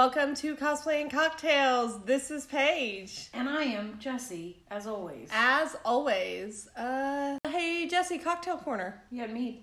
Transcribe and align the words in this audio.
welcome 0.00 0.34
to 0.34 0.56
Cosplay 0.56 1.02
and 1.02 1.10
Cocktails. 1.10 2.02
This 2.06 2.30
is 2.30 2.46
Paige. 2.46 3.28
And 3.34 3.46
I 3.50 3.64
am 3.64 3.98
Jesse, 3.98 4.56
as 4.70 4.86
always. 4.86 5.28
As 5.30 5.76
always, 5.84 6.68
uh, 6.74 7.36
hey 7.46 7.86
Jesse, 7.86 8.16
cocktail 8.16 8.56
corner. 8.56 9.02
You 9.10 9.20
had 9.20 9.30
mead. 9.30 9.62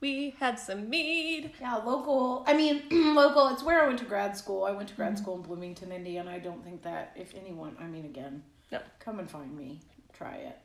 We 0.00 0.34
had 0.40 0.58
some 0.58 0.88
mead. 0.88 1.50
Yeah, 1.60 1.74
local. 1.74 2.44
I 2.46 2.54
mean, 2.54 2.84
local. 3.14 3.48
It's 3.48 3.62
where 3.62 3.84
I 3.84 3.86
went 3.86 3.98
to 3.98 4.06
grad 4.06 4.34
school. 4.38 4.64
I 4.64 4.70
went 4.70 4.88
to 4.88 4.94
Mm-hmm. 4.94 5.02
grad 5.02 5.18
school 5.18 5.34
in 5.36 5.42
Bloomington, 5.42 5.92
Indiana. 5.92 6.30
I 6.30 6.38
don't 6.38 6.64
think 6.64 6.80
that 6.84 7.12
if 7.14 7.34
anyone, 7.34 7.76
I 7.78 7.84
mean, 7.84 8.06
again, 8.06 8.42
No. 8.70 8.78
come 9.00 9.18
and 9.18 9.30
find 9.30 9.54
me. 9.54 9.80
Try 10.14 10.36
it. 10.36 10.58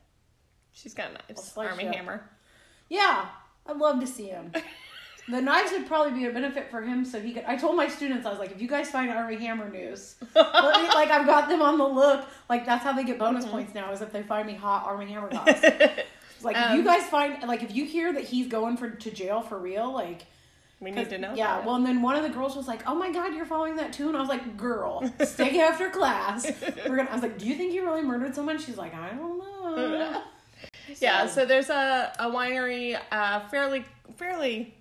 She's 0.72 0.94
got 0.94 1.10
knives. 1.12 1.52
Armie 1.58 1.84
Hammer. 1.88 2.24
Yeah, 2.88 3.26
I'd 3.66 3.76
love 3.76 3.99
to 3.99 4.08
see 4.08 4.27
him. 4.27 4.54
the 5.30 5.41
knives 5.41 5.72
would 5.73 5.88
probably 5.88 6.13
be 6.17 6.26
a 6.26 6.31
benefit 6.31 6.70
for 6.72 6.81
him, 6.81 7.04
so 7.04 7.20
he 7.20 7.34
could. 7.34 7.44
I 7.45 7.55
told 7.58 7.76
my 7.76 7.88
students, 7.90 8.26
I 8.26 8.30
was 8.30 8.40
like, 8.40 8.52
if 8.52 8.62
you 8.62 8.68
guys 8.68 8.90
find 8.90 9.09
Armie 9.12 9.35
Hammer 9.38 9.70
news, 9.70 10.16
like 10.35 11.09
I've 11.12 11.26
got 11.26 11.49
them 11.49 11.62
on 11.62 11.77
the 11.77 11.88
look. 11.88 12.26
Like 12.49 12.66
that's 12.66 12.84
how 12.84 12.94
they 12.94 13.04
get 13.04 13.20
bonus 13.20 13.44
Mm-hmm. 13.44 13.54
points 13.54 13.73
now, 13.76 13.91
is 13.91 14.02
if 14.02 14.12
they 14.12 14.23
find 14.23 14.48
me 14.48 14.54
hot 14.55 14.85
Armie 14.85 15.12
Hammer 15.12 15.30
knives. 15.34 15.62
Like 16.44 16.55
if 16.55 16.71
you 16.73 16.80
Um, 16.80 16.84
guys 16.85 17.04
find, 17.09 17.41
like 17.48 17.63
if 17.63 17.76
you 17.76 17.84
hear 17.85 18.13
that 18.13 18.23
he's 18.23 18.48
going 18.48 18.77
for 18.77 18.90
to 18.90 19.12
jail 19.12 19.41
for 19.41 19.58
real, 19.58 19.91
like. 19.91 20.26
we 20.80 20.91
need 20.91 21.09
to 21.09 21.18
know. 21.18 21.34
Yeah, 21.35 21.57
that. 21.57 21.66
well, 21.66 21.76
and 21.76 21.85
then 21.85 22.02
one 22.04 22.16
of 22.16 22.21
the 22.23 22.30
girls 22.30 22.55
was 22.55 22.68
like, 22.68 22.84
"Oh 22.88 22.94
my 22.96 23.12
God, 23.12 23.34
you're 23.34 23.46
following 23.48 23.76
that 23.77 23.91
too," 23.91 24.07
and 24.07 24.16
I 24.16 24.20
was 24.21 24.30
like, 24.30 24.55
"Girl, 24.55 25.12
stay 25.26 25.59
after 25.59 25.90
class. 25.90 26.49
We're 26.88 26.96
gonna." 26.98 27.09
I 27.09 27.13
was 27.13 27.23
like, 27.23 27.38
"Do 27.40 27.48
you 27.48 27.55
think 27.55 27.73
you 27.73 27.84
really 27.84 28.04
murdered 28.04 28.35
someone?" 28.35 28.59
She's 28.59 28.77
like, 28.77 28.94
"I 28.94 29.09
don't 29.09 29.40
know." 29.40 30.21
yeah. 30.99 31.26
So 31.27 31.46
there's 31.46 31.70
a 31.70 32.13
a 32.20 32.30
winery, 32.30 32.99
uh, 33.12 33.48
fairly 33.49 33.84
fairly, 34.18 34.74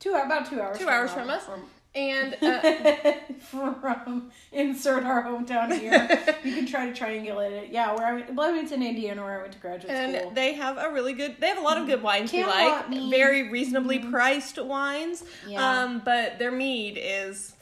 two 0.00 0.10
about 0.14 0.48
two 0.48 0.60
hours. 0.60 0.78
Two 0.78 0.88
hours 0.88 1.12
from 1.12 1.30
us. 1.30 1.44
From 1.44 1.62
and 1.92 2.36
uh, 2.40 3.12
from 3.40 4.30
insert 4.52 5.02
our 5.02 5.24
hometown 5.24 5.76
here. 5.76 6.08
you 6.44 6.54
can 6.54 6.66
try 6.66 6.88
to 6.90 6.92
triangulate 7.04 7.50
it. 7.50 7.70
Yeah, 7.72 7.92
where 7.96 8.06
I 8.06 8.12
went, 8.14 8.34
Bloomington, 8.36 8.80
Indiana, 8.82 9.22
where 9.24 9.38
I 9.38 9.40
went 9.42 9.52
to 9.54 9.58
graduate 9.58 9.92
and 9.92 10.16
school. 10.16 10.30
they 10.30 10.52
have 10.54 10.78
a 10.78 10.90
really 10.92 11.14
good. 11.14 11.36
They 11.40 11.48
have 11.48 11.58
a 11.58 11.62
lot 11.62 11.78
of 11.78 11.86
good 11.88 12.00
wines 12.02 12.32
we 12.32 12.44
like. 12.44 12.88
mead. 12.88 13.10
Very 13.10 13.50
reasonably 13.50 13.98
priced 13.98 14.62
wines. 14.62 15.24
Yeah. 15.48 15.82
Um, 15.82 16.02
but 16.04 16.38
their 16.38 16.52
mead 16.52 16.96
is 17.00 17.54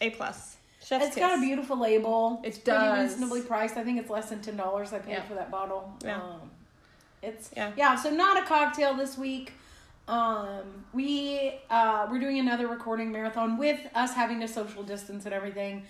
a 0.00 0.10
plus. 0.10 0.56
Chef's 0.84 1.06
it's 1.06 1.16
got 1.16 1.38
a 1.38 1.40
beautiful 1.40 1.78
label. 1.78 2.40
It 2.42 2.48
It's 2.48 2.58
pretty 2.58 2.78
does. 2.78 3.12
reasonably 3.12 3.40
priced. 3.42 3.76
I 3.76 3.84
think 3.84 3.98
it's 4.00 4.10
less 4.10 4.30
than 4.30 4.42
ten 4.42 4.56
dollars 4.56 4.92
I 4.92 4.98
paid 4.98 5.12
Yeah. 5.12 5.22
for 5.22 5.34
that 5.34 5.50
bottle. 5.52 5.94
Yeah. 6.04 6.16
Um, 6.16 6.50
it's 7.22 7.50
Yeah. 7.56 7.70
yeah. 7.76 7.94
So 7.94 8.10
not 8.10 8.42
a 8.42 8.44
cocktail 8.46 8.94
this 8.94 9.16
week. 9.16 9.52
Um, 10.06 10.84
we 10.92 11.60
uh, 11.70 12.06
we're 12.10 12.20
doing 12.20 12.38
another 12.38 12.66
recording 12.68 13.10
marathon 13.10 13.56
with 13.56 13.80
us 13.94 14.12
having 14.12 14.40
to 14.40 14.48
social 14.48 14.82
distance 14.82 15.24
and 15.24 15.34
everything. 15.34 15.84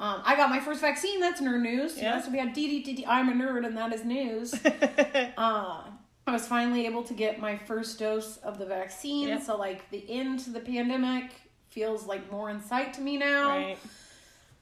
Um, 0.00 0.22
I 0.24 0.34
got 0.34 0.50
my 0.50 0.58
first 0.58 0.80
vaccine. 0.80 1.20
That's 1.20 1.40
nerd 1.40 1.62
news. 1.62 1.96
Yeah. 1.96 2.20
So 2.20 2.30
we 2.30 2.38
had 2.38 2.54
DDTD. 2.54 3.04
I'm 3.06 3.28
a 3.28 3.44
nerd, 3.44 3.64
and 3.64 3.76
that 3.76 3.92
is 3.92 4.04
news. 4.04 4.54
uh, 4.64 5.82
I 6.26 6.32
was 6.32 6.48
finally 6.48 6.86
able 6.86 7.04
to 7.04 7.14
get 7.14 7.38
my 7.38 7.56
first 7.56 7.98
dose 7.98 8.38
of 8.38 8.58
the 8.58 8.66
vaccine. 8.66 9.40
So 9.40 9.56
like 9.56 9.88
the 9.90 10.04
end 10.08 10.40
to 10.40 10.50
the 10.50 10.60
pandemic 10.60 11.30
feels 11.68 12.06
like 12.06 12.30
more 12.32 12.50
in 12.50 12.60
sight 12.60 12.94
to 12.94 13.00
me 13.00 13.16
now. 13.16 13.48
right. 13.48 13.78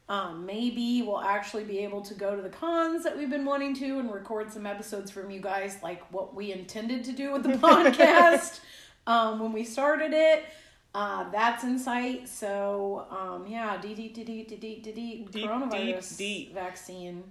Um, 0.09 0.45
maybe 0.45 1.01
we'll 1.01 1.21
actually 1.23 1.65
be 1.65 1.79
able 1.79 2.03
to 2.03 2.13
go 2.13 2.37
to 2.37 2.43
the 2.43 2.51
cons 2.51 3.05
that 3.05 3.17
we've 3.17 3.31
been 3.31 3.47
wanting 3.47 3.75
to 3.77 3.99
and 3.99 4.13
record 4.13 4.53
some 4.53 4.67
episodes 4.67 5.11
from 5.11 5.31
you 5.31 5.41
guys, 5.41 5.79
like 5.83 6.03
what 6.13 6.35
we 6.35 6.53
intended 6.53 7.05
to 7.05 7.13
do 7.13 7.33
with 7.33 7.45
the 7.45 7.49
podcast 7.69 8.61
um, 9.07 9.41
when 9.41 9.53
we 9.53 9.65
started 9.65 10.13
it. 10.13 10.45
Uh, 10.95 11.31
that's 11.31 11.65
in 11.65 11.79
sight. 11.79 12.29
So, 12.29 13.07
um, 13.11 13.47
yeah, 13.47 13.81
D 13.81 13.95
D 13.95 14.09
D 14.09 14.23
D 14.25 14.45
D 14.45 14.57
D 14.57 15.27
D 15.31 15.43
coronavirus 15.43 16.19
deep, 16.19 16.49
deep. 16.49 16.55
vaccine. 16.55 17.25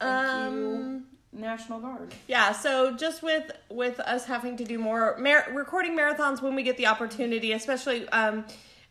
Thank 0.00 0.26
Um. 0.28 0.54
you, 0.54 1.02
National 1.38 1.80
Guard. 1.80 2.14
Yeah, 2.26 2.52
so 2.52 2.96
just 2.96 3.22
with 3.22 3.50
with 3.68 4.00
us 4.00 4.24
having 4.24 4.56
to 4.56 4.64
do 4.64 4.78
more 4.78 5.16
mar- 5.18 5.46
recording 5.52 5.94
marathons 5.94 6.40
when 6.40 6.54
we 6.54 6.62
get 6.62 6.78
the 6.78 6.86
opportunity, 6.86 7.52
especially 7.52 8.08
um, 8.08 8.46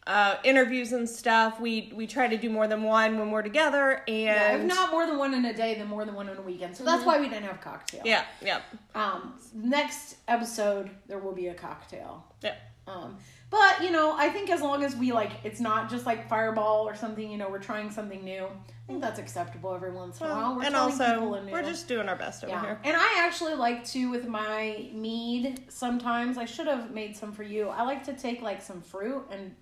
uh, 0.07 0.35
interviews 0.43 0.91
and 0.91 1.09
stuff, 1.09 1.59
we 1.59 1.91
we 1.95 2.05
try 2.05 2.27
to 2.27 2.37
do 2.37 2.49
more 2.49 2.67
than 2.67 2.83
one 2.83 3.17
when 3.17 3.31
we're 3.31 3.41
together. 3.41 4.03
And 4.07 4.25
Yeah, 4.25 4.55
if 4.55 4.63
not 4.63 4.91
more 4.91 5.07
than 5.07 5.17
one 5.17 5.33
in 5.33 5.45
a 5.45 5.53
day, 5.53 5.75
then 5.75 5.87
more 5.87 6.05
than 6.05 6.13
one 6.13 6.29
in 6.29 6.37
a 6.37 6.41
weekend. 6.41 6.77
So 6.77 6.83
that's 6.83 7.05
why 7.05 7.19
we 7.19 7.27
didn't 7.27 7.45
have 7.45 7.61
cocktail. 7.61 8.01
yeah, 8.05 8.25
yeah, 8.41 8.61
Um, 8.93 9.39
next 9.53 10.17
episode 10.27 10.91
there 11.07 11.19
will 11.19 11.33
be 11.33 11.47
a 11.47 11.55
cocktail. 11.55 12.25
yeah. 12.41 12.55
Um, 12.87 13.17
but 13.49 13.81
you 13.81 13.89
know, 13.89 14.15
I 14.15 14.29
think 14.29 14.51
as 14.51 14.61
long 14.61 14.83
as 14.83 14.95
we 14.95 15.11
like, 15.11 15.31
it's 15.43 15.59
not 15.59 15.89
just 15.89 16.05
like 16.05 16.29
Fireball 16.29 16.87
or 16.87 16.95
something. 16.95 17.31
You 17.31 17.37
know, 17.37 17.49
we're 17.49 17.57
trying 17.57 17.89
something 17.89 18.23
new. 18.23 18.45
I 18.45 18.87
think 18.87 19.01
that's 19.01 19.17
acceptable 19.17 19.73
every 19.73 19.91
once 19.91 20.21
in 20.21 20.27
a 20.27 20.29
while. 20.29 20.55
We're 20.55 20.65
and 20.65 20.75
also, 20.75 21.41
we're 21.51 21.63
just 21.63 21.87
doing 21.87 22.07
our 22.07 22.15
best 22.15 22.43
over 22.43 22.53
yeah. 22.53 22.61
here. 22.61 22.79
And 22.83 22.95
I 22.95 23.25
actually 23.25 23.55
like 23.55 23.83
to 23.85 24.11
with 24.11 24.27
my 24.27 24.89
mead. 24.93 25.63
Sometimes 25.69 26.37
I 26.37 26.45
should 26.45 26.67
have 26.67 26.91
made 26.91 27.17
some 27.17 27.31
for 27.31 27.41
you. 27.41 27.69
I 27.69 27.81
like 27.81 28.03
to 28.03 28.13
take 28.13 28.43
like 28.43 28.61
some 28.61 28.81
fruit 28.81 29.25
and 29.31 29.55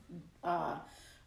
uh, 0.44 0.76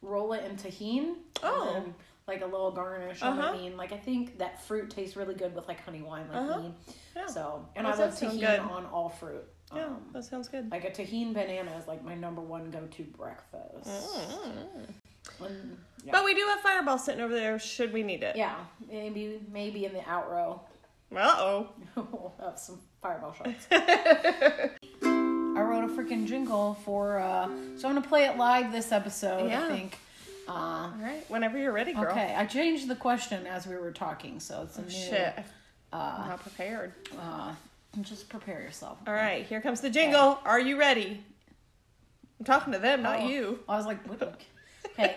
roll 0.03 0.33
it 0.35 0.45
in 0.45 0.57
tahini. 0.57 1.15
Oh. 1.43 1.71
Then, 1.73 1.95
like 2.29 2.43
a 2.43 2.47
little 2.47 2.73
garnish 2.73 3.23
on 3.23 3.39
Uh-huh. 3.39 3.53
the 3.53 3.59
mead. 3.59 3.77
Like 3.77 3.93
I 3.93 3.99
think 3.99 4.39
that 4.39 4.61
fruit 4.67 4.91
tastes 4.91 5.17
really 5.17 5.35
good 5.35 5.55
with 5.55 5.69
like 5.69 5.81
honey 5.85 6.03
wine, 6.03 6.27
like 6.33 6.43
Uh-huh. 6.43 6.61
mead. 6.63 6.75
Yeah. 7.15 7.27
So, 7.27 7.67
and 7.77 7.87
That 7.87 7.95
I 7.95 7.99
love 7.99 8.15
tahini 8.15 8.41
good. 8.41 8.59
on 8.61 8.87
all 8.87 9.09
fruit. 9.09 9.45
Yeah, 9.75 9.87
Um, 9.87 10.03
that 10.13 10.25
sounds 10.25 10.49
good. 10.49 10.71
like 10.71 10.85
a 10.85 10.91
tahini 10.91 11.33
banana 11.35 11.73
is 11.81 11.87
like 11.89 12.05
my 12.05 12.15
number 12.15 12.41
one 12.43 12.71
go 12.71 12.87
to 12.87 13.03
breakfast. 13.05 13.89
And, 15.41 15.77
yeah. 16.05 16.13
But 16.13 16.25
we 16.25 16.35
do 16.35 16.45
have 16.49 16.61
Fireball 16.61 16.99
sitting 16.99 17.21
over 17.21 17.35
there 17.35 17.59
should 17.59 17.93
we 17.93 18.03
need 18.05 18.23
it. 18.23 18.37
yeah, 18.37 18.57
maybe 18.89 19.41
maybe 19.53 19.85
in 19.85 19.93
the 19.93 20.01
outro 20.01 20.61
Uh 21.15 21.35
oh. 21.39 21.69
we'll 21.97 22.35
have 22.41 22.59
some 22.59 22.81
fireball 23.03 23.33
shots. 23.35 23.67
jingle 26.27 26.75
for 26.85 27.19
uh 27.19 27.47
so 27.77 27.89
I'm 27.89 27.95
gonna 27.95 28.03
play 28.07 28.25
it 28.25 28.37
live 28.37 28.73
this 28.73 28.93
episode, 28.93 29.49
Yeah. 29.51 29.65
I 29.65 29.69
think. 29.69 29.99
Uh 30.49 30.53
All 30.53 30.95
right, 31.01 31.25
whenever 31.29 31.59
you're 31.59 31.73
ready, 31.73 31.93
girl. 31.93 32.05
okay, 32.11 32.35
I 32.37 32.47
changed 32.47 32.89
the 32.89 32.95
question 32.97 33.47
as 33.47 33.67
we 33.67 33.77
were 33.77 33.91
talking, 33.93 34.39
so 34.41 34.63
it's 34.63 34.79
a 34.79 34.83
new 34.83 34.91
Shit, 34.91 35.35
I'm 35.93 36.23
uh 36.23 36.29
not 36.29 36.41
prepared. 36.43 36.93
uh 37.21 37.53
just 38.03 38.29
prepare 38.29 38.61
yourself. 38.61 38.99
All 39.07 39.15
right, 39.15 39.47
here 39.47 39.61
comes 39.61 39.81
the 39.81 39.89
jingle. 39.91 40.39
Are 40.45 40.61
you 40.61 40.79
ready? 40.79 41.23
I'm 42.39 42.45
talking 42.45 42.73
to 42.75 42.79
them, 42.79 43.03
not 43.03 43.21
Oh. 43.21 43.29
you. 43.29 43.59
I 43.69 43.77
was 43.77 43.87
like, 43.87 44.07
what? 44.07 44.39
Okay. 44.99 45.17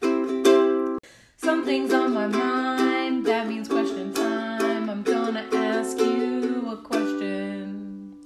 Something's 1.36 1.92
on 1.92 2.14
my 2.14 2.26
mind. 2.26 3.26
That 3.26 3.46
means 3.46 3.68
question 3.68 4.14
time. 4.14 4.88
I'm 4.88 5.02
gonna 5.02 5.46
ask 5.52 5.98
you 5.98 6.66
a 6.70 6.76
question. 6.78 8.16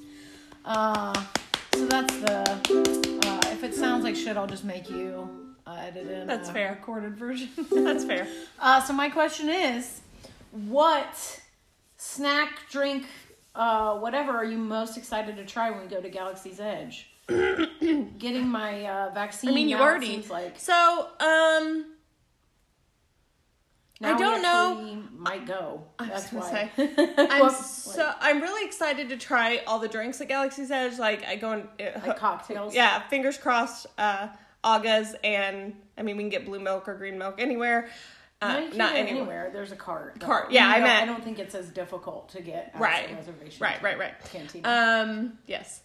Uh, 0.64 1.24
that's 2.02 2.20
the. 2.20 3.28
Uh, 3.28 3.40
if 3.52 3.64
it 3.64 3.74
sounds 3.74 4.04
like 4.04 4.14
shit, 4.14 4.36
I'll 4.36 4.46
just 4.46 4.64
make 4.64 4.88
you 4.88 5.54
uh, 5.66 5.76
edit 5.80 6.08
in. 6.08 6.26
That's 6.26 6.48
a 6.48 6.52
fair. 6.52 6.70
Recorded 6.70 7.16
version. 7.16 7.48
That's 7.72 8.04
fair. 8.04 8.28
uh, 8.58 8.80
so 8.80 8.92
my 8.92 9.08
question 9.08 9.48
is, 9.48 10.00
what 10.52 11.40
snack, 11.96 12.60
drink, 12.70 13.06
uh, 13.54 13.98
whatever 13.98 14.32
are 14.32 14.44
you 14.44 14.58
most 14.58 14.96
excited 14.96 15.36
to 15.36 15.44
try 15.44 15.70
when 15.70 15.80
we 15.80 15.86
go 15.86 16.00
to 16.00 16.08
Galaxy's 16.08 16.60
Edge? 16.60 17.10
Getting 17.28 18.48
my 18.48 18.86
uh, 18.86 19.10
vaccine. 19.12 19.50
I 19.50 19.52
mean, 19.54 19.68
you 19.68 19.76
now, 19.76 19.82
it 19.82 19.86
already. 19.86 20.06
seems 20.06 20.30
like 20.30 20.58
So, 20.58 21.08
um, 21.20 21.84
Now 24.00 24.14
I 24.14 24.18
don't 24.18 24.42
know. 24.42 25.02
Might 25.16 25.46
go. 25.46 25.82
I 25.98 26.04
was 26.08 26.10
That's 26.10 26.30
gonna 26.32 26.44
why. 26.44 26.70
say, 26.76 27.14
I'm 27.18 27.40
Well, 27.40 27.50
so 27.50 28.12
I'm 28.20 28.40
really 28.40 28.64
excited 28.66 29.08
to 29.08 29.16
try 29.16 29.62
all 29.66 29.80
the 29.80 29.88
drinks 29.88 30.20
at 30.20 30.28
Galaxy's 30.28 30.70
Edge. 30.70 30.98
Like 30.98 31.24
I 31.26 31.34
go 31.36 31.52
and 31.52 31.68
like 32.06 32.16
cocktails. 32.16 32.74
yeah, 32.74 33.00
fingers 33.08 33.36
crossed. 33.38 33.86
Uh, 33.98 34.28
Oga's 34.62 35.14
and 35.24 35.74
I 35.96 36.02
mean 36.02 36.16
we 36.16 36.22
can 36.22 36.30
get 36.30 36.44
blue 36.44 36.60
milk 36.60 36.88
or 36.88 36.94
green 36.94 37.18
milk 37.18 37.36
anywhere. 37.40 37.88
Uh, 38.40 38.68
can 38.68 38.76
not 38.76 38.94
anywhere. 38.94 39.18
anywhere. 39.20 39.50
There's 39.52 39.72
a 39.72 39.76
cart. 39.76 40.20
Cart, 40.20 40.52
yeah, 40.52 40.68
I 40.68 40.74
don't- 40.74 40.82
meant- 40.84 41.02
I 41.02 41.06
don't 41.06 41.24
think 41.24 41.40
it's 41.40 41.56
as 41.56 41.68
difficult 41.70 42.28
to 42.30 42.40
get 42.40 42.72
Right. 42.78 43.12
reservations. 43.16 43.60
Right, 43.60 43.82
right, 43.82 43.98
right. 43.98 44.14
Cantina. 44.30 44.68
Um, 44.68 45.38
yes, 45.48 45.80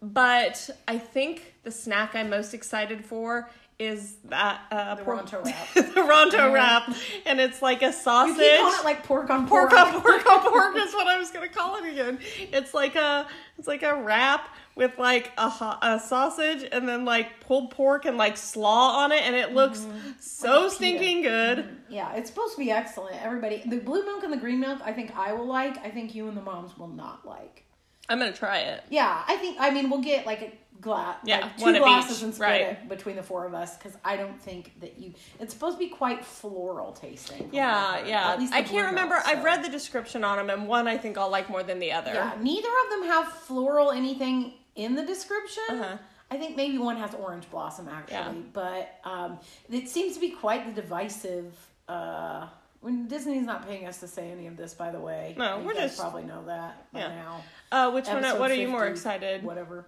but 0.00 0.70
I 0.88 0.96
think 0.98 1.54
the 1.64 1.70
snack 1.70 2.14
I'm 2.14 2.30
most 2.30 2.54
excited 2.54 3.04
for 3.04 3.50
is 3.82 4.16
that 4.26 4.60
uh, 4.70 4.94
The 4.96 5.02
Ronto 5.02 5.42
wrap. 5.44 5.74
the 5.74 5.82
Ronto 6.00 6.52
wrap, 6.52 6.94
and 7.26 7.40
it's 7.40 7.60
like 7.62 7.82
a 7.82 7.86
you 7.86 7.92
sausage. 7.92 8.36
keep 8.38 8.58
calling 8.60 8.78
it 8.80 8.84
like 8.84 9.02
pork 9.04 9.30
on 9.30 9.46
pork. 9.48 9.70
pork 9.70 9.80
on 9.94 10.00
pork 10.00 10.26
on 10.26 10.40
pork 10.50 10.76
is 10.76 10.92
what 10.94 11.06
I 11.06 11.18
was 11.18 11.30
gonna 11.30 11.48
call 11.48 11.76
it 11.76 11.90
again. 11.90 12.18
It's 12.52 12.72
like 12.74 12.94
a 12.96 13.26
it's 13.58 13.68
like 13.68 13.82
a 13.82 13.94
wrap 14.02 14.48
with 14.74 14.96
like 14.98 15.30
a, 15.36 15.48
ho- 15.50 15.76
a 15.82 16.00
sausage 16.00 16.66
and 16.72 16.88
then 16.88 17.04
like 17.04 17.40
pulled 17.40 17.70
pork 17.72 18.06
and 18.06 18.16
like 18.16 18.36
slaw 18.36 18.98
on 19.04 19.12
it, 19.12 19.22
and 19.22 19.34
it 19.36 19.52
looks 19.52 19.80
so 19.80 19.86
Mm-hmm. 19.88 20.46
Like 20.48 20.56
a 20.56 20.60
pita. 20.62 20.70
stinking 20.74 21.22
good. 21.22 21.76
Yeah, 21.88 22.14
it's 22.14 22.30
supposed 22.30 22.54
to 22.54 22.58
be 22.58 22.70
excellent. 22.70 23.22
Everybody, 23.22 23.62
the 23.66 23.78
blue 23.78 24.04
milk 24.04 24.22
and 24.24 24.32
the 24.32 24.36
green 24.38 24.60
milk, 24.60 24.80
I 24.84 24.92
think 24.92 25.14
I 25.16 25.32
will 25.32 25.46
like. 25.46 25.76
I 25.84 25.90
think 25.90 26.14
you 26.14 26.28
and 26.28 26.36
the 26.36 26.40
moms 26.42 26.76
will 26.78 26.88
not 26.88 27.26
like. 27.26 27.64
I'm 28.08 28.18
gonna 28.18 28.32
try 28.32 28.58
it. 28.58 28.82
Yeah, 28.90 29.22
I 29.28 29.36
think. 29.36 29.56
I 29.60 29.70
mean, 29.70 29.88
we'll 29.90 30.00
get 30.00 30.26
like 30.26 30.42
a 30.42 30.52
glass, 30.82 31.16
Yeah, 31.24 31.40
like 31.40 31.56
two 31.56 31.78
glasses 31.78 32.18
each, 32.18 32.24
and 32.24 32.34
split 32.34 32.48
right. 32.48 32.60
it 32.62 32.88
between 32.88 33.16
the 33.16 33.22
four 33.22 33.46
of 33.46 33.54
us 33.54 33.78
because 33.78 33.96
I 34.04 34.16
don't 34.16 34.38
think 34.40 34.78
that 34.80 34.98
you. 34.98 35.14
It's 35.40 35.54
supposed 35.54 35.76
to 35.76 35.78
be 35.78 35.88
quite 35.88 36.24
floral 36.24 36.92
tasting. 36.92 37.48
Yeah, 37.52 38.04
yeah. 38.04 38.32
At 38.32 38.40
least 38.40 38.52
I 38.52 38.62
can't 38.62 38.88
remember. 38.88 39.14
notes, 39.14 39.26
I've 39.28 39.44
read 39.44 39.64
the 39.64 39.70
description 39.70 40.24
on 40.24 40.36
them, 40.38 40.50
and 40.50 40.68
one 40.68 40.86
I 40.86 40.98
think 40.98 41.16
I'll 41.16 41.30
like 41.30 41.48
more 41.48 41.62
than 41.62 41.78
the 41.78 41.92
other. 41.92 42.12
Yeah, 42.12 42.32
neither 42.40 42.68
of 42.84 42.90
them 42.90 43.08
have 43.08 43.28
floral 43.32 43.90
anything 43.92 44.52
in 44.74 44.94
the 44.94 45.04
description. 45.06 45.62
Uh-huh. 45.70 45.96
I 46.30 46.36
think 46.38 46.56
maybe 46.56 46.78
one 46.78 46.96
has 46.96 47.14
orange 47.14 47.48
blossom 47.50 47.88
actually, 47.88 48.14
Yeah. 48.16 48.32
but 48.52 48.98
um, 49.04 49.38
it 49.70 49.88
seems 49.88 50.14
to 50.14 50.20
be 50.20 50.30
quite 50.30 50.66
the 50.66 50.80
divisive. 50.82 51.54
Uh, 51.88 52.48
when 52.80 53.06
Disney's 53.06 53.44
not 53.46 53.64
paying 53.68 53.86
us 53.86 54.00
to 54.00 54.08
say 54.08 54.30
any 54.32 54.48
of 54.48 54.56
this, 54.56 54.74
by 54.74 54.90
the 54.90 54.98
way. 54.98 55.34
No, 55.38 55.58
you 55.60 55.66
we're 55.66 55.74
just- 55.74 55.98
probably 56.00 56.24
know 56.24 56.42
that 56.46 56.84
Yeah. 56.92 57.08
now. 57.08 57.42
Uh, 57.70 57.90
which 57.92 58.08
one? 58.08 58.22
What 58.40 58.50
are 58.50 58.54
you 58.54 58.66
more 58.68 58.86
excited? 58.86 59.44
Whatever. 59.44 59.86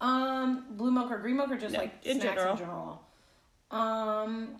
Um, 0.00 0.64
blue 0.70 0.90
milk 0.90 1.10
or 1.10 1.18
green 1.18 1.36
milk 1.36 1.50
or 1.50 1.56
just 1.58 1.74
No, 1.74 1.80
like 1.80 1.94
in 2.04 2.20
snacks 2.20 2.36
general. 2.36 2.52
in 2.52 2.58
general. 2.58 3.02
Um, 3.70 4.56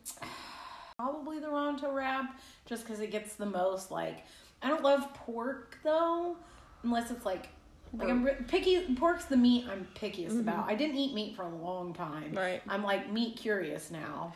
probably 0.96 1.38
the 1.38 1.46
Ronto 1.48 1.92
wrap, 1.94 2.38
just 2.66 2.84
because 2.84 3.00
it 3.00 3.10
gets 3.10 3.34
the 3.34 3.46
most 3.46 3.90
like. 3.90 4.24
I 4.62 4.68
don't 4.68 4.82
love 4.82 5.12
pork 5.14 5.78
though, 5.82 6.36
unless 6.82 7.10
it's 7.10 7.24
like. 7.24 7.48
Like 7.92 8.08
I'm 8.08 8.24
picky. 8.46 8.94
Pork's 8.94 9.24
the 9.24 9.36
meat 9.36 9.66
I'm 9.68 9.88
pickiest 9.96 10.38
about. 10.38 10.68
I 10.68 10.76
didn't 10.76 10.96
eat 10.96 11.12
meat 11.12 11.34
for 11.34 11.42
a 11.42 11.48
long 11.48 11.92
time. 11.92 12.22
Mm-hmm. 12.26 12.36
Right. 12.38 12.62
I'm 12.68 12.84
like 12.84 13.10
meat 13.10 13.36
curious 13.36 13.90
now. 13.90 14.32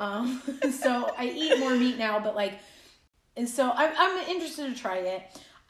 Um, 0.00 0.40
so 0.80 1.12
I 1.18 1.26
eat 1.26 1.58
more 1.58 1.74
meat 1.74 1.98
now, 1.98 2.18
but 2.18 2.34
like, 2.34 2.54
and 3.36 3.46
so 3.46 3.70
I'm 3.70 3.92
I'm 3.98 4.28
interested 4.30 4.74
to 4.74 4.80
try 4.80 4.96
it. 4.98 5.22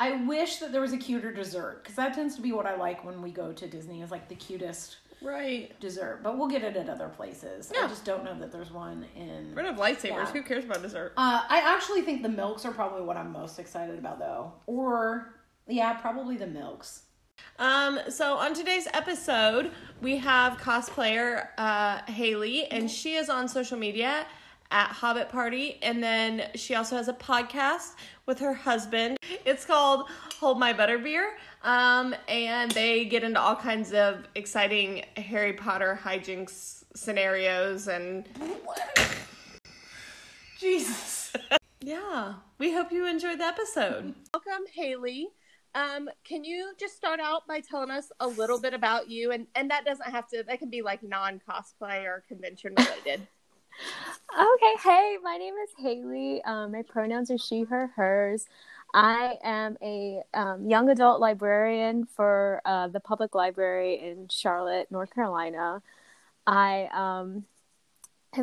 I 0.02 0.24
wish 0.24 0.56
that 0.56 0.72
there 0.72 0.80
was 0.80 0.92
a 0.92 0.96
cuter 0.98 1.32
dessert 1.32 1.80
because 1.82 1.96
that 1.96 2.14
tends 2.14 2.34
to 2.36 2.42
be 2.42 2.52
what 2.52 2.66
I 2.66 2.76
like 2.76 3.04
when 3.04 3.22
we 3.22 3.30
go 3.30 3.52
to 3.52 3.66
Disney 3.68 4.02
is 4.02 4.10
like 4.10 4.28
the 4.28 4.34
cutest 4.34 4.96
Right. 5.20 5.78
dessert. 5.78 6.20
But 6.24 6.36
we'll 6.36 6.48
get 6.48 6.64
it 6.64 6.76
at 6.76 6.88
other 6.88 7.08
places. 7.08 7.70
I 7.70 7.86
just 7.86 8.04
don't 8.04 8.24
know 8.24 8.36
that 8.40 8.50
there's 8.50 8.72
one 8.72 9.06
in. 9.14 9.50
We're 9.54 9.62
gonna 9.62 9.68
have 9.74 9.78
lightsabers. 9.80 10.08
Yeah. 10.08 10.32
Who 10.32 10.42
cares 10.42 10.64
about 10.64 10.82
dessert? 10.82 11.12
Uh, 11.16 11.42
I 11.48 11.60
actually 11.64 12.02
think 12.02 12.22
the 12.24 12.28
milks 12.28 12.64
are 12.64 12.72
probably 12.72 13.02
what 13.02 13.16
I'm 13.16 13.30
most 13.32 13.58
excited 13.60 13.98
about 13.98 14.18
though, 14.18 14.52
or 14.66 15.34
yeah, 15.68 15.92
probably 15.94 16.36
the 16.36 16.48
milks. 16.48 17.02
Um, 17.58 18.00
so 18.08 18.34
on 18.36 18.54
today's 18.54 18.88
episode, 18.92 19.70
we 20.00 20.16
have 20.18 20.58
cosplayer 20.58 21.48
uh, 21.58 22.02
Haley, 22.10 22.66
and 22.66 22.90
she 22.90 23.14
is 23.14 23.28
on 23.30 23.46
social 23.48 23.78
media 23.78 24.26
at 24.72 24.88
Hobbit 24.88 25.28
Party, 25.28 25.78
and 25.82 26.02
then 26.02 26.48
she 26.56 26.74
also 26.74 26.96
has 26.96 27.06
a 27.06 27.12
podcast 27.12 27.94
with 28.26 28.40
her 28.40 28.54
husband. 28.54 29.18
It's 29.44 29.64
called 29.64 30.08
Hold 30.40 30.58
My 30.58 30.72
Butterbeer, 30.72 31.32
um, 31.62 32.14
and 32.26 32.70
they 32.72 33.04
get 33.04 33.22
into 33.22 33.38
all 33.38 33.54
kinds 33.54 33.92
of 33.92 34.26
exciting 34.34 35.04
Harry 35.16 35.52
Potter 35.52 36.00
hijinks 36.02 36.82
scenarios, 36.94 37.88
and 37.88 38.28
Jesus. 40.58 41.32
yeah, 41.80 42.34
we 42.58 42.72
hope 42.72 42.92
you 42.92 43.06
enjoyed 43.06 43.40
the 43.40 43.44
episode. 43.44 44.14
Welcome, 44.32 44.66
Haley. 44.72 45.28
Um, 45.74 46.10
can 46.24 46.44
you 46.44 46.72
just 46.78 46.96
start 46.96 47.18
out 47.18 47.46
by 47.46 47.60
telling 47.60 47.90
us 47.90 48.12
a 48.20 48.26
little 48.26 48.60
bit 48.60 48.74
about 48.74 49.08
you? 49.08 49.32
And 49.32 49.46
and 49.54 49.70
that 49.70 49.84
doesn't 49.84 50.10
have 50.10 50.28
to. 50.28 50.42
That 50.42 50.58
can 50.58 50.70
be 50.70 50.82
like 50.82 51.02
non 51.02 51.40
cosplay 51.48 52.04
or 52.04 52.24
convention 52.28 52.74
related. 52.76 53.26
Okay, 53.80 54.74
hey, 54.82 55.16
my 55.22 55.36
name 55.36 55.54
is 55.62 55.70
Haley. 55.78 56.42
Um, 56.44 56.72
my 56.72 56.82
pronouns 56.82 57.30
are 57.30 57.38
she, 57.38 57.64
her, 57.64 57.88
hers. 57.88 58.46
I 58.94 59.36
am 59.42 59.76
a 59.82 60.22
um, 60.34 60.68
young 60.68 60.88
adult 60.88 61.20
librarian 61.20 62.06
for 62.06 62.60
uh, 62.64 62.88
the 62.88 63.00
public 63.00 63.34
library 63.34 64.00
in 64.00 64.28
Charlotte, 64.30 64.90
North 64.90 65.14
Carolina. 65.14 65.82
I, 66.46 66.88
um, 66.92 67.44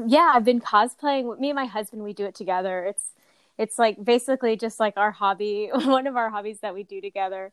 yeah, 0.08 0.32
I've 0.36 0.46
been 0.46 0.62
cosplaying. 0.62 1.26
With 1.26 1.40
me 1.40 1.50
and 1.50 1.56
my 1.56 1.66
husband, 1.66 2.04
we 2.04 2.14
do 2.14 2.26
it 2.26 2.36
together. 2.36 2.86
It's, 2.86 3.14
it's 3.58 3.80
like 3.80 4.04
basically 4.04 4.58
just 4.58 4.80
like 4.80 4.98
our 4.98 5.12
hobby, 5.12 5.70
one 5.74 6.08
of 6.08 6.16
our 6.18 6.30
hobbies 6.30 6.60
that 6.62 6.74
we 6.74 6.84
do 6.84 7.02
together. 7.02 7.52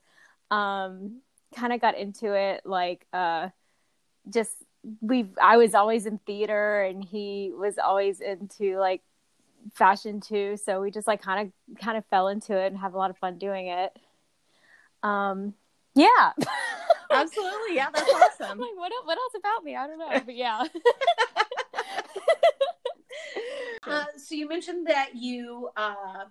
Um, 0.51 1.21
kind 1.55 1.73
of 1.73 1.81
got 1.81 1.97
into 1.97 2.35
it 2.35 2.63
like, 2.67 3.07
uh, 3.13 3.49
just 4.29 4.55
we 5.01 5.27
I 5.41 5.57
was 5.57 5.75
always 5.75 6.07
in 6.07 6.19
theater 6.19 6.83
and 6.83 7.05
he 7.05 7.53
was 7.55 7.79
always 7.79 8.21
into 8.21 8.79
like 8.79 9.03
fashion 9.75 10.21
too. 10.21 10.57
So 10.57 10.81
we 10.81 10.91
just 10.91 11.07
like 11.07 11.23
kind 11.23 11.49
of 11.49 11.79
kind 11.81 11.99
of 11.99 12.05
fell 12.07 12.29
into 12.29 12.57
it 12.57 12.69
and 12.69 12.79
have 12.79 12.95
a 12.95 12.99
lot 12.99 13.11
of 13.11 13.19
fun 13.19 13.39
doing 13.39 13.69
it. 13.69 13.97
Um 15.03 15.55
yeah. 15.95 16.33
Absolutely, 17.11 17.77
yeah, 17.77 17.89
that's 17.93 18.11
awesome. 18.11 18.59
like 18.59 18.77
what 18.77 18.93
what 19.05 19.19
else 19.19 19.33
about 19.37 19.65
me? 19.65 19.77
I 19.77 19.87
don't 19.87 19.99
know 19.99 20.21
but 20.25 20.37
yeah. 20.37 20.65
Uh, 23.87 24.05
so 24.17 24.35
you 24.35 24.49
mentioned 24.49 24.87
that 24.89 25.11
you 25.15 25.71
uh, 25.77 26.25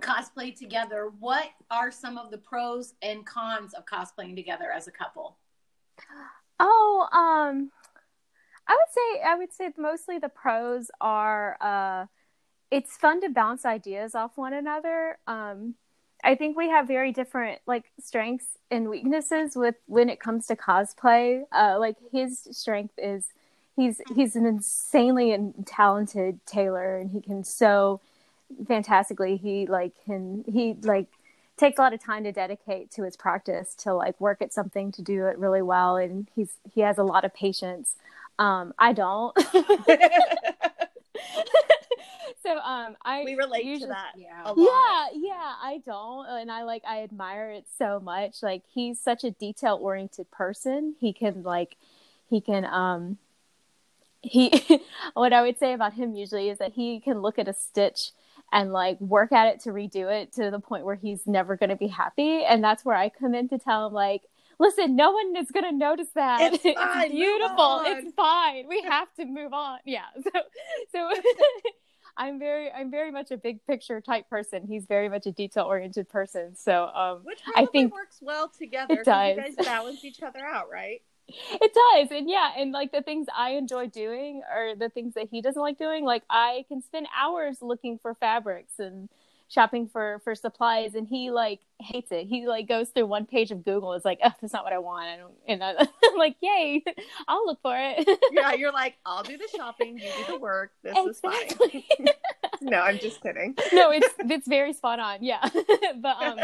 cosplay 0.00 0.56
together. 0.56 1.10
What 1.18 1.48
are 1.70 1.90
some 1.90 2.16
of 2.16 2.30
the 2.30 2.38
pros 2.38 2.94
and 3.02 3.26
cons 3.26 3.74
of 3.74 3.84
cosplaying 3.86 4.36
together 4.36 4.70
as 4.70 4.86
a 4.86 4.92
couple? 4.92 5.36
Oh, 6.60 7.06
um, 7.12 7.70
I 8.66 8.72
would 8.72 8.92
say 8.92 9.22
I 9.22 9.34
would 9.36 9.52
say 9.52 9.72
mostly 9.76 10.18
the 10.18 10.28
pros 10.28 10.90
are 11.00 11.56
uh, 11.60 12.06
it's 12.70 12.96
fun 12.96 13.20
to 13.22 13.28
bounce 13.30 13.64
ideas 13.64 14.14
off 14.14 14.36
one 14.36 14.52
another. 14.54 15.18
Um, 15.26 15.74
I 16.24 16.34
think 16.34 16.56
we 16.56 16.70
have 16.70 16.88
very 16.88 17.12
different 17.12 17.60
like 17.66 17.84
strengths 18.00 18.58
and 18.70 18.88
weaknesses 18.88 19.56
with 19.56 19.76
when 19.86 20.08
it 20.08 20.20
comes 20.20 20.46
to 20.48 20.56
cosplay. 20.56 21.44
Uh, 21.52 21.78
like 21.78 21.96
his 22.12 22.48
strength 22.52 22.94
is 22.98 23.28
he's 23.76 24.00
he's 24.14 24.36
an 24.36 24.46
insanely 24.46 25.36
talented 25.66 26.40
tailor, 26.46 26.98
and 26.98 27.10
he 27.10 27.20
can 27.20 27.44
sew 27.44 28.00
fantastically. 28.66 29.36
He 29.36 29.66
like 29.66 29.92
can 30.06 30.44
he 30.50 30.76
like 30.82 31.08
takes 31.56 31.78
a 31.78 31.82
lot 31.82 31.92
of 31.92 32.02
time 32.02 32.24
to 32.24 32.32
dedicate 32.32 32.90
to 32.90 33.02
his 33.04 33.16
practice 33.16 33.74
to 33.74 33.94
like 33.94 34.20
work 34.20 34.42
at 34.42 34.52
something 34.52 34.90
to 34.92 35.02
do 35.02 35.26
it 35.26 35.38
really 35.38 35.62
well 35.62 35.96
and 35.96 36.28
he's 36.34 36.56
he 36.72 36.80
has 36.80 36.98
a 36.98 37.02
lot 37.02 37.24
of 37.24 37.32
patience 37.32 37.94
um 38.38 38.74
i 38.78 38.92
don't 38.92 39.36
so 42.42 42.58
um 42.58 42.96
i 43.04 43.22
we 43.24 43.36
relate 43.36 43.80
to 43.80 43.86
that. 43.86 44.12
Yeah. 44.16 44.42
a 44.44 44.52
lot. 44.52 44.56
yeah 44.58 45.08
yeah 45.14 45.54
i 45.62 45.80
don't 45.86 46.26
and 46.26 46.50
i 46.50 46.64
like 46.64 46.82
i 46.86 47.02
admire 47.02 47.50
it 47.50 47.66
so 47.78 48.00
much 48.00 48.42
like 48.42 48.62
he's 48.72 48.98
such 48.98 49.22
a 49.22 49.30
detail 49.30 49.78
oriented 49.80 50.30
person 50.30 50.96
he 51.00 51.12
can 51.12 51.42
like 51.44 51.76
he 52.28 52.40
can 52.40 52.64
um 52.64 53.18
he 54.22 54.80
what 55.14 55.32
i 55.32 55.40
would 55.42 55.58
say 55.58 55.72
about 55.72 55.94
him 55.94 56.14
usually 56.16 56.48
is 56.48 56.58
that 56.58 56.72
he 56.72 56.98
can 56.98 57.20
look 57.22 57.38
at 57.38 57.46
a 57.46 57.54
stitch 57.54 58.10
and 58.54 58.72
like 58.72 58.98
work 59.00 59.32
at 59.32 59.48
it 59.48 59.60
to 59.60 59.70
redo 59.70 60.10
it 60.10 60.32
to 60.34 60.50
the 60.50 60.60
point 60.60 60.84
where 60.86 60.94
he's 60.94 61.26
never 61.26 61.56
going 61.56 61.70
to 61.70 61.76
be 61.76 61.88
happy. 61.88 62.42
And 62.44 62.64
that's 62.64 62.84
where 62.84 62.96
i 62.96 63.08
come 63.10 63.34
in 63.34 63.48
to 63.48 63.58
tell 63.58 63.86
him 63.86 63.92
like 63.92 64.22
listen 64.58 64.94
no 64.96 65.10
one 65.10 65.34
is 65.36 65.50
going 65.50 65.64
to 65.64 65.72
notice 65.72 66.08
that. 66.14 66.40
It's 66.64 66.78
fine, 66.78 67.02
move 67.02 67.10
beautiful. 67.10 67.82
it's 67.84 68.14
fine. 68.14 68.66
We 68.68 68.80
have 68.82 69.12
to 69.18 69.24
move 69.26 69.52
on. 69.52 69.78
Yeah. 69.84 70.04
So 70.22 70.30
so 70.92 71.10
i'm 72.16 72.38
very 72.38 72.70
i'm 72.70 72.92
very 72.92 73.10
much 73.10 73.32
a 73.32 73.36
big 73.36 73.64
picture 73.66 74.00
type 74.00 74.30
person. 74.30 74.64
He's 74.66 74.86
very 74.86 75.08
much 75.08 75.26
a 75.26 75.32
detail 75.32 75.64
oriented 75.64 76.08
person. 76.08 76.54
So 76.54 76.84
um 76.86 77.20
Which 77.24 77.40
I 77.56 77.66
think 77.66 77.92
works 77.92 78.18
well 78.22 78.48
together. 78.56 78.94
it 79.00 79.04
'cause 79.04 79.36
You 79.36 79.42
guys 79.56 79.66
balance 79.66 80.04
each 80.04 80.22
other 80.22 80.44
out, 80.46 80.70
right? 80.70 81.02
It 81.50 81.72
does 81.74 82.08
and 82.16 82.28
yeah 82.28 82.52
and 82.56 82.72
like 82.72 82.92
the 82.92 83.02
things 83.02 83.26
i 83.36 83.50
enjoy 83.50 83.86
doing 83.86 84.42
are 84.52 84.74
the 84.76 84.88
things 84.88 85.14
that 85.14 85.28
he 85.30 85.40
doesn't 85.42 85.62
like 85.62 85.78
doing 85.78 86.04
like 86.04 86.22
i 86.30 86.64
can 86.68 86.80
spend 86.82 87.06
hours 87.16 87.58
looking 87.60 87.98
for 87.98 88.14
fabrics 88.14 88.74
and 88.78 89.08
shopping 89.46 89.86
for 89.86 90.20
for 90.24 90.34
supplies 90.34 90.94
and 90.94 91.06
he 91.06 91.30
like 91.30 91.60
hates 91.78 92.10
it 92.10 92.26
he 92.26 92.46
like 92.46 92.66
goes 92.66 92.88
through 92.88 93.06
one 93.06 93.26
page 93.26 93.50
of 93.50 93.64
google 93.64 93.92
is 93.92 94.04
like 94.04 94.18
oh 94.24 94.32
that's 94.40 94.52
not 94.52 94.64
what 94.64 94.72
i 94.72 94.78
want 94.78 95.06
I 95.06 95.16
don't, 95.18 95.34
and 95.46 95.62
I, 95.62 95.72
i'm 96.04 96.16
like 96.18 96.36
yay 96.40 96.82
i'll 97.28 97.44
look 97.46 97.60
for 97.62 97.76
it 97.76 98.08
Yeah, 98.32 98.54
you're 98.54 98.72
like, 98.72 98.96
I'll 99.06 99.22
do 99.22 99.36
the 99.36 99.46
shopping, 99.54 99.98
you 99.98 100.08
do 100.26 100.32
the 100.32 100.38
work. 100.38 100.72
This 100.82 100.96
is 100.96 101.20
fine. 101.20 101.82
No, 102.60 102.80
I'm 102.80 102.98
just 102.98 103.20
kidding. 103.22 103.54
no 103.72 103.90
it's 103.90 104.08
it's 104.18 104.48
very 104.48 104.72
spot 104.72 104.98
on 104.98 105.22
yeah 105.22 105.40
but 106.00 106.16
um 106.22 106.36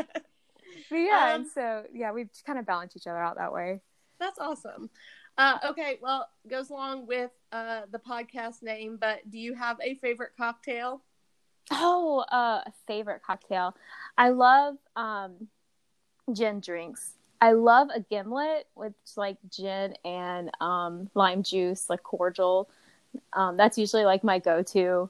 but 0.90 0.96
yeah 0.96 1.32
Um, 1.34 1.40
and 1.40 1.50
so 1.50 1.84
yeah 1.92 2.12
we've 2.12 2.30
kind 2.46 2.58
of 2.58 2.66
balanced 2.66 2.96
each 2.96 3.06
other 3.06 3.18
out 3.18 3.36
that 3.38 3.52
way 3.52 3.80
That's 4.20 4.38
awesome. 4.38 4.90
Uh, 5.38 5.58
okay, 5.70 5.98
well, 6.02 6.28
goes 6.48 6.70
along 6.70 7.06
with 7.06 7.30
uh, 7.50 7.82
the 7.90 7.98
podcast 7.98 8.62
name, 8.62 8.98
but 9.00 9.28
do 9.30 9.38
you 9.38 9.54
have 9.54 9.78
a 9.82 9.94
favorite 9.96 10.32
cocktail? 10.36 11.02
Oh, 11.70 12.24
uh, 12.30 12.62
a 12.66 12.72
favorite 12.86 13.22
cocktail. 13.26 13.74
I 14.18 14.28
love 14.28 14.76
um, 14.96 15.48
gin 16.32 16.60
drinks. 16.60 17.14
I 17.40 17.52
love 17.52 17.88
a 17.94 18.00
gimlet 18.00 18.66
with 18.74 18.92
like 19.16 19.38
gin 19.50 19.94
and 20.04 20.50
um, 20.60 21.08
lime 21.14 21.42
juice, 21.42 21.88
like 21.88 22.02
cordial. 22.02 22.68
Um, 23.32 23.56
that's 23.56 23.78
usually 23.78 24.04
like 24.04 24.22
my 24.22 24.38
go-to. 24.38 25.08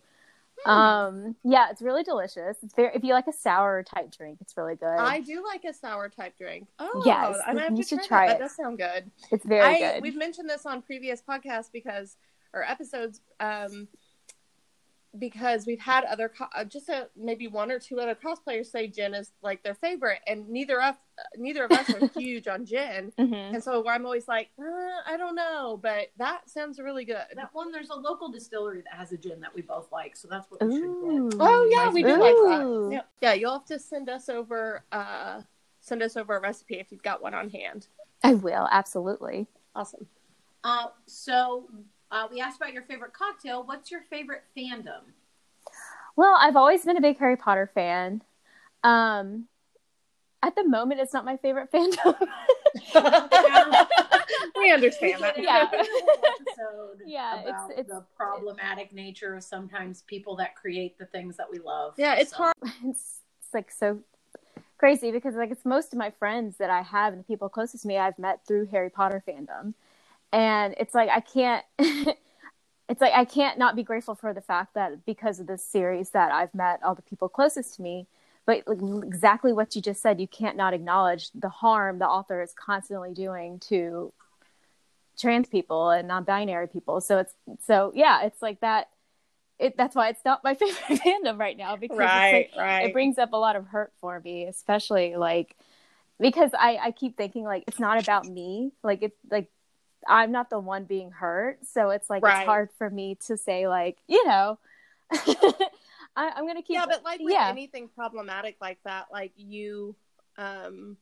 Um, 0.66 1.36
yeah, 1.44 1.68
it's 1.70 1.82
really 1.82 2.02
delicious. 2.02 2.56
It's 2.62 2.74
very 2.74 2.94
if 2.94 3.02
you 3.04 3.12
like 3.12 3.26
a 3.26 3.32
sour 3.32 3.82
type 3.82 4.14
drink, 4.16 4.38
it's 4.40 4.56
really 4.56 4.76
good. 4.76 4.86
I 4.98 5.20
do 5.20 5.44
like 5.44 5.64
a 5.64 5.72
sour 5.72 6.08
type 6.08 6.36
drink. 6.36 6.68
Oh, 6.78 7.02
Yes, 7.04 7.38
I 7.46 7.54
have 7.54 7.76
you 7.76 7.82
to 7.82 7.88
should 7.88 7.98
try, 8.00 8.06
try 8.06 8.26
that. 8.26 8.36
it. 8.36 8.38
That 8.38 8.44
does 8.44 8.56
sound 8.56 8.78
good. 8.78 9.10
it's 9.30 9.44
very 9.44 9.82
I, 9.84 9.94
good. 9.94 10.02
We've 10.02 10.16
mentioned 10.16 10.48
this 10.48 10.66
on 10.66 10.82
previous 10.82 11.22
podcasts 11.22 11.70
because 11.72 12.16
or 12.52 12.64
episodes 12.64 13.20
um, 13.38 13.88
because 15.18 15.66
we've 15.66 15.80
had 15.80 16.04
other 16.04 16.28
co- 16.28 16.46
uh, 16.54 16.64
just 16.64 16.88
a, 16.88 17.08
maybe 17.16 17.48
one 17.48 17.70
or 17.70 17.78
two 17.78 17.98
other 17.98 18.14
cosplayers 18.14 18.66
say 18.66 18.86
gin 18.86 19.14
is 19.14 19.32
like 19.42 19.62
their 19.62 19.74
favorite, 19.74 20.20
and 20.26 20.48
neither 20.48 20.80
of 20.80 20.94
neither 21.36 21.64
of 21.64 21.72
us 21.72 21.92
are 21.92 22.00
huge 22.14 22.46
on 22.46 22.64
gin, 22.64 23.12
Mhm. 23.18 23.54
and 23.54 23.62
so 23.62 23.86
I'm 23.88 24.04
always 24.06 24.28
like, 24.28 24.50
uh, 24.58 24.62
I 25.06 25.16
don't 25.16 25.34
know, 25.34 25.78
but 25.82 26.12
that 26.18 26.48
sounds 26.48 26.78
really 26.78 27.04
good. 27.04 27.24
That 27.34 27.50
one, 27.52 27.72
there's 27.72 27.90
a 27.90 27.94
local 27.94 28.30
distillery 28.30 28.82
that 28.82 28.94
has 28.94 29.12
a 29.12 29.18
gin 29.18 29.40
that 29.40 29.54
we 29.54 29.62
both 29.62 29.90
like, 29.90 30.16
so 30.16 30.28
that's 30.28 30.50
what 30.50 30.62
we 30.64 30.72
should 30.72 30.84
Ooh. 30.84 31.28
get. 31.30 31.36
Oh 31.40 31.68
yeah, 31.72 31.92
we 31.92 32.02
do 32.02 32.18
like 32.18 32.36
that. 32.36 32.88
Yeah. 32.92 33.02
yeah, 33.20 33.34
you'll 33.34 33.52
have 33.52 33.66
to 33.66 33.78
send 33.78 34.08
us 34.08 34.28
over 34.28 34.84
uh, 34.92 35.42
send 35.80 36.02
us 36.02 36.16
over 36.16 36.36
a 36.36 36.40
recipe 36.40 36.76
if 36.78 36.92
you've 36.92 37.02
got 37.02 37.20
one 37.20 37.34
on 37.34 37.50
hand. 37.50 37.88
I 38.22 38.34
will 38.34 38.68
absolutely. 38.70 39.48
Awesome. 39.74 40.06
Uh, 40.62 40.88
so 41.06 41.68
uh, 42.10 42.26
we 42.30 42.40
asked 42.40 42.56
about 42.60 42.72
your 42.72 42.82
favorite 42.82 43.12
cocktail. 43.12 43.62
What's 43.64 43.90
your 43.90 44.02
favorite 44.10 44.42
fandom? 44.56 45.00
Well, 46.16 46.36
I've 46.38 46.56
always 46.56 46.84
been 46.84 46.96
a 46.96 47.00
big 47.00 47.18
Harry 47.18 47.36
Potter 47.36 47.70
fan. 47.72 48.22
Um, 48.82 49.46
at 50.42 50.54
the 50.56 50.64
moment, 50.66 51.00
it's 51.00 51.12
not 51.12 51.24
my 51.24 51.36
favorite 51.36 51.70
fandom. 51.72 52.16
we 54.56 54.72
understand 54.72 55.22
that. 55.22 55.34
Yeah. 55.42 55.68
episode 55.72 57.00
Yeah, 57.06 57.40
it's- 57.40 57.48
about 57.48 57.70
it's- 57.72 57.86
the 57.88 58.04
problematic 58.16 58.92
nature 58.92 59.34
of 59.34 59.44
sometimes 59.44 60.02
people 60.02 60.36
that 60.36 60.54
create 60.56 60.98
the 60.98 61.06
things 61.06 61.36
that 61.36 61.50
we 61.50 61.58
love. 61.58 61.94
Yeah, 61.96 62.14
it's 62.16 62.30
So- 62.30 62.36
hard. 62.38 62.54
it's, 62.84 63.20
it's 63.42 63.54
like 63.54 63.70
so 63.70 64.00
crazy 64.78 65.10
because 65.12 65.34
like 65.34 65.50
it's 65.50 65.64
most 65.66 65.92
of 65.92 65.98
my 65.98 66.10
friends 66.10 66.56
that 66.56 66.70
I 66.70 66.80
have 66.82 67.12
and 67.12 67.20
the 67.20 67.26
people 67.26 67.48
closest 67.50 67.82
to 67.82 67.88
me 67.88 67.98
I've 67.98 68.18
met 68.18 68.46
through 68.46 68.66
Harry 68.66 68.90
Potter 68.90 69.22
fandom. 69.28 69.74
And 70.32 70.75
it's 70.78 70.94
like 70.94 71.08
I 71.08 71.20
can't 71.20 71.64
it's 72.90 73.00
like 73.00 73.12
I 73.14 73.25
can't 73.25 73.56
not 73.56 73.76
be 73.76 73.84
grateful 73.84 74.16
for 74.16 74.34
the 74.34 74.40
fact 74.40 74.75
that 74.75 75.06
because 75.06 75.38
of 75.38 75.46
this 75.46 75.64
series 75.64 76.10
that 76.10 76.32
I've 76.32 76.52
met 76.54 76.82
all 76.82 76.96
the 76.96 77.02
people 77.02 77.28
closest 77.28 77.76
to 77.76 77.82
me. 77.82 78.08
But 78.46 78.64
like, 78.66 79.04
exactly 79.04 79.52
what 79.52 79.76
you 79.76 79.82
just 79.82 80.02
said, 80.02 80.20
you 80.20 80.26
can't 80.26 80.56
not 80.56 80.75
acknowledge 80.75 81.30
the 81.32 81.49
harm 81.49 82.00
the 82.00 82.08
author 82.08 82.42
is 82.42 82.52
constantly 82.52 83.12
doing 83.14 83.60
to 83.68 84.12
trans 85.16 85.49
people 85.49 85.90
and 85.90 86.08
non-binary 86.08 86.66
people. 86.66 87.00
So 87.00 87.18
it's 87.18 87.34
so 87.64 87.92
yeah, 87.94 88.25
it's 88.25 88.42
like 88.42 88.60
that. 88.60 88.88
It 89.60 89.76
that's 89.76 89.94
why 89.94 90.08
it's 90.08 90.25
not 90.25 90.42
my 90.42 90.54
favorite 90.56 91.00
fandom 91.00 91.38
right 91.38 91.56
now 91.56 91.76
because 91.76 91.99
it's 92.00 92.00
like, 92.00 92.50
right. 92.58 92.87
it 92.87 92.92
brings 92.92 93.18
up 93.18 93.32
a 93.32 93.37
lot 93.37 93.54
of 93.54 93.66
hurt 93.66 93.92
for 94.00 94.18
me, 94.20 94.46
especially 94.46 95.14
like 95.14 95.54
because 96.18 96.50
I 96.58 96.78
I 96.82 96.90
keep 96.90 97.16
thinking 97.16 97.44
like 97.44 97.64
it's 97.68 97.78
not 97.78 98.02
about 98.02 98.26
me, 98.26 98.72
like 98.82 99.02
it's 99.02 99.16
like 99.30 99.49
I'm 100.09 100.33
not 100.33 100.50
the 100.50 100.59
one 100.59 100.85
being 100.85 101.11
hurt, 101.11 101.59
so 101.66 101.90
it's 101.90 102.09
like 102.11 102.23
Right. 102.23 102.38
it's 102.40 102.47
hard 102.47 102.71
for 102.78 102.88
me 102.90 103.16
to 103.26 103.37
say 103.37 103.69
like 103.69 103.99
you 104.09 104.26
know. 104.26 104.59
I, 105.12 106.33
I'm 106.37 106.47
gonna 106.47 106.62
keep. 106.62 106.75
yeah, 106.75 106.87
but 106.87 107.04
like 107.04 107.21
with 107.21 107.33
yeah. 107.33 107.49
anything 107.49 107.88
problematic 107.88 108.57
like 108.61 108.78
that, 108.85 109.07
like 109.12 109.33
you, 109.37 109.95
um, 110.37 110.97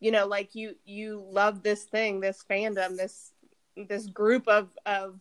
you 0.00 0.10
know, 0.10 0.26
like 0.26 0.54
you 0.54 0.74
you 0.84 1.24
love 1.30 1.62
this 1.62 1.84
thing, 1.84 2.20
this 2.20 2.44
fandom, 2.48 2.96
this 2.96 3.32
this 3.76 4.06
group 4.06 4.48
of 4.48 4.68
of 4.86 5.20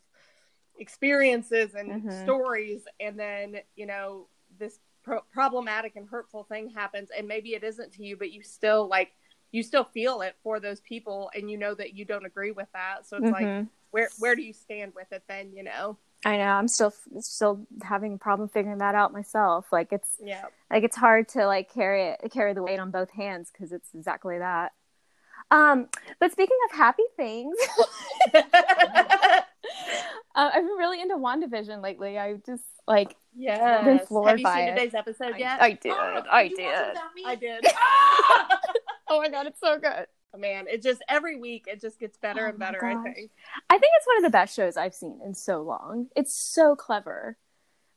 experiences 0.77 1.73
and 1.75 2.03
Mhm. 2.03 2.23
stories, 2.23 2.85
and 2.99 3.19
then 3.19 3.61
you 3.75 3.85
know 3.85 4.27
this 4.57 4.79
pro- 5.03 5.21
problematic 5.31 5.95
and 5.95 6.07
hurtful 6.09 6.43
thing 6.43 6.69
happens, 6.69 7.09
and 7.15 7.27
maybe 7.27 7.53
it 7.53 7.63
isn't 7.63 7.93
to 7.93 8.03
you, 8.03 8.17
but 8.17 8.31
you 8.31 8.43
still 8.43 8.87
like 8.87 9.11
you 9.51 9.63
still 9.63 9.83
feel 9.85 10.21
it 10.21 10.35
for 10.43 10.59
those 10.59 10.79
people, 10.81 11.31
and 11.35 11.49
you 11.49 11.57
know 11.57 11.73
that 11.75 11.93
you 11.93 12.05
don't 12.05 12.25
agree 12.25 12.51
with 12.51 12.67
that, 12.73 13.05
so 13.07 13.17
it's 13.17 13.31
like 13.31 13.47
Mhm. 13.47 13.67
where 13.91 14.09
where 14.19 14.35
do 14.35 14.41
you 14.41 14.53
stand 14.53 14.93
with 14.95 15.11
it 15.11 15.23
then? 15.27 15.53
You 15.53 15.63
know? 15.63 15.97
I 16.25 16.37
know 16.37 16.43
I'm 16.45 16.67
still 16.67 16.93
still 17.19 17.67
having 17.83 18.13
a 18.13 18.17
problem 18.17 18.49
figuring 18.49 18.79
that 18.79 18.95
out 18.95 19.13
myself. 19.13 19.67
Like 19.71 19.93
it's 19.93 20.17
Yeah. 20.23 20.45
like 20.71 20.83
it's 20.83 20.95
hard 20.95 21.29
to 21.29 21.45
like 21.45 21.71
carry 21.71 22.07
it 22.07 22.31
carry 22.31 22.53
the 22.53 22.63
weight 22.63 22.79
on 22.79 22.89
both 22.91 23.11
hands 23.11 23.51
because 23.51 23.71
it's 23.71 23.89
exactly 23.93 24.39
that. 24.39 24.73
Um, 25.51 25.87
but 26.19 26.31
speaking 26.31 26.57
of 26.69 26.77
happy 26.77 27.03
things, 27.15 27.55
uh, 30.35 30.49
I've 30.53 30.63
been 30.63 30.77
really 30.77 31.01
into 31.01 31.15
Wandavision 31.15 31.81
lately. 31.81 32.17
I 32.17 32.35
just 32.45 32.63
like 32.87 33.15
Yes. 33.37 33.83
Been 33.83 33.99
floored 33.99 34.29
Have 34.29 34.39
you 34.39 34.47
seen 34.47 34.67
it. 34.69 34.75
today's 34.75 34.93
episode 34.93 35.35
yet? 35.37 35.61
I 35.61 35.73
did, 35.73 35.91
Oh, 35.91 36.21
I 36.31 36.47
did 36.47 36.55
did. 36.57 36.65
it 36.67 36.87
without 36.89 37.13
me? 37.15 37.23
I 37.25 37.35
did. 37.35 37.65
Oh 39.07 39.19
my 39.21 39.29
god, 39.29 39.45
it's 39.45 39.59
so 39.59 39.77
good. 39.77 40.07
Man, 40.37 40.65
it 40.67 40.81
just 40.81 41.01
every 41.07 41.37
week 41.39 41.65
it 41.67 41.79
just 41.79 41.99
gets 41.99 42.17
better 42.17 42.47
Oh 42.47 42.49
and 42.49 42.59
better. 42.59 42.83
I 42.83 42.95
think. 43.03 43.31
I 43.69 43.77
think 43.77 43.91
it's 43.97 44.07
one 44.07 44.17
of 44.17 44.23
the 44.23 44.31
best 44.31 44.55
shows 44.55 44.75
I've 44.77 44.95
seen 44.95 45.19
in 45.23 45.33
so 45.35 45.61
long. 45.61 46.07
It's 46.15 46.35
so 46.35 46.75
clever. 46.75 47.37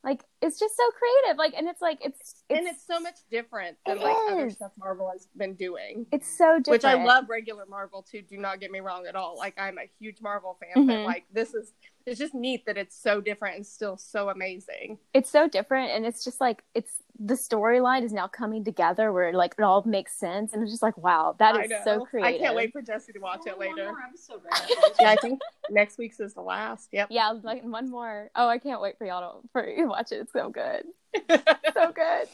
Like 0.04 0.22
it's 0.40 0.58
just 0.58 0.76
so 0.76 0.82
creative. 0.96 1.38
Like 1.38 1.54
and 1.56 1.68
it's 1.68 1.82
like 1.82 1.98
it's, 2.04 2.20
it's 2.20 2.44
and 2.50 2.68
it's 2.68 2.86
so 2.86 3.00
much 3.00 3.16
different 3.30 3.76
than 3.84 3.98
like 3.98 4.16
other 4.30 4.48
stuff 4.48 4.70
Marvel 4.78 5.10
has 5.12 5.26
been 5.36 5.54
doing. 5.54 6.06
it's 6.12 6.28
so 6.28 6.58
different. 6.58 6.68
Which 6.68 6.84
I 6.84 7.02
love 7.04 7.28
regular 7.28 7.66
Marvel 7.66 8.02
too. 8.08 8.22
Do 8.22 8.36
not 8.36 8.60
get 8.60 8.70
me 8.70 8.78
wrong 8.80 9.06
at 9.06 9.16
all. 9.16 9.36
Like 9.36 9.58
I'm 9.58 9.76
a 9.78 9.88
huge 9.98 10.20
Marvel 10.22 10.56
fan, 10.60 10.86
but 10.86 10.92
Mhm. 10.98 11.04
like 11.04 11.24
this 11.32 11.52
is 11.52 11.72
it's 12.06 12.18
just 12.18 12.32
neat 12.32 12.64
that 12.66 12.78
it's 12.78 12.96
so 12.96 13.20
different 13.20 13.56
and 13.56 13.66
still 13.66 13.96
so 13.96 14.28
amazing. 14.30 14.98
It's 15.12 15.28
so 15.30 15.48
different 15.48 15.90
and 15.90 16.06
it's 16.06 16.24
just 16.24 16.40
like 16.40 16.62
it's 16.74 17.02
the 17.20 17.34
storyline 17.34 18.04
is 18.04 18.12
now 18.12 18.28
coming 18.28 18.64
together 18.64 19.12
where 19.12 19.32
like 19.32 19.54
it 19.58 19.62
all 19.62 19.82
makes 19.84 20.12
sense 20.16 20.52
and 20.52 20.62
it's 20.62 20.70
just 20.70 20.82
like 20.82 20.96
wow, 20.96 21.34
that 21.38 21.56
I 21.56 21.64
is 21.64 21.70
know. 21.70 21.80
so 21.84 22.04
creative. 22.04 22.40
I 22.40 22.44
can't 22.44 22.54
wait 22.54 22.72
for 22.72 22.80
Jesse 22.80 23.12
to 23.12 23.18
watch 23.18 23.40
Oh, 23.46 23.50
it 23.50 23.58
later. 23.58 23.92
right 23.92 24.92
Yeah, 25.00 25.10
I 25.10 25.16
think 25.16 25.40
next 25.70 25.98
week's 25.98 26.20
is 26.20 26.34
the 26.34 26.42
last. 26.42 26.88
Yep. 26.92 27.08
Yeah, 27.10 27.32
like 27.42 27.64
one 27.64 27.90
more. 27.90 28.30
Oh, 28.36 28.46
I 28.48 28.58
can't 28.58 28.80
wait 28.80 28.98
for 28.98 29.06
y'all 29.06 29.42
to 29.42 29.48
for 29.52 29.68
you 29.68 29.82
to 29.82 29.88
watch 29.88 30.12
it. 30.12 30.20
It's 30.20 30.32
so 30.32 30.50
good. 30.50 30.84
So 31.74 31.92
good. 31.92 32.28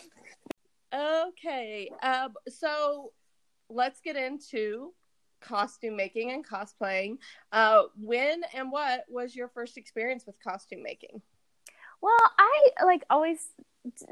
Okay. 0.95 1.91
Um, 2.03 2.35
so 2.49 3.12
let's 3.69 4.00
get 4.00 4.17
into 4.17 4.93
costume 5.41 5.97
making 5.97 6.31
and 6.31 6.47
cosplaying. 6.47 7.19
Uh, 7.53 7.85
when 8.00 8.43
and 8.55 8.71
what 8.71 9.05
was 9.09 9.35
your 9.35 9.49
first 9.49 9.76
experience 9.76 10.25
with 10.26 10.37
costume 10.43 10.83
making? 10.83 11.21
Well, 12.05 12.33
I 12.39 12.85
like 12.85 13.03
always 13.09 13.49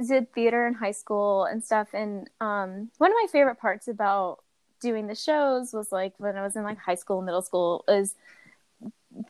did 0.09 0.33
theater 0.33 0.67
in 0.67 0.73
high 0.73 0.93
school 0.93 1.45
and 1.45 1.63
stuff 1.63 1.89
and 1.93 2.29
um 2.41 2.91
one 2.97 3.11
of 3.11 3.17
my 3.23 3.27
favorite 3.31 3.57
parts 3.61 3.87
about 3.87 4.39
doing 4.81 5.09
the 5.09 5.15
shows 5.15 5.75
was 5.75 5.93
like 5.93 6.15
when 6.17 6.37
I 6.39 6.43
was 6.43 6.57
in 6.57 6.63
like 6.65 6.79
high 6.79 6.95
school, 6.95 7.21
middle 7.21 7.43
school 7.43 7.85
is 7.89 8.15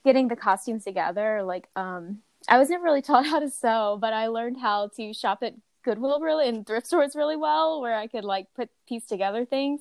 getting 0.04 0.28
the 0.28 0.36
costumes 0.36 0.84
together. 0.84 1.42
Like 1.42 1.68
um 1.74 2.18
I 2.48 2.58
was 2.58 2.70
never 2.70 2.84
really 2.84 3.02
taught 3.10 3.26
how 3.26 3.40
to 3.40 3.50
sew, 3.50 3.98
but 4.00 4.12
I 4.12 4.28
learned 4.28 4.58
how 4.60 4.90
to 4.96 5.12
shop 5.12 5.42
at 5.42 5.54
Goodwill 5.82 6.20
really 6.20 6.48
and 6.48 6.64
thrift 6.64 6.86
stores 6.86 7.16
really 7.16 7.36
well 7.36 7.80
where 7.80 7.96
I 7.96 8.06
could 8.06 8.24
like 8.24 8.46
put 8.54 8.70
piece 8.88 9.06
together 9.06 9.44
things. 9.44 9.80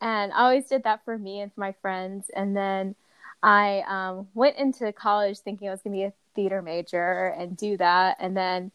And 0.00 0.32
I 0.32 0.44
always 0.44 0.66
did 0.66 0.84
that 0.84 1.04
for 1.04 1.18
me 1.18 1.40
and 1.40 1.52
for 1.52 1.60
my 1.60 1.72
friends. 1.82 2.30
And 2.36 2.56
then 2.56 2.94
I 3.42 3.82
um, 3.88 4.28
went 4.34 4.56
into 4.56 4.92
college 4.92 5.40
thinking 5.40 5.66
I 5.68 5.72
was 5.72 5.82
going 5.82 5.94
to 5.94 5.98
be 5.98 6.04
a 6.04 6.12
theater 6.34 6.62
major 6.62 7.28
and 7.38 7.56
do 7.56 7.76
that. 7.76 8.16
And 8.20 8.36
then 8.36 8.70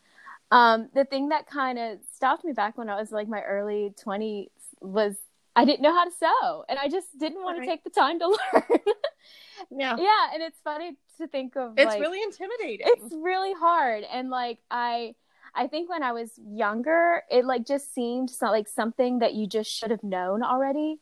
um, 0.52 0.90
the 0.94 1.06
thing 1.06 1.30
that 1.30 1.48
kind 1.48 1.78
of 1.80 2.00
stopped 2.16 2.44
me 2.44 2.54
back 2.54 2.78
when 2.78 2.90
I 2.90 3.00
was 3.00 3.12
like 3.12 3.28
my 3.28 3.42
early 3.42 3.94
20s 4.04 4.48
was 4.82 5.16
I 5.56 5.66
didn't 5.66 5.82
know 5.82 5.94
how 5.94 6.06
to 6.06 6.12
sew 6.12 6.64
and 6.70 6.80
I 6.80 6.88
just 6.90 7.18
didn't 7.18 7.44
want 7.44 7.58
Right. 7.60 7.66
to 7.66 7.72
take 7.72 7.84
the 7.84 7.90
time 7.90 8.20
to 8.20 8.28
learn. 8.54 8.80
Yeah. 9.72 9.96
yeah. 9.98 10.28
And 10.34 10.42
it's 10.42 10.60
funny 10.64 10.98
to 11.18 11.28
think 11.28 11.56
of 11.58 11.74
It's 11.78 11.86
like, 11.86 12.00
really 12.00 12.22
intimidating. 12.24 12.88
it's 12.90 13.14
really 13.14 13.54
hard 13.54 14.06
and 14.10 14.30
like 14.30 14.60
i 14.72 15.14
i 15.54 15.68
think 15.68 15.90
when 15.90 16.02
i 16.02 16.14
was 16.14 16.32
younger 16.50 17.24
it 17.30 17.44
like 17.44 17.66
just 17.68 17.94
seemed 17.94 18.30
so, 18.30 18.46
like 18.46 18.70
something 18.70 19.20
that 19.20 19.34
you 19.34 19.46
just 19.46 19.70
should 19.70 19.92
have 19.92 20.02
known 20.02 20.44
already 20.44 20.98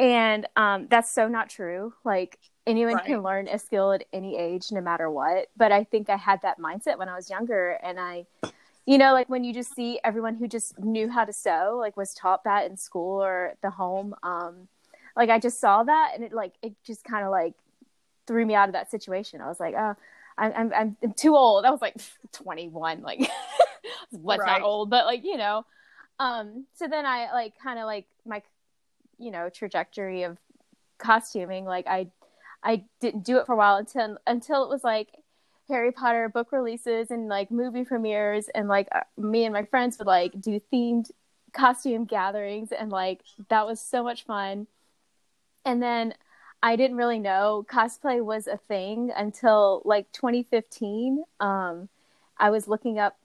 and 0.00 0.48
um 0.56 0.88
that's 0.90 1.12
so 1.12 1.28
not 1.28 1.48
true 1.48 1.92
like 2.02 2.40
anyone 2.66 2.94
Right. 2.94 3.06
can 3.06 3.22
learn 3.22 3.48
a 3.48 3.58
skill 3.58 3.92
at 3.92 4.04
any 4.12 4.36
age 4.38 4.70
no 4.72 4.80
matter 4.80 5.10
what 5.10 5.48
but 5.56 5.72
i 5.72 5.84
think 5.84 6.08
i 6.08 6.16
had 6.16 6.40
that 6.42 6.58
mindset 6.58 6.98
when 6.98 7.08
i 7.08 7.16
was 7.16 7.28
younger 7.28 7.72
and 7.82 7.98
i 7.98 8.24
you 8.86 8.98
know 8.98 9.12
like 9.12 9.28
when 9.28 9.42
you 9.44 9.52
just 9.52 9.74
see 9.74 9.98
everyone 10.04 10.36
who 10.36 10.46
just 10.46 10.78
knew 10.78 11.08
how 11.08 11.24
to 11.24 11.32
sew 11.32 11.76
like 11.80 11.96
was 11.96 12.14
taught 12.14 12.44
that 12.44 12.70
in 12.70 12.76
school 12.76 13.22
or 13.22 13.48
at 13.52 13.60
the 13.62 13.70
home 13.70 14.14
um 14.22 14.68
like 15.16 15.28
i 15.30 15.38
just 15.38 15.60
saw 15.60 15.82
that 15.82 16.12
and 16.14 16.22
it 16.24 16.32
like 16.32 16.52
it 16.62 16.72
just 16.84 17.04
kind 17.04 17.24
of 17.24 17.30
like 17.30 17.54
threw 18.26 18.46
me 18.46 18.54
out 18.54 18.68
of 18.68 18.72
that 18.74 18.90
situation 18.90 19.40
i 19.40 19.48
was 19.48 19.58
like 19.60 19.74
oh 19.76 19.96
I'm, 20.38 20.72
I'm 20.72 20.96
I'm 21.02 21.12
too 21.12 21.36
old. 21.36 21.66
I 21.66 21.70
was 21.70 21.82
like 21.82 21.94
21, 22.32 23.02
like 23.02 23.20
what's 24.10 24.40
Right. 24.40 24.46
not 24.46 24.62
old, 24.62 24.88
but 24.88 25.04
like 25.04 25.24
you 25.24 25.36
know. 25.36 25.66
Um, 26.18 26.64
so 26.74 26.88
then 26.88 27.04
I 27.04 27.30
like 27.32 27.52
kind 27.62 27.78
of 27.78 27.84
like 27.84 28.06
my, 28.24 28.42
you 29.18 29.30
know, 29.30 29.50
trajectory 29.50 30.22
of 30.22 30.38
costuming. 30.96 31.66
Like 31.66 31.86
I, 31.86 32.06
I 32.62 32.84
didn't 33.00 33.24
do 33.24 33.38
it 33.38 33.46
for 33.46 33.52
a 33.52 33.56
while 33.56 33.76
until 33.76 34.18
until 34.26 34.64
it 34.64 34.70
was 34.70 34.84
like, 34.84 35.08
Harry 35.68 35.92
Potter 35.92 36.28
book 36.28 36.52
releases 36.52 37.10
and 37.10 37.28
like 37.28 37.50
movie 37.50 37.84
premieres, 37.84 38.48
and 38.54 38.68
like 38.68 38.88
uh, 38.92 39.00
me 39.16 39.44
and 39.44 39.52
my 39.52 39.64
friends 39.64 39.98
would 39.98 40.06
like 40.06 40.40
do 40.40 40.60
themed 40.72 41.10
costume 41.52 42.04
gatherings, 42.04 42.72
and 42.72 42.90
like 42.90 43.22
that 43.48 43.66
was 43.66 43.80
so 43.80 44.02
much 44.02 44.24
fun. 44.24 44.66
And 45.64 45.82
then 45.82 46.14
I 46.62 46.76
didn't 46.76 46.96
really 46.96 47.18
know 47.18 47.66
cosplay 47.68 48.24
was 48.24 48.46
a 48.46 48.56
thing 48.56 49.12
until 49.16 49.82
like 49.84 50.10
2015. 50.12 51.24
Um, 51.40 51.88
I 52.38 52.50
was 52.50 52.68
looking 52.68 52.98
up 52.98 53.18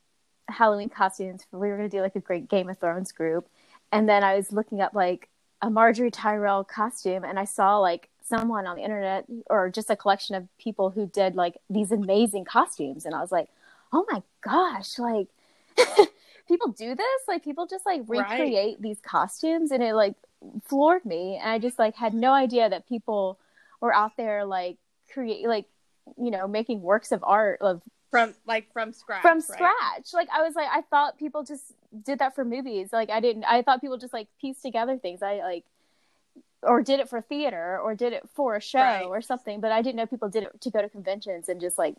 Halloween 0.49 0.89
costumes. 0.89 1.45
For, 1.49 1.59
we 1.59 1.69
were 1.69 1.77
going 1.77 1.89
to 1.89 1.97
do 1.97 2.01
like 2.01 2.15
a 2.15 2.19
great 2.19 2.49
Game 2.49 2.69
of 2.69 2.77
Thrones 2.79 3.11
group. 3.11 3.47
And 3.91 4.09
then 4.09 4.23
I 4.23 4.35
was 4.35 4.51
looking 4.51 4.81
up 4.81 4.93
like 4.93 5.29
a 5.61 5.67
Margaery 5.67 6.11
Tyrell 6.11 6.63
costume 6.63 7.23
and 7.23 7.39
I 7.39 7.45
saw 7.45 7.79
like 7.79 8.09
someone 8.27 8.67
on 8.67 8.77
the 8.77 8.83
internet 8.83 9.25
or 9.49 9.69
just 9.69 9.89
a 9.89 9.95
collection 9.95 10.35
of 10.35 10.47
people 10.57 10.89
who 10.89 11.07
did 11.07 11.35
like 11.35 11.57
these 11.69 11.91
amazing 11.91 12.45
costumes. 12.45 13.05
And 13.05 13.15
I 13.15 13.21
was 13.21 13.31
like, 13.31 13.49
oh 13.93 14.05
my 14.11 14.21
gosh, 14.41 14.99
like 14.99 15.27
people 16.47 16.69
do 16.71 16.95
this? 16.95 17.21
Like 17.27 17.43
people 17.43 17.67
just 17.67 17.85
like 17.85 18.01
recreate 18.07 18.75
right. 18.75 18.81
these 18.81 18.99
costumes 19.01 19.71
and 19.71 19.81
it 19.81 19.93
like 19.93 20.15
floored 20.65 21.05
me 21.05 21.39
and 21.41 21.49
i 21.49 21.59
just 21.59 21.79
like 21.79 21.95
had 21.95 22.13
no 22.13 22.31
idea 22.31 22.69
that 22.69 22.87
people 22.87 23.39
were 23.81 23.93
out 23.93 24.15
there 24.17 24.45
like 24.45 24.77
create 25.11 25.47
like 25.47 25.65
you 26.17 26.31
know 26.31 26.47
making 26.47 26.81
works 26.81 27.11
of 27.11 27.23
art 27.23 27.59
of 27.61 27.81
from 28.11 28.33
like 28.45 28.71
from 28.71 28.93
scratch 28.93 29.21
from 29.21 29.37
right? 29.37 29.43
scratch 29.43 30.13
like 30.13 30.27
i 30.33 30.41
was 30.41 30.55
like 30.55 30.67
i 30.71 30.81
thought 30.81 31.17
people 31.17 31.43
just 31.43 31.63
did 32.05 32.19
that 32.19 32.35
for 32.35 32.45
movies 32.45 32.89
like 32.93 33.09
i 33.09 33.19
didn't 33.19 33.43
i 33.45 33.61
thought 33.61 33.81
people 33.81 33.97
just 33.97 34.13
like 34.13 34.27
pieced 34.39 34.61
together 34.61 34.97
things 34.97 35.21
i 35.21 35.39
like 35.39 35.65
or 36.63 36.81
did 36.81 36.99
it 36.99 37.07
for 37.07 37.21
theater 37.21 37.79
or 37.79 37.95
did 37.95 38.13
it 38.13 38.27
for 38.33 38.55
a 38.55 38.61
show 38.61 38.79
right. 38.79 39.05
or 39.05 39.21
something 39.21 39.61
but 39.61 39.71
i 39.71 39.81
didn't 39.81 39.95
know 39.95 40.05
people 40.05 40.29
did 40.29 40.43
it 40.43 40.61
to 40.61 40.71
go 40.71 40.81
to 40.81 40.89
conventions 40.89 41.49
and 41.49 41.61
just 41.61 41.77
like 41.77 41.95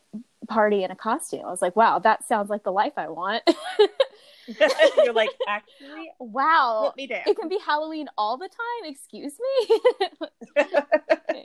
party 0.49 0.83
in 0.83 0.91
a 0.91 0.97
costume 0.97 1.43
i 1.45 1.51
was 1.51 1.63
like 1.63 1.77
wow 1.77 1.99
that 1.99 2.27
sounds 2.27 2.51
like 2.51 2.65
the 2.65 2.73
life 2.73 2.95
i 2.97 3.09
want 3.09 3.43
You're 4.97 5.13
like, 5.13 5.31
actually, 5.49 6.11
wow, 6.19 6.93
it 6.97 7.37
can 7.37 7.49
be 7.49 7.59
Halloween 7.65 8.09
all 8.17 8.37
the 8.37 8.49
time. 8.49 8.91
Excuse 8.91 9.35
me. 9.39 10.65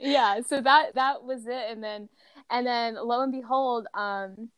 yeah, 0.00 0.40
so 0.46 0.60
that 0.60 0.94
that 0.94 1.22
was 1.22 1.46
it, 1.46 1.70
and 1.70 1.82
then 1.82 2.08
and 2.50 2.66
then 2.66 2.94
lo 2.94 3.20
and 3.20 3.32
behold, 3.32 3.86
um, 3.94 4.48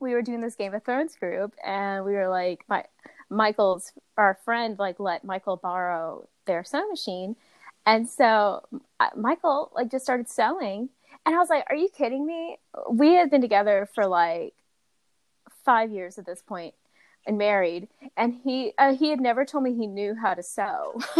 we 0.00 0.12
were 0.12 0.22
doing 0.22 0.40
this 0.40 0.56
Game 0.56 0.74
of 0.74 0.84
Thrones 0.84 1.16
group, 1.16 1.54
and 1.64 2.04
we 2.04 2.12
were 2.12 2.28
like, 2.28 2.64
my 2.68 2.84
Michael's 3.30 3.92
our 4.18 4.38
friend 4.44 4.78
like 4.78 5.00
let 5.00 5.24
Michael 5.24 5.56
borrow 5.56 6.28
their 6.46 6.64
sewing 6.64 6.90
machine, 6.90 7.36
and 7.86 8.08
so 8.08 8.62
uh, 9.00 9.08
Michael 9.16 9.70
like 9.74 9.90
just 9.90 10.04
started 10.04 10.28
sewing, 10.28 10.88
and 11.26 11.34
I 11.34 11.38
was 11.38 11.48
like, 11.50 11.64
"Are 11.68 11.76
you 11.76 11.88
kidding 11.88 12.26
me?" 12.26 12.58
We 12.90 13.14
had 13.14 13.30
been 13.30 13.40
together 13.40 13.88
for 13.94 14.06
like 14.06 14.54
five 15.64 15.90
years 15.90 16.18
at 16.18 16.26
this 16.26 16.42
point, 16.42 16.74
and 17.26 17.38
married, 17.38 17.88
and 18.16 18.34
he 18.44 18.72
uh, 18.78 18.94
he 18.94 19.10
had 19.10 19.20
never 19.20 19.44
told 19.44 19.64
me 19.64 19.74
he 19.74 19.86
knew 19.86 20.14
how 20.14 20.34
to 20.34 20.42
sew. 20.42 21.00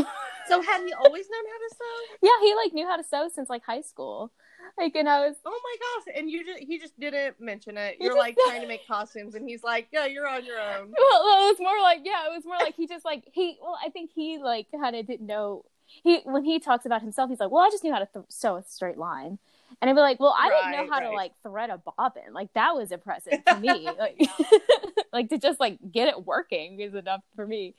so 0.48 0.62
had 0.62 0.84
he 0.84 0.92
always 0.92 1.26
known 1.30 1.44
how 1.52 1.68
to 1.68 1.74
sew? 1.74 2.16
Yeah, 2.22 2.46
he 2.46 2.54
like 2.54 2.72
knew 2.72 2.86
how 2.86 2.96
to 2.96 3.04
sew 3.04 3.28
since 3.32 3.50
like 3.50 3.64
high 3.64 3.82
school. 3.82 4.32
Like, 4.78 4.94
and 4.94 5.08
I 5.08 5.26
was, 5.26 5.36
oh 5.44 5.60
my 5.62 5.76
gosh! 5.78 6.14
And 6.16 6.30
you 6.30 6.44
just 6.44 6.60
he 6.60 6.78
just 6.78 6.98
didn't 6.98 7.40
mention 7.40 7.76
it. 7.76 7.96
You're 8.00 8.16
like 8.16 8.36
trying 8.46 8.62
to 8.62 8.68
make 8.68 8.86
costumes, 8.86 9.34
and 9.34 9.48
he's 9.48 9.62
like, 9.62 9.88
yeah, 9.92 10.06
you're 10.06 10.26
on 10.26 10.44
your 10.44 10.58
own. 10.58 10.92
Well, 10.96 11.24
well, 11.24 11.48
it 11.48 11.52
was 11.52 11.60
more 11.60 11.80
like, 11.82 12.00
yeah, 12.04 12.26
it 12.26 12.34
was 12.34 12.44
more 12.44 12.56
like 12.58 12.74
he 12.74 12.86
just 12.86 13.04
like 13.04 13.24
he. 13.32 13.58
Well, 13.60 13.78
I 13.84 13.90
think 13.90 14.10
he 14.14 14.38
like 14.38 14.68
kind 14.72 14.96
of 14.96 15.06
didn't 15.06 15.26
know. 15.26 15.64
He 16.02 16.20
when 16.24 16.44
he 16.44 16.58
talks 16.58 16.86
about 16.86 17.02
himself, 17.02 17.30
he's 17.30 17.40
like, 17.40 17.50
well, 17.50 17.64
I 17.64 17.70
just 17.70 17.84
knew 17.84 17.92
how 17.92 18.00
to 18.00 18.08
th- 18.12 18.26
sew 18.28 18.56
a 18.56 18.62
straight 18.62 18.98
line. 18.98 19.38
And 19.80 19.88
I'd 19.88 19.94
be 19.94 20.00
like, 20.00 20.20
well, 20.20 20.34
I 20.38 20.48
right, 20.48 20.72
didn't 20.72 20.86
know 20.86 20.92
how 20.92 21.00
right. 21.00 21.10
to 21.10 21.16
like 21.16 21.32
thread 21.42 21.70
a 21.70 21.78
bobbin. 21.78 22.32
Like 22.32 22.52
that 22.54 22.74
was 22.74 22.92
impressive 22.92 23.44
to 23.46 23.58
me. 23.58 23.88
like, 23.98 24.20
like 25.12 25.28
to 25.30 25.38
just 25.38 25.60
like 25.60 25.78
get 25.90 26.08
it 26.08 26.26
working 26.26 26.80
is 26.80 26.94
enough 26.94 27.22
for 27.34 27.46
me. 27.46 27.74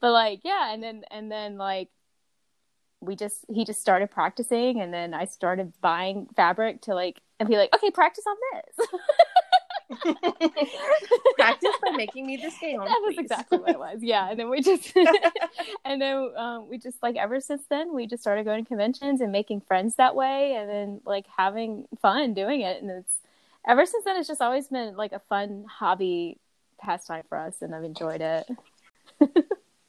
But 0.00 0.12
like, 0.12 0.40
yeah, 0.44 0.72
and 0.72 0.82
then 0.82 1.02
and 1.10 1.30
then 1.30 1.58
like 1.58 1.88
we 3.00 3.16
just 3.16 3.44
he 3.48 3.64
just 3.64 3.80
started 3.80 4.10
practicing 4.10 4.80
and 4.80 4.92
then 4.92 5.14
I 5.14 5.26
started 5.26 5.72
buying 5.80 6.26
fabric 6.36 6.82
to 6.82 6.94
like 6.94 7.20
and 7.38 7.48
be 7.48 7.56
like, 7.56 7.74
okay, 7.74 7.90
practice 7.90 8.24
on 8.26 8.36
this. 8.52 8.88
Practice 11.36 11.70
by 11.82 11.90
making 11.96 12.26
me 12.26 12.36
this 12.36 12.56
game. 12.58 12.80
That 12.84 13.00
was 13.04 13.16
exactly 13.18 13.58
what 13.58 13.70
it 13.70 13.78
was. 13.78 13.98
Yeah, 14.00 14.30
and 14.30 14.38
then 14.38 14.50
we 14.50 14.60
just, 14.60 14.92
and 15.84 16.00
then 16.00 16.30
um, 16.36 16.68
we 16.68 16.78
just 16.78 17.02
like 17.02 17.16
ever 17.16 17.40
since 17.40 17.62
then 17.68 17.94
we 17.94 18.06
just 18.06 18.22
started 18.22 18.44
going 18.44 18.64
to 18.64 18.68
conventions 18.68 19.20
and 19.20 19.32
making 19.32 19.60
friends 19.62 19.96
that 19.96 20.14
way, 20.14 20.54
and 20.54 20.68
then 20.68 21.00
like 21.04 21.26
having 21.36 21.86
fun 22.00 22.34
doing 22.34 22.60
it. 22.60 22.82
And 22.82 22.90
it's 22.90 23.14
ever 23.66 23.86
since 23.86 24.04
then 24.04 24.16
it's 24.16 24.28
just 24.28 24.40
always 24.40 24.68
been 24.68 24.96
like 24.96 25.12
a 25.12 25.20
fun 25.20 25.66
hobby 25.68 26.38
pastime 26.78 27.24
for 27.28 27.38
us, 27.38 27.56
and 27.60 27.74
I've 27.74 27.84
enjoyed 27.84 28.20
it. 28.20 28.48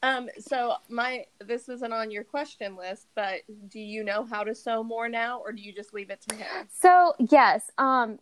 um. 0.03 0.29
So 0.39 0.75
my 0.89 1.25
this 1.39 1.69
isn't 1.69 1.93
on 1.93 2.11
your 2.11 2.23
question 2.23 2.75
list, 2.75 3.07
but 3.15 3.41
do 3.69 3.79
you 3.79 4.03
know 4.03 4.25
how 4.25 4.43
to 4.43 4.53
sew 4.53 4.83
more 4.83 5.09
now, 5.09 5.39
or 5.39 5.51
do 5.51 5.61
you 5.61 5.73
just 5.73 5.93
leave 5.93 6.09
it 6.09 6.21
to 6.29 6.35
him? 6.35 6.67
So 6.69 7.13
yes. 7.19 7.71
Um 7.77 8.19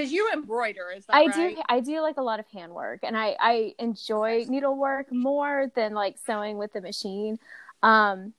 because 0.00 0.12
you 0.12 0.30
embroider 0.32 0.90
is 0.96 1.04
that 1.06 1.16
i 1.16 1.26
right? 1.26 1.56
do 1.56 1.62
i 1.68 1.80
do 1.80 2.00
like 2.00 2.16
a 2.16 2.22
lot 2.22 2.40
of 2.40 2.46
handwork 2.48 3.00
and 3.02 3.16
i 3.16 3.36
i 3.40 3.74
enjoy 3.78 4.44
needlework 4.48 5.12
more 5.12 5.70
than 5.74 5.94
like 5.94 6.16
sewing 6.24 6.56
with 6.58 6.72
the 6.72 6.80
machine. 6.80 7.38
Um 7.82 8.32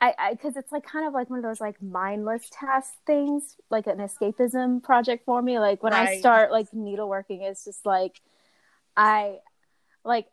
i 0.00 0.14
i 0.18 0.30
because 0.32 0.56
it's 0.56 0.72
like 0.72 0.84
kind 0.84 1.06
of 1.06 1.14
like 1.14 1.30
one 1.30 1.38
of 1.38 1.42
those 1.42 1.60
like 1.60 1.80
mindless 1.80 2.48
task 2.50 2.94
things 3.06 3.56
like 3.70 3.86
an 3.86 3.98
escapism 3.98 4.82
project 4.82 5.24
for 5.24 5.40
me. 5.40 5.58
Like 5.58 5.82
when 5.82 5.92
right. 5.92 6.08
i 6.08 6.18
start 6.18 6.50
like 6.50 6.70
needleworking 6.72 7.42
it's 7.42 7.64
just 7.64 7.86
like 7.86 8.20
i 8.96 9.36
like 10.04 10.26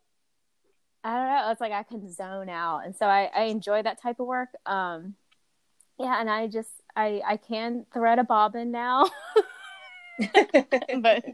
i 1.03 1.15
don't 1.15 1.27
know 1.27 1.51
it's 1.51 1.61
like 1.61 1.71
i 1.71 1.83
can 1.83 2.11
zone 2.11 2.49
out 2.49 2.79
and 2.85 2.95
so 2.95 3.05
i 3.05 3.29
i 3.35 3.43
enjoy 3.43 3.81
that 3.81 4.01
type 4.01 4.19
of 4.19 4.27
work. 4.27 4.49
Um 4.65 5.15
yeah 5.99 6.19
and 6.19 6.29
i 6.29 6.47
just 6.47 6.71
i 6.95 7.21
i 7.25 7.37
can 7.37 7.85
thread 7.93 8.19
a 8.19 8.23
bobbin 8.23 8.71
now 8.71 9.05
but 11.01 11.25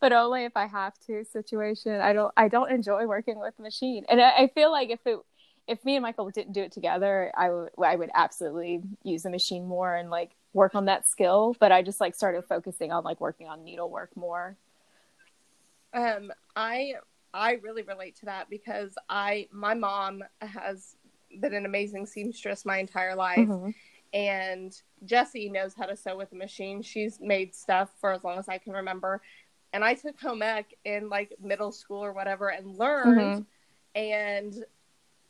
but 0.00 0.12
only 0.12 0.44
if 0.44 0.56
I 0.56 0.66
have 0.66 0.98
to 1.06 1.24
situation. 1.24 2.00
I 2.00 2.12
don't 2.12 2.32
I 2.36 2.48
don't 2.48 2.70
enjoy 2.70 3.06
working 3.06 3.38
with 3.38 3.58
machine. 3.58 4.04
And 4.08 4.20
I, 4.20 4.30
I, 4.30 4.46
feel 4.48 4.70
like 4.70 4.90
if 4.90 5.00
it 5.06 5.18
if 5.66 5.84
me 5.84 5.96
and 5.96 6.02
Michael 6.02 6.30
didn't 6.30 6.52
do 6.52 6.62
it 6.62 6.72
together, 6.72 7.30
I 7.36 7.50
would 7.50 7.70
I 7.82 7.96
would 7.96 8.10
absolutely 8.14 8.82
use 9.02 9.22
the 9.22 9.30
machine 9.30 9.66
more 9.66 9.94
and 9.94 10.10
like 10.10 10.30
work 10.52 10.74
on 10.74 10.86
that 10.86 11.06
skill. 11.06 11.56
But 11.58 11.72
I 11.72 11.82
just 11.82 12.00
like 12.00 12.14
started 12.14 12.44
focusing 12.44 12.92
on 12.92 13.04
like 13.04 13.20
working 13.20 13.48
on 13.48 13.64
needlework 13.64 14.16
more. 14.16 14.56
Um 15.92 16.32
I 16.54 16.94
I 17.34 17.52
really 17.54 17.82
relate 17.82 18.16
to 18.16 18.26
that 18.26 18.48
because 18.48 18.94
I 19.08 19.48
my 19.52 19.74
mom 19.74 20.22
has 20.40 20.96
been 21.38 21.54
an 21.54 21.66
amazing 21.66 22.06
seamstress 22.06 22.64
my 22.64 22.78
entire 22.78 23.14
life. 23.14 23.38
Mm-hmm 23.38 23.70
and 24.16 24.74
Jesse 25.04 25.50
knows 25.50 25.74
how 25.74 25.84
to 25.84 25.94
sew 25.94 26.16
with 26.16 26.32
a 26.32 26.36
machine. 26.36 26.80
She's 26.80 27.20
made 27.20 27.54
stuff 27.54 27.90
for 28.00 28.12
as 28.12 28.24
long 28.24 28.38
as 28.38 28.48
I 28.48 28.56
can 28.56 28.72
remember. 28.72 29.20
And 29.74 29.84
I 29.84 29.92
took 29.92 30.18
home 30.18 30.40
ec 30.40 30.74
in 30.86 31.10
like 31.10 31.34
middle 31.38 31.70
school 31.70 32.02
or 32.02 32.14
whatever 32.14 32.48
and 32.48 32.78
learned. 32.78 33.46
Mm-hmm. 33.94 34.00
And 34.00 34.64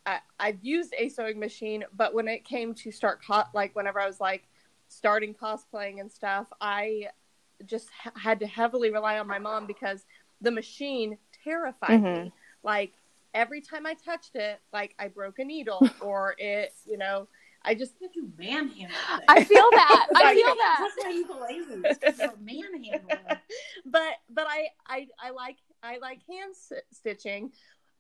I, 0.06 0.20
I've 0.38 0.62
used 0.62 0.94
a 0.96 1.08
sewing 1.08 1.40
machine, 1.40 1.84
but 1.96 2.14
when 2.14 2.28
it 2.28 2.44
came 2.44 2.74
to 2.74 2.92
start, 2.92 3.22
co- 3.26 3.42
like 3.52 3.74
whenever 3.74 4.00
I 4.00 4.06
was 4.06 4.20
like 4.20 4.44
starting 4.86 5.34
cosplaying 5.34 5.98
and 5.98 6.10
stuff, 6.10 6.46
I 6.60 7.08
just 7.64 7.88
ha- 7.90 8.12
had 8.14 8.38
to 8.38 8.46
heavily 8.46 8.92
rely 8.92 9.18
on 9.18 9.26
my 9.26 9.40
mom 9.40 9.66
because 9.66 10.06
the 10.40 10.52
machine 10.52 11.18
terrified 11.42 12.02
mm-hmm. 12.02 12.24
me. 12.26 12.32
Like 12.62 12.92
every 13.34 13.62
time 13.62 13.84
I 13.84 13.94
touched 13.94 14.36
it, 14.36 14.60
like 14.72 14.94
I 14.96 15.08
broke 15.08 15.40
a 15.40 15.44
needle 15.44 15.84
or 16.00 16.36
it, 16.38 16.72
you 16.86 16.98
know, 16.98 17.26
I 17.66 17.74
just 17.74 17.94
you 18.14 18.30
manhandle. 18.38 18.86
It. 18.86 19.24
I 19.28 19.44
feel 19.44 19.68
that. 19.72 20.06
I 20.14 20.34
feel 20.34 20.54
that. 20.54 20.78
That's 20.80 21.04
why 21.04 21.10
you 21.10 21.26
lazy. 21.42 22.40
manhandle. 22.40 23.18
but 23.86 24.12
but 24.30 24.46
I 24.48 24.68
I 24.86 25.08
I 25.20 25.30
like 25.30 25.56
I 25.82 25.98
like 25.98 26.20
hand 26.28 26.54
stitching, 26.92 27.50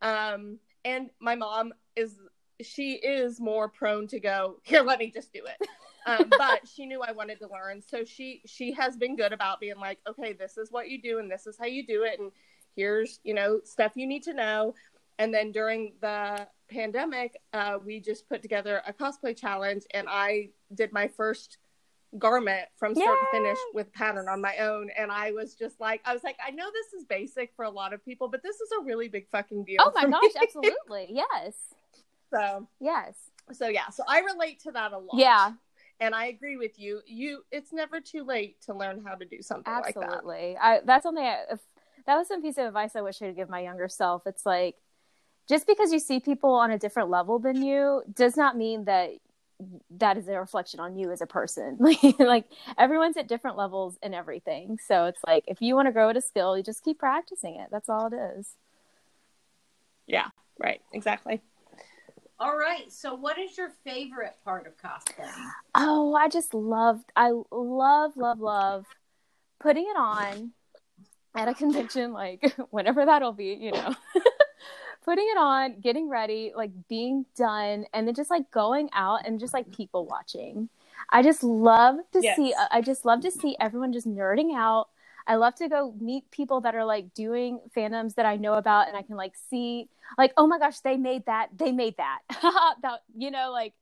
um, 0.02 0.58
and 0.84 1.10
my 1.20 1.34
mom 1.34 1.72
is 1.96 2.14
she 2.62 2.92
is 2.92 3.40
more 3.40 3.68
prone 3.68 4.06
to 4.08 4.20
go 4.20 4.60
here. 4.62 4.82
Let 4.82 5.00
me 5.00 5.10
just 5.10 5.32
do 5.32 5.42
it. 5.44 5.68
Um, 6.06 6.30
but 6.38 6.66
she 6.66 6.86
knew 6.86 7.02
I 7.02 7.12
wanted 7.12 7.40
to 7.40 7.48
learn, 7.48 7.82
so 7.82 8.04
she 8.04 8.42
she 8.46 8.72
has 8.72 8.96
been 8.96 9.16
good 9.16 9.32
about 9.32 9.60
being 9.60 9.78
like, 9.78 9.98
okay, 10.08 10.32
this 10.32 10.56
is 10.56 10.70
what 10.70 10.88
you 10.88 11.02
do, 11.02 11.18
and 11.18 11.30
this 11.30 11.46
is 11.46 11.56
how 11.58 11.66
you 11.66 11.84
do 11.84 12.04
it, 12.04 12.20
and 12.20 12.30
here's 12.76 13.18
you 13.24 13.34
know 13.34 13.60
stuff 13.64 13.92
you 13.96 14.06
need 14.06 14.22
to 14.22 14.32
know. 14.32 14.74
And 15.18 15.32
then 15.32 15.50
during 15.50 15.94
the 16.00 16.46
pandemic, 16.68 17.40
uh, 17.52 17.78
we 17.84 18.00
just 18.00 18.28
put 18.28 18.42
together 18.42 18.82
a 18.86 18.92
cosplay 18.92 19.36
challenge, 19.36 19.84
and 19.92 20.06
I 20.08 20.50
did 20.74 20.92
my 20.92 21.08
first 21.08 21.58
garment 22.18 22.68
from 22.76 22.94
start 22.94 23.18
Yay! 23.18 23.38
to 23.38 23.44
finish 23.44 23.58
with 23.74 23.92
pattern 23.92 24.28
on 24.28 24.40
my 24.40 24.56
own. 24.58 24.90
And 24.96 25.10
I 25.10 25.32
was 25.32 25.54
just 25.54 25.80
like, 25.80 26.00
I 26.04 26.12
was 26.12 26.24
like, 26.24 26.36
I 26.44 26.50
know 26.50 26.66
this 26.72 26.98
is 26.98 27.04
basic 27.04 27.52
for 27.54 27.64
a 27.64 27.70
lot 27.70 27.92
of 27.92 28.04
people, 28.04 28.28
but 28.28 28.42
this 28.42 28.56
is 28.56 28.70
a 28.80 28.84
really 28.84 29.08
big 29.08 29.28
fucking 29.28 29.64
deal. 29.64 29.78
Oh 29.80 29.92
my 29.94 30.08
gosh, 30.08 30.30
absolutely, 30.40 31.08
yes. 31.10 31.54
So 32.32 32.66
yes. 32.80 33.14
So 33.52 33.68
yeah, 33.68 33.88
so 33.90 34.02
I 34.08 34.20
relate 34.20 34.60
to 34.60 34.72
that 34.72 34.92
a 34.92 34.98
lot. 34.98 35.14
Yeah, 35.14 35.52
And 36.00 36.14
I 36.14 36.26
agree 36.26 36.56
with 36.56 36.78
you. 36.78 37.00
You, 37.06 37.42
it's 37.52 37.72
never 37.72 38.00
too 38.00 38.24
late 38.24 38.60
to 38.62 38.74
learn 38.74 39.04
how 39.04 39.14
to 39.14 39.24
do 39.24 39.40
something 39.40 39.72
Absolutely. 39.72 40.54
like 40.54 40.54
that. 40.54 40.60
I 40.60 40.80
that's 40.84 41.04
something 41.04 41.24
I, 41.24 41.42
if, 41.52 41.60
that 42.06 42.16
was 42.16 42.28
some 42.28 42.42
piece 42.42 42.58
of 42.58 42.66
advice 42.66 42.96
I 42.96 43.02
wish 43.02 43.22
I 43.22 43.26
could 43.26 43.36
give 43.36 43.48
my 43.48 43.60
younger 43.60 43.88
self. 43.88 44.26
It's 44.26 44.44
like 44.44 44.76
just 45.48 45.66
because 45.66 45.92
you 45.92 45.98
see 45.98 46.20
people 46.20 46.52
on 46.52 46.70
a 46.70 46.78
different 46.78 47.10
level 47.10 47.38
than 47.38 47.62
you 47.62 48.02
does 48.14 48.36
not 48.36 48.56
mean 48.56 48.84
that 48.84 49.10
that 49.90 50.18
is 50.18 50.28
a 50.28 50.38
reflection 50.38 50.80
on 50.80 50.96
you 50.96 51.10
as 51.10 51.20
a 51.20 51.26
person. 51.26 51.78
Like 51.80 52.18
like 52.18 52.44
everyone's 52.78 53.16
at 53.16 53.28
different 53.28 53.56
levels 53.56 53.96
in 54.02 54.12
everything. 54.12 54.78
So 54.86 55.06
it's 55.06 55.20
like 55.26 55.44
if 55.46 55.62
you 55.62 55.74
want 55.74 55.86
to 55.86 55.92
grow 55.92 56.10
at 56.10 56.16
a 56.16 56.20
skill, 56.20 56.56
you 56.56 56.62
just 56.62 56.84
keep 56.84 56.98
practicing 56.98 57.56
it. 57.56 57.68
That's 57.70 57.88
all 57.88 58.06
it 58.06 58.38
is. 58.38 58.54
Yeah, 60.06 60.28
right. 60.58 60.80
Exactly. 60.92 61.40
All 62.38 62.56
right. 62.56 62.92
So, 62.92 63.14
what 63.14 63.38
is 63.38 63.56
your 63.56 63.70
favorite 63.84 64.36
part 64.44 64.66
of 64.66 64.76
cosplaying? 64.76 65.50
Oh, 65.74 66.14
I 66.14 66.28
just 66.28 66.52
love, 66.52 67.02
I 67.16 67.32
love, 67.50 68.16
love, 68.16 68.40
love 68.40 68.84
putting 69.58 69.84
it 69.84 69.96
on 69.96 70.52
at 71.34 71.48
a 71.48 71.54
convention, 71.54 72.12
like 72.12 72.54
whenever 72.70 73.06
that'll 73.06 73.32
be, 73.32 73.56
you 73.58 73.72
know. 73.72 73.94
putting 75.06 75.26
it 75.30 75.38
on, 75.38 75.80
getting 75.80 76.10
ready, 76.10 76.52
like 76.54 76.72
being 76.88 77.26
done, 77.36 77.86
and 77.94 78.06
then 78.08 78.14
just 78.14 78.30
like 78.30 78.50
going 78.50 78.90
out 78.92 79.26
and 79.26 79.40
just 79.40 79.54
like 79.54 79.72
people 79.72 80.04
watching. 80.06 80.68
I 81.10 81.22
just 81.22 81.44
love 81.44 81.96
to 82.12 82.22
Yes. 82.22 82.36
see, 82.36 82.54
I 82.72 82.82
just 82.82 83.06
love 83.06 83.20
to 83.22 83.30
see 83.30 83.56
everyone 83.60 83.92
just 83.94 84.08
nerding 84.08 84.54
out. 84.56 84.88
I 85.28 85.36
love 85.36 85.54
to 85.56 85.68
go 85.68 85.94
meet 86.00 86.30
people 86.32 86.60
that 86.62 86.74
are 86.74 86.84
like 86.84 87.14
doing 87.14 87.60
fandoms 87.76 88.16
that 88.16 88.26
I 88.26 88.36
know 88.36 88.54
about 88.54 88.88
and 88.88 88.96
I 88.96 89.02
can 89.02 89.16
like 89.16 89.34
see 89.50 89.88
like, 90.18 90.32
oh 90.36 90.46
my 90.48 90.58
gosh, 90.58 90.80
they 90.80 90.96
made 90.96 91.26
that, 91.26 91.50
they 91.56 91.72
made 91.72 91.96
that. 91.98 92.20
that 92.82 93.02
you 93.16 93.30
know, 93.30 93.52
like 93.52 93.74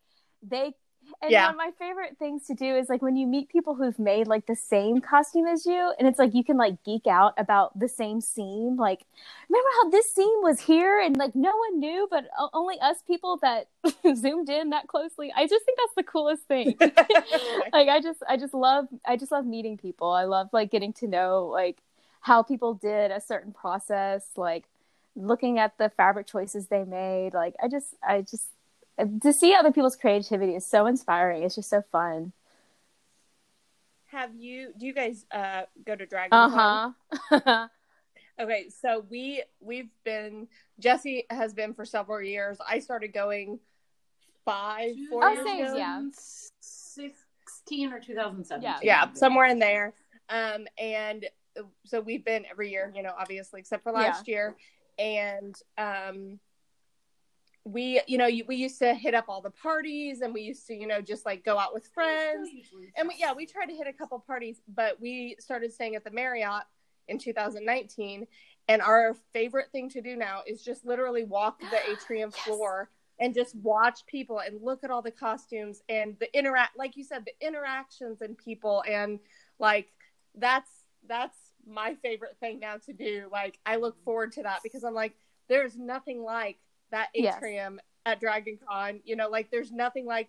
they 0.42 0.74
and 1.22 1.30
Yeah. 1.30 1.44
one 1.46 1.50
of 1.52 1.56
my 1.56 1.70
favorite 1.78 2.16
things 2.18 2.46
to 2.46 2.54
do 2.54 2.76
is 2.76 2.88
like 2.88 3.02
when 3.02 3.16
you 3.16 3.26
meet 3.26 3.48
people 3.48 3.74
who've 3.74 3.98
made 3.98 4.26
like 4.26 4.46
the 4.46 4.56
same 4.56 5.00
costume 5.00 5.46
as 5.46 5.64
you 5.66 5.92
and 5.98 6.06
it's 6.08 6.18
like 6.18 6.34
you 6.34 6.44
can 6.44 6.56
like 6.56 6.82
geek 6.84 7.06
out 7.06 7.34
about 7.38 7.78
the 7.78 7.88
same 7.88 8.20
scene. 8.20 8.76
Like, 8.76 9.04
remember 9.48 9.68
how 9.82 9.90
this 9.90 10.10
scene 10.12 10.42
was 10.42 10.60
here 10.60 11.00
and 11.00 11.16
like 11.16 11.34
no 11.34 11.56
one 11.56 11.80
knew, 11.80 12.06
but 12.10 12.26
only 12.52 12.78
us 12.80 12.98
people 13.06 13.38
that 13.42 13.68
zoomed 14.16 14.48
in 14.48 14.70
that 14.70 14.86
closely. 14.88 15.32
I 15.34 15.46
just 15.46 15.64
think 15.64 15.78
that's 15.78 15.94
the 15.96 16.02
coolest 16.02 16.42
thing. 16.44 16.76
like 17.72 17.88
I 17.88 18.00
just 18.02 18.22
I 18.28 18.36
just 18.36 18.54
love 18.54 18.86
I 19.04 19.16
just 19.16 19.32
love 19.32 19.46
meeting 19.46 19.76
people. 19.78 20.10
I 20.10 20.24
love 20.24 20.48
like 20.52 20.70
getting 20.70 20.92
to 20.94 21.06
know 21.06 21.46
like 21.52 21.78
how 22.20 22.42
people 22.42 22.74
did 22.74 23.10
a 23.10 23.20
certain 23.20 23.52
process, 23.52 24.26
like 24.36 24.64
looking 25.16 25.58
at 25.58 25.76
the 25.78 25.90
fabric 25.90 26.26
choices 26.26 26.66
they 26.68 26.84
made. 26.84 27.34
Like 27.34 27.54
I 27.62 27.68
just 27.68 27.94
I 28.06 28.22
just 28.22 28.46
to 29.22 29.32
see 29.32 29.54
other 29.54 29.72
people's 29.72 29.96
creativity 29.96 30.54
is 30.54 30.66
so 30.66 30.86
inspiring. 30.86 31.42
It's 31.42 31.54
just 31.56 31.70
so 31.70 31.82
fun. 31.92 32.32
Have 34.10 34.34
you? 34.36 34.72
Do 34.78 34.86
you 34.86 34.94
guys 34.94 35.26
uh, 35.32 35.62
go 35.84 35.96
to 35.96 36.06
Dragon? 36.06 36.32
Uh 36.32 36.92
huh. 37.30 37.68
Okay, 38.40 38.68
so 38.68 39.04
we 39.10 39.44
we've 39.60 39.90
been 40.04 40.48
Jesse 40.80 41.24
has 41.30 41.54
been 41.54 41.72
for 41.72 41.84
several 41.84 42.20
years. 42.20 42.58
I 42.68 42.80
started 42.80 43.12
going 43.12 43.60
five, 44.44 44.96
four 45.08 45.24
Oh, 45.24 45.32
years 45.32 45.46
same, 45.46 45.64
ago. 45.66 45.76
yeah. 45.76 46.02
16 46.60 47.92
or 47.92 48.00
two 48.00 48.16
thousand 48.16 48.44
seven. 48.44 48.64
Yeah. 48.64 48.78
yeah, 48.82 49.12
somewhere 49.12 49.46
in 49.46 49.60
there. 49.60 49.92
Um, 50.28 50.66
and 50.78 51.26
so 51.84 52.00
we've 52.00 52.24
been 52.24 52.44
every 52.50 52.72
year, 52.72 52.92
you 52.92 53.04
know, 53.04 53.12
obviously, 53.16 53.60
except 53.60 53.84
for 53.84 53.92
last 53.92 54.26
year. 54.26 54.56
And 54.98 55.54
um, 55.78 56.40
we, 57.64 58.00
you 58.06 58.18
know, 58.18 58.28
we 58.46 58.56
used 58.56 58.78
to 58.80 58.94
hit 58.94 59.14
up 59.14 59.24
all 59.28 59.40
the 59.40 59.50
parties, 59.50 60.20
and 60.20 60.34
we 60.34 60.42
used 60.42 60.66
to, 60.66 60.74
you 60.74 60.86
know, 60.86 61.00
just 61.00 61.24
like 61.24 61.44
go 61.44 61.58
out 61.58 61.72
with 61.72 61.86
friends. 61.88 62.48
And 62.96 63.08
we, 63.08 63.14
yeah, 63.18 63.32
we 63.32 63.46
tried 63.46 63.66
to 63.66 63.74
hit 63.74 63.86
a 63.86 63.92
couple 63.92 64.18
parties, 64.18 64.60
but 64.68 65.00
we 65.00 65.36
started 65.38 65.72
staying 65.72 65.94
at 65.96 66.04
the 66.04 66.10
Marriott 66.10 66.64
in 67.08 67.18
2019. 67.18 68.26
And 68.68 68.82
our 68.82 69.14
favorite 69.32 69.70
thing 69.72 69.88
to 69.90 70.00
do 70.00 70.16
now 70.16 70.40
is 70.46 70.62
just 70.62 70.84
literally 70.84 71.24
walk 71.24 71.60
the 71.60 71.78
atrium 71.90 72.30
Yes. 72.34 72.44
floor 72.44 72.90
and 73.20 73.34
just 73.34 73.54
watch 73.56 74.04
people 74.06 74.40
and 74.40 74.60
look 74.62 74.84
at 74.84 74.90
all 74.90 75.02
the 75.02 75.10
costumes 75.10 75.82
and 75.88 76.16
the 76.18 76.36
interact, 76.36 76.76
like 76.76 76.96
you 76.96 77.04
said, 77.04 77.24
the 77.24 77.46
interactions 77.46 78.20
and 78.20 78.36
people. 78.36 78.82
And 78.88 79.20
like, 79.58 79.88
that's, 80.34 80.70
that's 81.08 81.36
my 81.66 81.94
favorite 82.02 82.36
thing 82.40 82.58
now 82.58 82.76
to 82.86 82.92
do. 82.92 83.28
Like, 83.30 83.58
I 83.64 83.76
look 83.76 84.02
forward 84.04 84.32
to 84.32 84.42
that 84.42 84.60
because 84.62 84.82
I'm 84.84 84.94
like, 84.94 85.14
there's 85.48 85.76
nothing 85.76 86.22
like 86.22 86.58
that 86.94 87.08
Yes. 87.14 87.36
atrium 87.36 87.80
at 88.06 88.20
Dragon 88.20 88.58
Con. 88.68 89.00
You 89.04 89.16
know, 89.16 89.28
like, 89.28 89.50
there's 89.50 89.72
nothing 89.72 90.06
like 90.06 90.28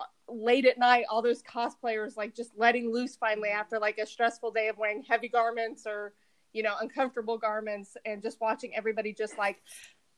uh, 0.00 0.04
late 0.28 0.64
at 0.66 0.78
night 0.78 1.04
all 1.10 1.22
those 1.22 1.42
cosplayers 1.42 2.16
like 2.16 2.34
just 2.34 2.50
letting 2.56 2.92
loose 2.92 3.16
finally 3.16 3.48
after 3.48 3.78
like 3.78 3.96
a 3.98 4.06
stressful 4.06 4.50
day 4.50 4.68
of 4.68 4.76
wearing 4.76 5.02
heavy 5.02 5.28
garments 5.28 5.86
or 5.86 6.12
you 6.52 6.62
know 6.62 6.74
uncomfortable 6.82 7.38
garments 7.38 7.96
and 8.04 8.22
just 8.22 8.38
watching 8.40 8.74
everybody 8.74 9.14
just 9.14 9.38
like 9.38 9.62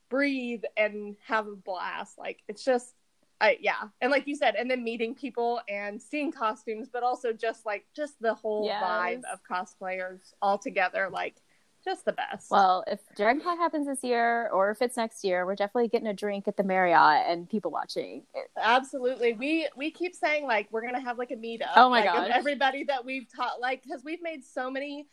breathe 0.09 0.62
and 0.77 1.14
have 1.24 1.46
a 1.46 1.55
blast 1.55 2.18
like 2.18 2.38
it's 2.48 2.64
just 2.64 2.94
I, 3.40 3.59
yeah 3.61 3.83
and 4.01 4.11
like 4.11 4.27
you 4.27 4.35
said 4.35 4.57
and 4.57 4.68
then 4.68 4.83
meeting 4.83 5.14
people 5.14 5.61
and 5.68 6.03
seeing 6.03 6.33
costumes 6.33 6.88
but 6.92 7.05
also 7.05 7.33
just 7.33 7.64
like 7.64 7.87
just 7.94 8.14
the 8.20 8.35
whole 8.35 8.64
Yes. 8.66 8.83
vibe 8.83 9.22
of 9.33 9.38
cosplayers 9.44 10.33
all 10.42 10.59
together 10.59 11.09
like 11.12 11.37
just 11.85 12.05
the 12.05 12.12
best 12.12 12.51
Well, 12.51 12.85
if 12.87 13.01
DragonCon 13.17 13.57
happens 13.57 13.87
this 13.87 14.03
year, 14.03 14.49
or 14.53 14.71
if 14.71 14.83
it's 14.83 14.97
next 14.97 15.25
year, 15.25 15.47
we're 15.47 15.55
definitely 15.55 15.88
getting 15.88 16.09
a 16.09 16.14
drink 16.14 16.49
at 16.49 16.57
the 16.57 16.62
Marriott 16.64 17.27
and 17.29 17.49
people 17.49 17.71
watching. 17.71 18.25
Absolutely. 18.57 19.33
We 19.35 19.69
we 19.77 19.91
keep 19.91 20.14
saying 20.14 20.45
like 20.45 20.69
we're 20.71 20.83
gonna 20.83 21.01
have 21.01 21.19
like 21.19 21.31
a 21.31 21.37
meetup. 21.37 21.71
Oh 21.77 21.88
my 21.91 22.01
like, 22.01 22.09
of 22.11 22.14
gosh. 22.17 22.31
Everybody 22.35 22.85
that 22.85 23.05
we've 23.05 23.27
taught 23.35 23.61
like 23.61 23.83
because 23.83 24.03
we've 24.05 24.23
made 24.23 24.45
so 24.45 24.71
many 24.71 25.07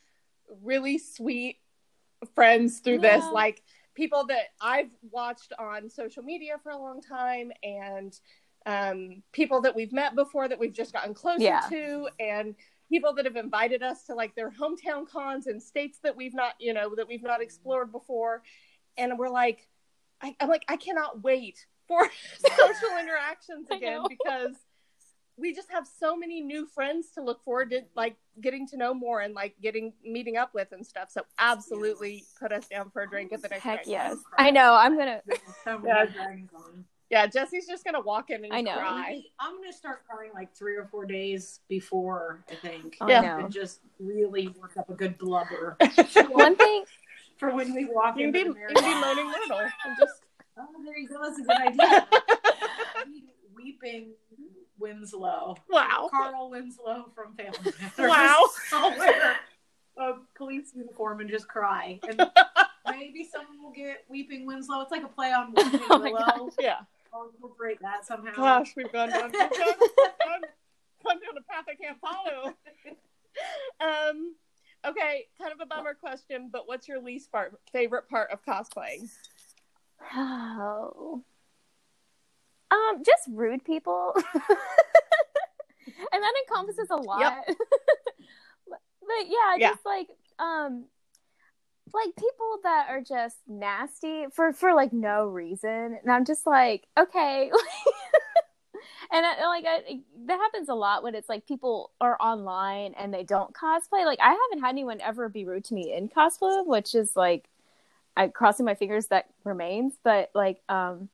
really 0.64 0.98
sweet 0.98 1.58
friends 2.34 2.80
through 2.80 3.00
this. 3.00 3.24
Like 3.32 3.62
people 3.94 4.26
that 4.28 4.46
I've 4.62 4.92
watched 5.12 5.54
on 5.58 5.90
social 5.90 6.24
media 6.24 6.56
for 6.62 6.72
a 6.72 6.78
long 6.78 7.02
time 7.02 7.52
and 7.64 8.18
um 8.66 9.22
people 9.32 9.62
that 9.62 9.76
we've 9.76 9.94
met 9.94 10.16
before 10.16 10.48
that 10.48 10.60
we've 10.60 10.74
just 10.74 10.92
gotten 10.92 11.14
closer 11.14 11.44
Yeah. 11.44 11.62
to 11.70 12.10
and 12.20 12.56
people 12.90 13.14
that 13.14 13.26
have 13.26 13.36
invited 13.36 13.82
us 13.84 14.04
to 14.04 14.16
like 14.16 14.36
their 14.36 14.52
hometown 14.52 15.08
cons 15.08 15.48
in 15.48 15.60
states 15.60 16.00
that 16.04 16.16
we've 16.16 16.34
not 16.34 16.54
you 16.60 16.74
know 16.74 16.96
that 16.96 17.08
we've 17.08 17.24
not 17.24 17.42
explored 17.42 17.92
before 17.92 18.44
and 18.98 19.18
we're 19.18 19.30
like 19.30 19.68
I, 20.22 20.36
i'm 20.40 20.50
like 20.50 20.66
i 20.68 20.78
cannot 20.78 21.24
wait 21.24 21.66
for 21.88 22.10
social 22.58 22.98
interactions 23.00 23.68
again 23.72 24.04
because 24.08 24.56
we 25.38 25.54
just 25.54 25.70
have 25.70 25.86
so 26.00 26.16
many 26.16 26.42
new 26.42 26.66
friends 26.66 27.08
to 27.16 27.22
look 27.22 27.44
forward 27.44 27.70
to 27.72 27.82
like 27.96 28.16
getting 28.40 28.68
to 28.68 28.78
know 28.78 28.94
more 28.94 29.20
and 29.20 29.34
like 29.34 29.56
getting 29.62 29.94
meeting 30.04 30.38
up 30.38 30.54
with 30.54 30.72
and 30.72 30.86
stuff 30.86 31.10
so 31.10 31.22
absolutely 31.40 32.24
put 32.40 32.52
us 32.52 32.68
down 32.68 32.90
for 32.90 33.02
a 33.02 33.10
drink 33.10 33.34
at 33.34 33.42
the 33.42 33.50
next 33.50 33.64
Heck 33.64 33.84
Dragon 33.84 33.92
yes. 33.92 34.18
I 34.38 34.52
know. 34.52 34.74
I'm 34.74 34.98
gonna. 34.98 35.22
Yeah. 35.84 36.06
Many 37.16 37.26
yeah 37.26 37.28
jesse's 37.42 37.66
just 37.68 37.84
gonna 37.86 38.02
walk 38.02 38.30
in 38.30 38.44
and 38.44 38.54
I 38.54 38.62
know. 38.62 38.74
cry 38.78 39.22
I'm 39.40 39.56
gonna 39.58 39.72
start 39.74 40.04
crying 40.08 40.32
like 40.34 40.54
three 40.56 40.76
or 40.76 40.86
four 40.86 41.06
days 41.06 41.60
before. 41.70 42.44
I 42.52 42.56
think. 42.56 42.98
I 43.02 43.10
Yeah. 43.10 43.40
And 43.40 43.52
just 43.52 43.80
really 44.00 44.48
work 44.60 44.78
up 44.78 44.90
a 44.90 44.94
good 44.94 45.18
blubber 45.18 45.78
One 46.30 46.56
thing. 46.56 46.84
for 47.38 47.52
when 47.54 47.74
we 47.74 47.86
walk 47.86 48.18
you 48.18 48.32
can 48.32 48.32
be 48.32 48.44
the 48.44 48.50
you 48.60 48.68
can 48.76 48.84
be 48.84 49.02
moaning 49.02 49.28
myrtle 49.28 49.60
and 49.60 49.98
just 50.00 50.22
Oh, 50.58 50.68
there 50.86 50.98
you 50.98 51.10
go. 51.10 51.18
That's 51.22 51.38
a 51.38 51.42
good 51.42 51.52
idea. 51.82 52.08
Weeping 53.56 54.12
Winslow. 54.80 55.56
wow 55.70 56.08
Carl 56.12 56.50
Winslow 56.50 57.12
from 57.16 57.34
Family 57.36 57.74
Matters. 57.82 58.10
Wow. 58.10 58.46
I'll 58.74 58.98
wear 58.98 59.36
a 59.98 60.12
police 60.36 60.72
uniform 60.76 61.22
and 61.22 61.30
just 61.30 61.48
cry. 61.48 62.00
And 62.08 62.22
maybe 62.90 63.24
someone 63.32 63.62
will 63.64 63.72
get 63.72 64.04
Weeping 64.10 64.46
Winslow. 64.46 64.82
It's 64.82 64.92
like 64.92 65.04
a 65.04 65.08
play 65.08 65.32
on 65.32 65.54
Weeping 65.56 65.80
Oh 65.90 66.00
Willow. 66.00 66.50
yeah 66.60 66.76
I'll 66.80 66.86
incorporate 67.34 67.80
that 67.82 68.06
somehow. 68.06 68.34
gosh 68.36 68.74
we've 68.76 68.92
gone 68.92 69.10
down, 69.10 69.32
we've 69.32 69.34
gone, 69.34 69.50
gone, 69.50 70.42
gone 71.04 71.20
down 71.22 71.38
a 71.38 71.42
path 71.52 71.66
i 71.70 71.76
can't 71.76 72.00
follow 72.00 72.54
Um. 73.82 74.36
Okay, 74.88 75.26
kind 75.42 75.52
of 75.52 75.60
a 75.62 75.66
bummer 75.66 75.96
question, 75.96 76.50
but 76.54 76.68
what's 76.68 76.88
your 76.88 77.02
least 77.02 77.32
part, 77.32 77.60
favorite 77.72 78.08
part 78.08 78.30
of 78.32 78.46
cosplaying? 78.46 79.10
Oh. 80.16 81.24
Um, 82.70 83.02
just 83.04 83.24
rude 83.32 83.66
people. 83.66 84.14
and 84.36 86.24
that 86.24 86.34
encompasses 86.48 86.90
a 86.92 86.96
lot. 86.96 87.44
but, 87.48 88.80
but 89.02 89.26
yeah, 89.28 89.56
Yeah. 89.58 89.70
just 89.72 89.86
like 89.86 90.10
um 90.38 90.86
like 91.96 92.16
people 92.16 92.60
that 92.64 92.88
are 92.90 93.02
just 93.02 93.38
nasty 93.48 94.26
for 94.32 94.54
for 94.54 94.74
like 94.74 94.94
no 94.94 95.26
reason. 95.26 95.98
And 96.02 96.12
I'm 96.12 96.26
just 96.26 96.46
like, 96.46 96.88
okay. 96.98 97.52
and 99.12 99.26
I, 99.26 99.48
like 99.48 99.66
I, 99.68 100.00
that 100.26 100.38
happens 100.38 100.70
a 100.70 100.74
lot 100.74 101.04
when 101.04 101.16
it's 101.16 101.30
like 101.30 101.48
people 101.48 101.92
are 102.02 102.18
online 102.20 102.94
and 102.98 103.14
they 103.14 103.24
don't 103.24 103.54
cosplay. 103.54 104.06
Like 104.06 104.20
I 104.22 104.30
haven't 104.30 104.62
had 104.62 104.70
anyone 104.70 105.02
ever 105.02 105.30
be 105.30 105.46
rude 105.46 105.66
to 105.66 105.74
me 105.74 105.94
in 105.94 106.10
cosplay, 106.10 106.66
which 106.66 106.96
is 106.96 107.16
like 107.16 107.50
I 108.18 108.28
crossing 108.28 108.66
my 108.66 108.76
fingers 108.76 109.08
that 109.08 109.28
remains, 109.44 109.94
but 110.04 110.32
like 110.34 110.62
um 110.70 111.10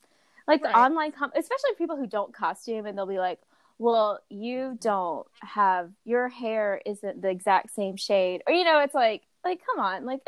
like 0.48 0.62
the 0.62 0.76
online 0.78 1.12
com- 1.12 1.32
especially 1.36 1.72
people 1.78 1.96
who 1.96 2.08
don't 2.08 2.34
costume 2.34 2.86
and 2.86 2.98
they'll 2.98 3.06
be 3.06 3.20
like, 3.20 3.40
well, 3.78 4.20
you 4.30 4.78
don't 4.82 5.26
have 5.42 5.92
your 6.04 6.28
hair 6.28 6.82
isn't 6.86 7.22
the 7.22 7.30
exact 7.30 7.74
same 7.74 7.96
shade, 7.96 8.42
or 8.46 8.54
you 8.54 8.64
know, 8.64 8.80
it's 8.80 8.94
like 8.94 9.24
like 9.44 9.62
come 9.66 9.84
on, 9.84 10.06
like 10.06 10.22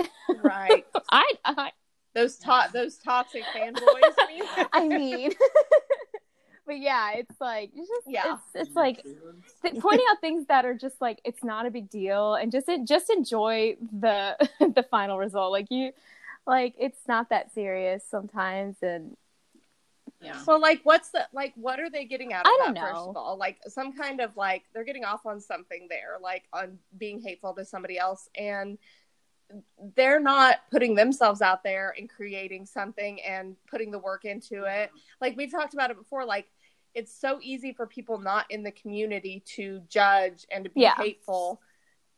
Right. 0.43 0.85
I, 1.11 1.31
I 1.45 1.71
Those 2.13 2.37
to- 2.39 2.69
those 2.73 2.97
toxic 2.97 3.43
fanboys. 3.55 3.77
I 4.73 4.87
mean. 4.87 5.31
But 6.65 6.79
yeah, 6.79 7.11
it's 7.15 7.41
like 7.41 7.71
it's 7.75 7.89
just 7.89 8.07
Yeah. 8.07 8.37
it's 8.55 8.67
it's 8.69 8.75
like 8.75 9.03
th- 9.03 9.79
pointing 9.81 10.05
out 10.09 10.21
things 10.21 10.45
that 10.47 10.63
are 10.63 10.73
just 10.73 11.01
like 11.01 11.19
it's 11.25 11.43
not 11.43 11.65
a 11.65 11.69
big 11.69 11.89
deal, 11.89 12.35
and 12.35 12.53
just 12.53 12.69
just 12.85 13.09
enjoy 13.09 13.75
the 13.99 14.37
the 14.59 14.83
final 14.89 15.17
result. 15.17 15.51
Like 15.51 15.69
you, 15.69 15.91
like 16.47 16.73
it's 16.79 17.05
not 17.05 17.27
that 17.31 17.53
serious 17.53 18.05
sometimes, 18.09 18.77
and 18.81 19.17
Yeah. 20.21 20.37
So 20.43 20.55
like 20.55 20.79
what's 20.83 21.09
the 21.09 21.27
like 21.33 21.51
what 21.57 21.81
are 21.81 21.89
they 21.89 22.05
getting 22.05 22.31
out 22.31 22.45
of 22.45 22.51
I 22.53 22.57
don't 22.63 22.77
first 22.77 22.93
know. 22.93 23.09
of 23.09 23.17
all? 23.17 23.35
Like 23.37 23.57
some 23.67 23.91
kind 23.91 24.21
of 24.21 24.37
like 24.37 24.63
they're 24.73 24.85
getting 24.85 25.03
off 25.03 25.25
on 25.25 25.41
something 25.41 25.87
there, 25.89 26.15
like 26.21 26.43
on 26.53 26.79
being 26.97 27.19
hateful 27.21 27.53
to 27.55 27.65
somebody 27.65 27.97
else 27.99 28.29
and 28.37 28.77
they're 29.95 30.19
not 30.19 30.61
putting 30.71 30.95
themselves 30.95 31.41
out 31.41 31.63
there 31.63 31.93
and 31.97 32.09
creating 32.09 32.65
something 32.65 33.21
and 33.21 33.55
putting 33.67 33.91
the 33.91 33.99
work 33.99 34.25
into 34.25 34.63
it. 34.63 34.91
Like 35.21 35.37
we've 35.37 35.51
talked 35.51 35.73
about 35.73 35.91
it 35.91 35.97
before, 35.97 36.25
like 36.25 36.47
it's 36.95 37.13
so 37.13 37.39
easy 37.41 37.73
for 37.73 37.87
people 37.87 38.17
not 38.19 38.49
in 38.49 38.63
the 38.63 38.71
community 38.71 39.43
to 39.55 39.81
judge 39.89 40.45
and 40.51 40.63
to 40.63 40.69
be 40.69 40.81
Yeah. 40.81 40.95
hateful. 40.95 41.61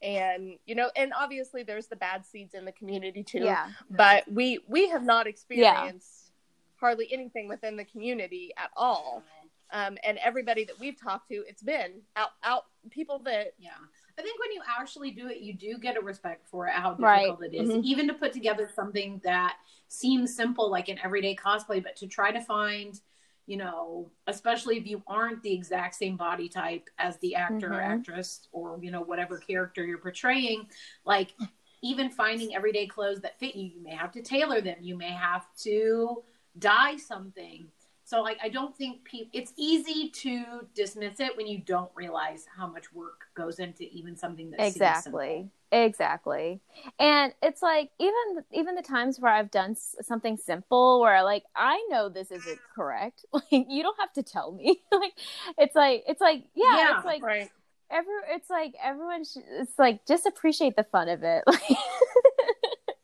And 0.02 0.58
you 0.66 0.76
know, 0.76 0.92
and 0.96 1.14
obviously 1.18 1.64
there's 1.64 1.88
the 1.88 1.96
bad 1.96 2.26
seeds 2.26 2.54
in 2.54 2.66
the 2.66 2.72
community 2.72 3.24
too 3.24 3.40
yeah, 3.40 3.70
but 3.90 4.30
we 4.30 4.60
we 4.68 4.90
have 4.90 5.04
not 5.04 5.26
experienced 5.28 6.32
hardly 6.76 7.12
anything 7.12 7.48
within 7.48 7.78
the 7.78 7.86
community 7.86 8.52
at 8.58 8.70
all 8.76 9.24
um, 9.72 9.98
and 10.04 10.18
everybody 10.20 10.66
that 10.66 10.78
we've 10.80 11.00
talked 11.00 11.30
to 11.30 11.44
it's 11.48 11.64
been 11.64 12.02
out 12.18 12.32
out 12.44 12.66
people 12.92 13.20
that 13.20 13.54
Yeah. 13.58 13.72
I 14.18 14.22
think 14.22 14.40
when 14.40 14.52
you 14.54 14.62
actually 14.80 15.12
do 15.12 15.28
it, 15.28 15.40
you 15.40 15.54
do 15.54 15.78
get 15.78 15.98
a 15.98 16.02
respect 16.02 16.48
for 16.48 16.68
it, 16.68 16.74
how 16.74 16.94
Right. 16.96 17.24
difficult 17.24 17.44
it 17.54 17.56
is. 17.56 17.70
Mhm. 17.70 17.84
Even 17.84 18.08
to 18.08 18.14
put 18.14 18.32
together 18.32 18.70
something 18.74 19.20
that 19.24 19.58
seems 19.88 20.36
simple, 20.36 20.70
like 20.70 20.88
an 20.88 21.00
everyday 21.04 21.36
cosplay, 21.36 21.84
but 21.84 21.96
to 21.98 22.08
try 22.08 22.32
to 22.32 22.40
find, 22.40 23.02
you 23.46 23.58
know, 23.58 24.10
especially 24.28 24.78
if 24.78 24.88
you 24.88 25.04
aren't 25.06 25.44
the 25.44 25.54
exact 25.54 25.96
same 25.96 26.16
body 26.16 26.48
type 26.48 26.90
as 26.98 27.18
the 27.20 27.36
actor 27.36 27.68
or 27.74 27.82
Mhm. 27.82 28.00
actress 28.00 28.48
or, 28.52 28.80
you 28.82 28.90
know, 28.90 29.02
whatever 29.02 29.38
character 29.38 29.86
you're 29.86 29.98
portraying, 30.00 30.68
like 31.04 31.34
even 31.82 32.10
finding 32.10 32.56
everyday 32.56 32.88
clothes 32.88 33.22
that 33.22 33.38
fit 33.38 33.56
you, 33.56 33.68
you 33.68 33.82
may 33.82 33.94
have 33.94 34.12
to 34.14 34.22
tailor 34.22 34.62
them. 34.62 34.78
You 34.82 34.98
may 34.98 35.12
have 35.12 35.46
to 35.58 36.24
dye 36.58 36.96
something. 36.98 37.70
So 38.06 38.22
like 38.22 38.38
I 38.42 38.50
don't 38.50 38.78
think 38.78 39.04
people 39.04 39.32
it's 39.34 39.52
easy 39.58 40.10
to 40.10 40.68
dismiss 40.76 41.20
it 41.20 41.36
when 41.36 41.48
you 41.48 41.58
don't 41.58 41.90
realize 41.96 42.46
how 42.56 42.68
much 42.68 42.94
work 42.94 43.26
goes 43.36 43.60
into 43.60 43.84
even 43.84 44.16
something 44.16 44.52
that 44.52 44.62
seems 44.62 44.76
exactly, 44.76 45.50
exactly. 45.72 46.62
And 47.00 47.34
it's 47.42 47.64
like 47.64 47.90
even 48.00 48.14
even 48.52 48.76
the 48.76 48.84
times 48.84 49.20
where 49.20 49.34
I've 49.34 49.50
done 49.50 49.72
s- 49.72 49.96
something 50.04 50.38
simple 50.38 51.02
where 51.02 51.24
like 51.24 51.44
I 51.56 51.84
know 51.90 52.08
this 52.10 52.30
isn't 52.30 52.60
correct, 52.76 53.26
like 53.34 53.46
you 53.52 53.82
don't 53.82 54.00
have 54.00 54.14
to 54.14 54.24
tell 54.24 54.52
me. 54.52 54.82
like 54.92 55.14
it's 55.58 55.76
like 55.76 56.04
it's 56.08 56.22
like 56.22 56.44
yeah, 56.56 56.64
Yeah, 56.78 56.98
it's 56.98 57.06
like 57.06 57.24
right 57.24 57.50
every 57.90 58.14
it's 58.30 58.50
like 58.52 58.76
everyone 58.84 59.24
sh- 59.24 59.38
it's 59.60 59.78
like 59.80 60.06
just 60.06 60.28
appreciate 60.28 60.76
the 60.76 60.84
fun 60.84 61.10
of 61.10 61.24
it 61.24 61.44
simple. 61.48 61.76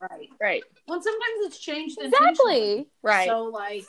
right. 0.00 0.28
right 0.40 0.62
Well, 0.86 1.02
sometimes 1.02 1.46
it's 1.46 1.58
changed 1.58 1.98
exactly 2.00 2.88
right 3.02 3.26
So 3.28 3.44
like 3.44 3.84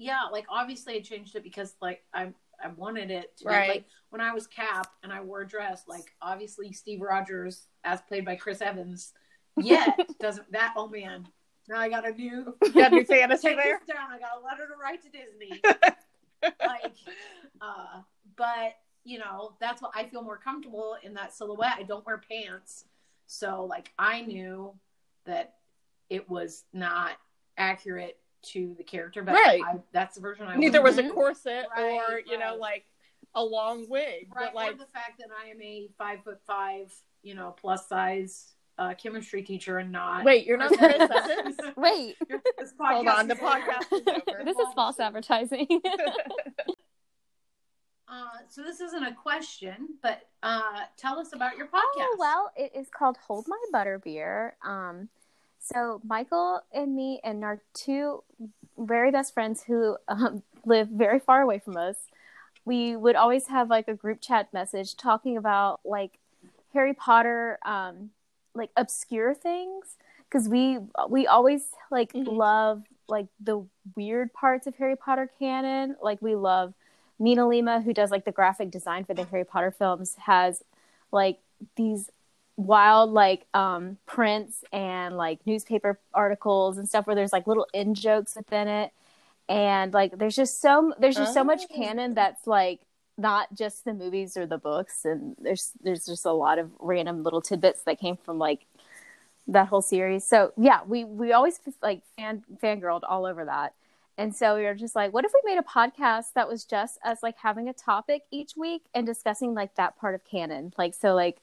yeah, 0.00 0.22
like 0.32 0.46
obviously 0.48 0.94
I 0.96 1.00
changed 1.00 1.36
it 1.36 1.42
because 1.44 1.74
like 1.82 2.02
I 2.14 2.32
I 2.62 2.68
wanted 2.76 3.10
it 3.10 3.36
to 3.38 3.48
Right. 3.48 3.68
like 3.68 3.84
when 4.08 4.22
I 4.22 4.32
was 4.32 4.46
Cap 4.46 4.90
and 5.02 5.12
I 5.12 5.20
wore 5.20 5.42
a 5.42 5.46
dress, 5.46 5.84
like 5.86 6.14
obviously 6.22 6.72
Steve 6.72 7.02
Rogers 7.02 7.66
as 7.84 8.00
played 8.02 8.24
by 8.24 8.36
Chris 8.36 8.62
Evans, 8.62 9.12
yet 9.60 10.08
doesn't 10.20 10.50
that 10.52 10.72
oh 10.74 10.88
man. 10.88 11.28
Now 11.68 11.78
I 11.78 11.90
got 11.90 12.08
a 12.08 12.12
new 12.12 12.56
you 12.62 12.72
got 12.72 12.92
new 12.92 13.04
fantasy 13.04 13.48
take 13.48 13.58
there 13.58 13.78
this 13.86 13.94
down. 13.94 14.10
I 14.10 14.18
got 14.18 14.40
a 14.40 14.44
letter 14.44 14.66
to 14.66 14.74
write 14.80 15.02
to 15.02 15.10
Disney. 15.10 15.60
like, 16.42 16.96
uh, 17.60 18.00
but 18.36 18.76
you 19.04 19.18
know, 19.18 19.52
that's 19.60 19.82
what 19.82 19.92
I 19.94 20.04
feel 20.06 20.22
more 20.22 20.38
comfortable 20.38 20.96
in 21.02 21.12
that 21.14 21.34
silhouette. 21.34 21.76
I 21.78 21.82
don't 21.82 22.06
wear 22.06 22.22
pants, 22.26 22.86
so 23.26 23.66
like 23.68 23.92
I 23.98 24.22
knew 24.22 24.72
that 25.26 25.56
it 26.08 26.28
was 26.30 26.64
not 26.72 27.12
accurate 27.58 28.19
to 28.42 28.74
the 28.78 28.84
character, 28.84 29.22
but 29.22 29.34
Right. 29.34 29.60
I, 29.66 29.76
that's 29.92 30.14
the 30.16 30.20
version 30.20 30.44
I 30.46 30.50
want. 30.50 30.60
neither 30.60 30.82
was 30.82 30.98
a 30.98 31.08
corset 31.10 31.66
or 31.76 31.82
Right, 31.82 32.22
you 32.26 32.38
know 32.38 32.56
like 32.56 32.84
a 33.34 33.44
long 33.44 33.86
wig 33.88 34.28
right. 34.34 34.46
but 34.46 34.54
like 34.54 34.72
or 34.74 34.78
the 34.78 34.86
fact 34.86 35.18
that 35.18 35.28
I 35.44 35.50
am 35.50 35.60
a 35.62 35.88
five 35.98 36.22
foot 36.24 36.40
five, 36.46 36.92
you 37.22 37.34
know, 37.34 37.54
plus 37.60 37.88
size 37.88 38.52
uh, 38.78 38.94
chemistry 38.94 39.42
teacher 39.42 39.78
and 39.78 39.92
not. 39.92 40.24
wait 40.24 40.46
you're 40.46 40.56
not 40.56 40.72
Chris 40.78 40.94
Evans 41.10 41.56
wait 41.76 42.16
This 42.58 42.72
hold 42.80 43.06
on 43.08 43.28
the 43.28 43.34
podcast 43.34 43.92
is 43.92 44.02
over 44.06 44.42
this 44.44 44.56
is 44.58 44.66
false 44.74 44.98
advertising 44.98 45.66
Uh, 48.08 48.24
so 48.48 48.62
this 48.64 48.80
isn't 48.80 49.04
a 49.04 49.14
question, 49.14 49.88
but 50.02 50.22
uh, 50.42 50.80
tell 50.96 51.20
us 51.20 51.32
about 51.32 51.56
your 51.56 51.66
podcast. 51.66 51.80
Oh 52.00 52.16
well, 52.18 52.50
it 52.56 52.72
is 52.74 52.88
called 52.90 53.16
Hold 53.28 53.46
My 53.46 53.56
Butterbeer. 53.72 54.52
Um, 54.64 55.08
so 55.60 56.00
Michael 56.04 56.62
and 56.72 56.94
me 56.96 57.20
and 57.22 57.44
our 57.44 57.60
two 57.74 58.22
very 58.78 59.10
best 59.10 59.34
friends 59.34 59.62
who 59.64 59.96
um, 60.08 60.42
live 60.64 60.88
very 60.88 61.18
far 61.18 61.42
away 61.42 61.58
from 61.58 61.76
us, 61.76 61.96
we 62.64 62.96
would 62.96 63.16
always 63.16 63.46
have 63.48 63.68
like 63.70 63.88
a 63.88 63.94
group 63.94 64.20
chat 64.20 64.52
message 64.52 64.96
talking 64.96 65.36
about 65.36 65.80
like 65.84 66.18
Harry 66.72 66.94
Potter, 66.94 67.58
um, 67.64 68.10
like 68.54 68.70
obscure 68.76 69.34
things 69.34 69.96
because 70.28 70.48
we 70.48 70.78
we 71.08 71.26
always 71.26 71.72
like 71.90 72.12
Mhm. 72.12 72.26
love 72.26 72.82
like 73.08 73.26
the 73.40 73.64
weird 73.96 74.32
parts 74.32 74.66
of 74.66 74.76
Harry 74.76 74.96
Potter 74.96 75.30
canon. 75.38 75.96
Like 76.00 76.20
we 76.22 76.34
love 76.36 76.74
Mina 77.18 77.46
Lima, 77.46 77.80
who 77.80 77.92
does 77.92 78.10
like 78.10 78.24
the 78.24 78.32
graphic 78.32 78.70
design 78.70 79.04
for 79.04 79.14
the 79.14 79.24
Harry 79.24 79.44
Potter 79.44 79.70
films, 79.70 80.14
has 80.26 80.62
like 81.12 81.38
these 81.76 82.10
wild 82.60 83.10
like 83.10 83.46
um 83.54 83.96
prints 84.06 84.64
and 84.72 85.16
like 85.16 85.38
newspaper 85.46 85.98
articles 86.12 86.76
and 86.78 86.88
stuff 86.88 87.06
where 87.06 87.16
there's 87.16 87.32
like 87.32 87.46
little 87.46 87.66
in 87.72 87.94
jokes 87.94 88.36
within 88.36 88.68
it. 88.68 88.92
And 89.48 89.92
like 89.92 90.16
there's 90.18 90.36
just 90.36 90.60
so 90.60 90.92
there's 90.98 91.16
just 91.16 91.34
so 91.34 91.42
much 91.42 91.62
Oh. 91.70 91.74
canon 91.74 92.14
that's 92.14 92.46
like 92.46 92.80
not 93.18 93.52
just 93.54 93.84
the 93.84 93.92
movies 93.94 94.36
or 94.36 94.46
the 94.46 94.58
books. 94.58 95.04
And 95.04 95.36
there's 95.40 95.72
there's 95.82 96.06
just 96.06 96.24
a 96.26 96.32
lot 96.32 96.58
of 96.58 96.70
random 96.78 97.22
little 97.22 97.40
tidbits 97.40 97.82
that 97.82 97.98
came 97.98 98.16
from 98.16 98.38
like 98.38 98.66
that 99.48 99.68
whole 99.68 99.82
series. 99.82 100.24
So 100.24 100.52
yeah 100.56 100.80
we 100.86 101.04
we 101.04 101.32
always 101.32 101.58
like 101.82 102.02
fan 102.16 102.44
fangirled 102.62 103.02
all 103.08 103.24
over 103.26 103.44
that. 103.46 103.74
And 104.18 104.36
so 104.36 104.54
we 104.56 104.64
were 104.64 104.74
just 104.74 104.94
like 104.94 105.12
what 105.14 105.24
if 105.24 105.32
we 105.32 105.50
made 105.50 105.58
a 105.58 105.62
podcast 105.62 106.34
that 106.34 106.46
was 106.48 106.64
just 106.64 106.98
us 107.04 107.22
like 107.22 107.36
having 107.38 107.68
a 107.68 107.72
topic 107.72 108.22
each 108.30 108.52
week 108.56 108.82
and 108.94 109.06
discussing 109.06 109.54
like 109.54 109.74
that 109.76 109.98
part 109.98 110.14
of 110.14 110.24
canon? 110.24 110.72
Like 110.78 110.94
so 110.94 111.14
like 111.14 111.38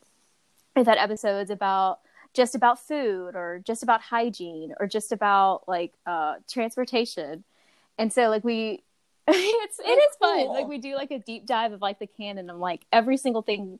we've 0.77 0.87
had 0.87 0.97
episodes 0.97 1.49
about 1.49 1.99
just 2.33 2.55
about 2.55 2.79
food 2.79 3.35
or 3.35 3.61
just 3.65 3.83
about 3.83 4.01
hygiene 4.01 4.73
or 4.79 4.87
just 4.87 5.11
about 5.11 5.67
like 5.67 5.93
uh 6.05 6.35
transportation. 6.47 7.43
And 7.97 8.13
so 8.13 8.29
like 8.29 8.43
we 8.43 8.83
it's 9.27 9.79
it 9.79 9.83
is 9.83 10.15
fun. 10.17 10.47
like 10.47 10.67
we 10.67 10.77
do 10.77 10.95
like 10.95 11.11
a 11.11 11.19
deep 11.19 11.45
dive 11.45 11.73
of 11.73 11.81
like 11.81 11.99
the 11.99 12.07
canon 12.07 12.49
of 12.49 12.57
like 12.57 12.85
every 12.93 13.17
single 13.17 13.41
thing 13.41 13.79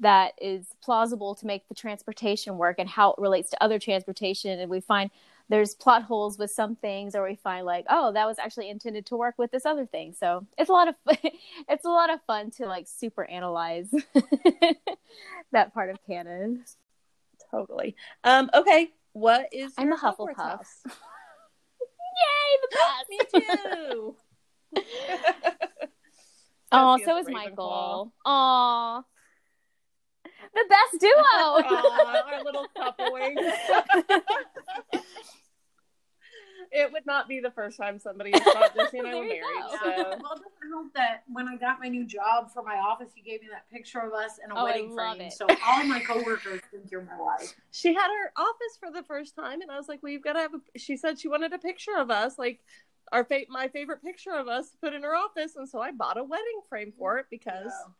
that 0.00 0.32
is 0.40 0.66
plausible 0.82 1.34
to 1.34 1.46
make 1.46 1.68
the 1.68 1.74
transportation 1.74 2.56
work 2.56 2.76
and 2.78 2.88
how 2.88 3.10
it 3.10 3.18
relates 3.18 3.50
to 3.50 3.62
other 3.62 3.78
transportation. 3.78 4.58
And 4.58 4.70
we 4.70 4.80
find 4.80 5.10
there's 5.48 5.74
plot 5.74 6.02
holes 6.02 6.38
with 6.38 6.50
some 6.50 6.76
things 6.76 7.14
or 7.14 7.24
we 7.24 7.34
find 7.34 7.64
like 7.64 7.86
oh 7.88 8.12
that 8.12 8.26
was 8.26 8.38
actually 8.38 8.68
intended 8.68 9.06
to 9.06 9.16
work 9.16 9.34
with 9.38 9.50
this 9.50 9.64
other 9.64 9.86
thing 9.86 10.12
so 10.18 10.46
it's 10.58 10.68
a 10.68 10.72
lot 10.72 10.88
of 10.88 10.94
it's 11.68 11.84
a 11.84 11.88
lot 11.90 12.10
of 12.12 12.20
fun 12.26 12.50
to 12.50 12.66
like 12.66 12.86
super 12.86 13.24
analyze 13.24 13.88
that 15.52 15.72
part 15.72 15.90
of 15.90 15.98
canon 16.06 16.64
totally 17.50 17.96
um 18.24 18.50
okay 18.54 18.90
what 19.12 19.46
is 19.52 19.72
I'm 19.78 19.88
your 19.88 19.96
a 19.96 19.98
Hufflepuff. 20.00 20.36
House? 20.36 20.82
yay 22.20 22.58
the 22.62 22.68
best 22.76 23.08
me 23.10 23.18
too 23.40 24.16
oh 26.72 26.98
so 27.04 27.16
is 27.18 27.26
Ravenclaw. 27.26 27.32
michael 27.32 28.12
oh 28.26 29.04
the 30.54 30.64
best 30.68 31.00
duo 31.00 31.12
Aw, 31.12 32.22
our 32.32 32.44
little 32.44 32.66
couplings. 32.76 33.40
It 36.72 36.92
would 36.92 37.06
not 37.06 37.28
be 37.28 37.40
the 37.40 37.50
first 37.50 37.76
time 37.78 37.98
somebody 37.98 38.30
has 38.32 38.42
thought 38.42 38.74
Jesse 38.74 38.98
and 38.98 39.08
I 39.08 39.14
were 39.14 39.22
you 39.24 39.28
married. 39.30 39.42
go. 39.62 39.76
So 39.82 39.86
Well, 39.86 40.32
it 40.34 40.42
doesn't 40.42 40.70
help 40.70 40.92
that 40.94 41.22
when 41.32 41.48
I 41.48 41.56
got 41.56 41.80
my 41.80 41.88
new 41.88 42.04
job 42.06 42.50
for 42.52 42.62
my 42.62 42.76
office, 42.76 43.08
you 43.16 43.22
gave 43.22 43.40
me 43.42 43.48
that 43.50 43.68
picture 43.70 44.00
of 44.00 44.12
us 44.12 44.38
in 44.44 44.50
a 44.50 44.54
Oh, 44.60 44.64
wedding 44.64 44.94
frame. 44.94 45.20
it. 45.20 45.32
So 45.32 45.46
all 45.66 45.84
my 45.84 46.00
coworkers 46.00 46.60
think 46.70 46.90
you're 46.90 47.02
my 47.02 47.18
wife. 47.20 47.54
she 47.70 47.94
had 47.94 48.08
her 48.08 48.32
office 48.36 48.76
for 48.78 48.90
the 48.90 49.02
first 49.02 49.34
time, 49.34 49.60
and 49.62 49.70
I 49.70 49.76
was 49.76 49.88
like, 49.88 50.02
"Well, 50.02 50.12
you've 50.12 50.22
got 50.24 50.34
to 50.34 50.40
have." 50.40 50.54
A... 50.54 50.78
She 50.78 50.96
said 50.96 51.18
she 51.18 51.28
wanted 51.28 51.52
a 51.52 51.58
picture 51.58 51.96
of 51.96 52.10
us, 52.10 52.38
like 52.38 52.60
our 53.12 53.24
fa- 53.24 53.46
my 53.48 53.68
favorite 53.68 54.02
picture 54.02 54.32
of 54.32 54.48
us 54.48 54.70
to 54.70 54.76
put 54.78 54.92
in 54.94 55.02
her 55.02 55.14
office, 55.14 55.56
and 55.56 55.68
so 55.68 55.80
I 55.80 55.92
bought 55.92 56.18
a 56.18 56.24
wedding 56.24 56.60
frame 56.68 56.92
for 56.98 57.18
it 57.18 57.26
because 57.30 57.66
Yeah. 57.72 57.92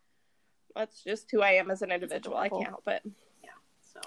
that's 0.77 1.03
just 1.03 1.31
who 1.31 1.41
I 1.43 1.53
am 1.53 1.71
as 1.71 1.83
an 1.83 1.91
individual. 1.93 2.37
I 2.37 2.49
can't 2.51 2.69
help 2.69 2.87
it. 2.89 3.03
Yeah. 3.43 3.51
So, 3.93 4.01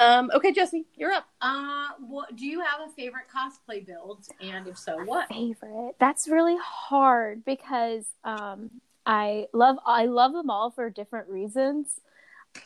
Um, 0.00 0.30
okay, 0.34 0.50
Jesse, 0.50 0.86
you're 0.96 1.12
up. 1.12 1.26
uh, 1.42 1.88
what 2.00 2.34
do 2.34 2.46
you 2.46 2.60
have 2.62 2.80
a 2.88 2.90
favorite 2.92 3.26
cosplay 3.32 3.84
build? 3.86 4.24
And 4.40 4.66
if 4.66 4.78
so, 4.78 4.96
what? 4.98 5.28
favorite 5.28 5.94
that's 6.00 6.26
really 6.26 6.56
hard 6.62 7.44
because 7.44 8.06
um 8.24 8.70
i 9.06 9.46
love 9.52 9.76
i 9.86 10.06
love 10.06 10.32
them 10.32 10.50
all 10.50 10.70
for 10.70 10.90
different 10.90 11.28
reasons 11.28 11.86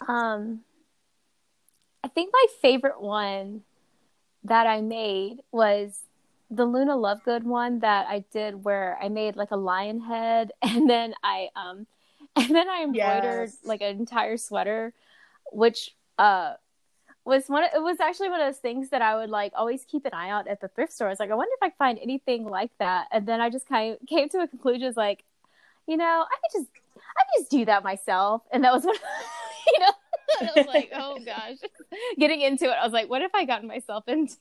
um 0.09 0.61
i 2.03 2.09
think 2.09 2.31
my 2.33 2.47
favorite 2.63 3.01
one 3.01 3.63
that 4.45 4.67
i 4.67 4.81
made 4.81 5.39
was 5.53 6.01
the 6.51 6.65
luna 6.65 6.95
lovegood 6.95 7.43
one 7.43 7.81
that 7.81 8.07
i 8.09 8.25
did 8.33 8.65
where 8.65 8.97
i 9.03 9.09
made 9.09 9.37
like 9.37 9.51
a 9.51 9.57
lion 9.57 10.01
head 10.01 10.51
and 10.63 10.89
then 10.89 11.15
i 11.23 11.49
um 11.57 11.87
and 12.37 12.55
then 12.55 12.69
i 12.69 12.83
embroidered 12.83 13.49
Yes. 13.51 13.59
like 13.65 13.81
an 13.83 13.97
entire 13.99 14.37
sweater 14.37 14.93
which 15.53 15.91
uh 16.19 16.55
was 17.25 17.49
one. 17.49 17.65
It 17.65 17.83
was 17.83 18.01
actually 18.01 18.31
one 18.31 18.41
of 18.41 18.47
those 18.53 18.61
things 18.61 18.91
that 18.91 19.03
I 19.03 19.17
would 19.17 19.31
like 19.31 19.53
always 19.57 19.85
keep 19.85 20.05
an 20.07 20.13
eye 20.15 20.31
out 20.31 20.49
at 20.49 20.61
the 20.61 20.69
thrift 20.69 20.93
store. 20.93 21.09
I 21.09 21.11
was 21.11 21.21
like, 21.21 21.31
I 21.31 21.35
wonder 21.35 21.53
if 21.57 21.63
I 21.63 21.69
can 21.71 21.77
find 21.79 21.99
anything 22.03 22.45
like 22.47 22.71
that. 22.79 23.09
And 23.13 23.27
then 23.27 23.41
I 23.41 23.51
just 23.51 23.67
kind 23.69 23.97
of 24.01 24.07
came 24.09 24.29
to 24.31 24.41
a 24.41 24.49
conclusion, 24.49 24.87
was 24.87 24.97
like, 24.97 25.25
you 25.87 25.97
know, 25.97 26.05
I 26.31 26.37
could 26.43 26.61
just, 26.61 26.71
I 26.97 27.23
could 27.25 27.41
just 27.43 27.51
do 27.51 27.65
that 27.67 27.85
myself. 27.85 28.43
And 28.53 28.65
that 28.65 28.73
was 28.73 28.85
what, 28.85 28.99
you 29.75 29.81
know, 29.81 29.93
I 30.41 30.51
was 30.57 30.67
like, 30.67 30.91
oh 30.95 31.19
gosh, 31.25 31.59
getting 32.19 32.41
into 32.41 32.67
it, 32.67 32.73
I 32.81 32.85
was 32.85 32.93
like, 32.93 33.09
what 33.09 33.23
have 33.23 33.31
I 33.35 33.45
gotten 33.45 33.69
myself 33.69 34.05
into? 34.09 34.37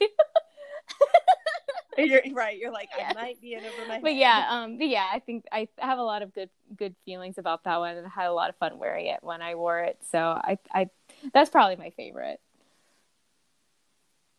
You're 1.98 2.22
right. 2.34 2.58
You're 2.58 2.72
like 2.72 2.90
Yeah. 2.98 3.12
I 3.12 3.14
might 3.14 3.40
be 3.42 3.54
in 3.54 3.66
over 3.66 3.86
my. 3.86 4.00
but 4.02 4.14
head. 4.14 4.18
yeah, 4.18 4.48
um, 4.50 4.78
but 4.80 4.88
yeah, 4.88 5.08
I 5.12 5.20
think 5.20 5.46
I 5.52 5.68
have 5.78 6.00
a 6.00 6.04
lot 6.04 6.24
of 6.24 6.34
good, 6.34 6.50
good 6.76 6.96
feelings 7.06 7.38
about 7.38 7.64
that 7.66 7.78
one, 7.78 7.98
and 7.98 8.08
I 8.08 8.10
had 8.10 8.28
a 8.28 8.34
lot 8.34 8.50
of 8.50 8.56
fun 8.58 8.80
wearing 8.80 9.06
it 9.08 9.20
when 9.22 9.42
I 9.44 9.56
wore 9.56 9.80
it. 9.82 10.00
So 10.12 10.20
I, 10.20 10.58
I, 10.74 10.90
that's 11.34 11.52
probably 11.52 11.76
my 11.76 11.92
favorite. 11.92 12.40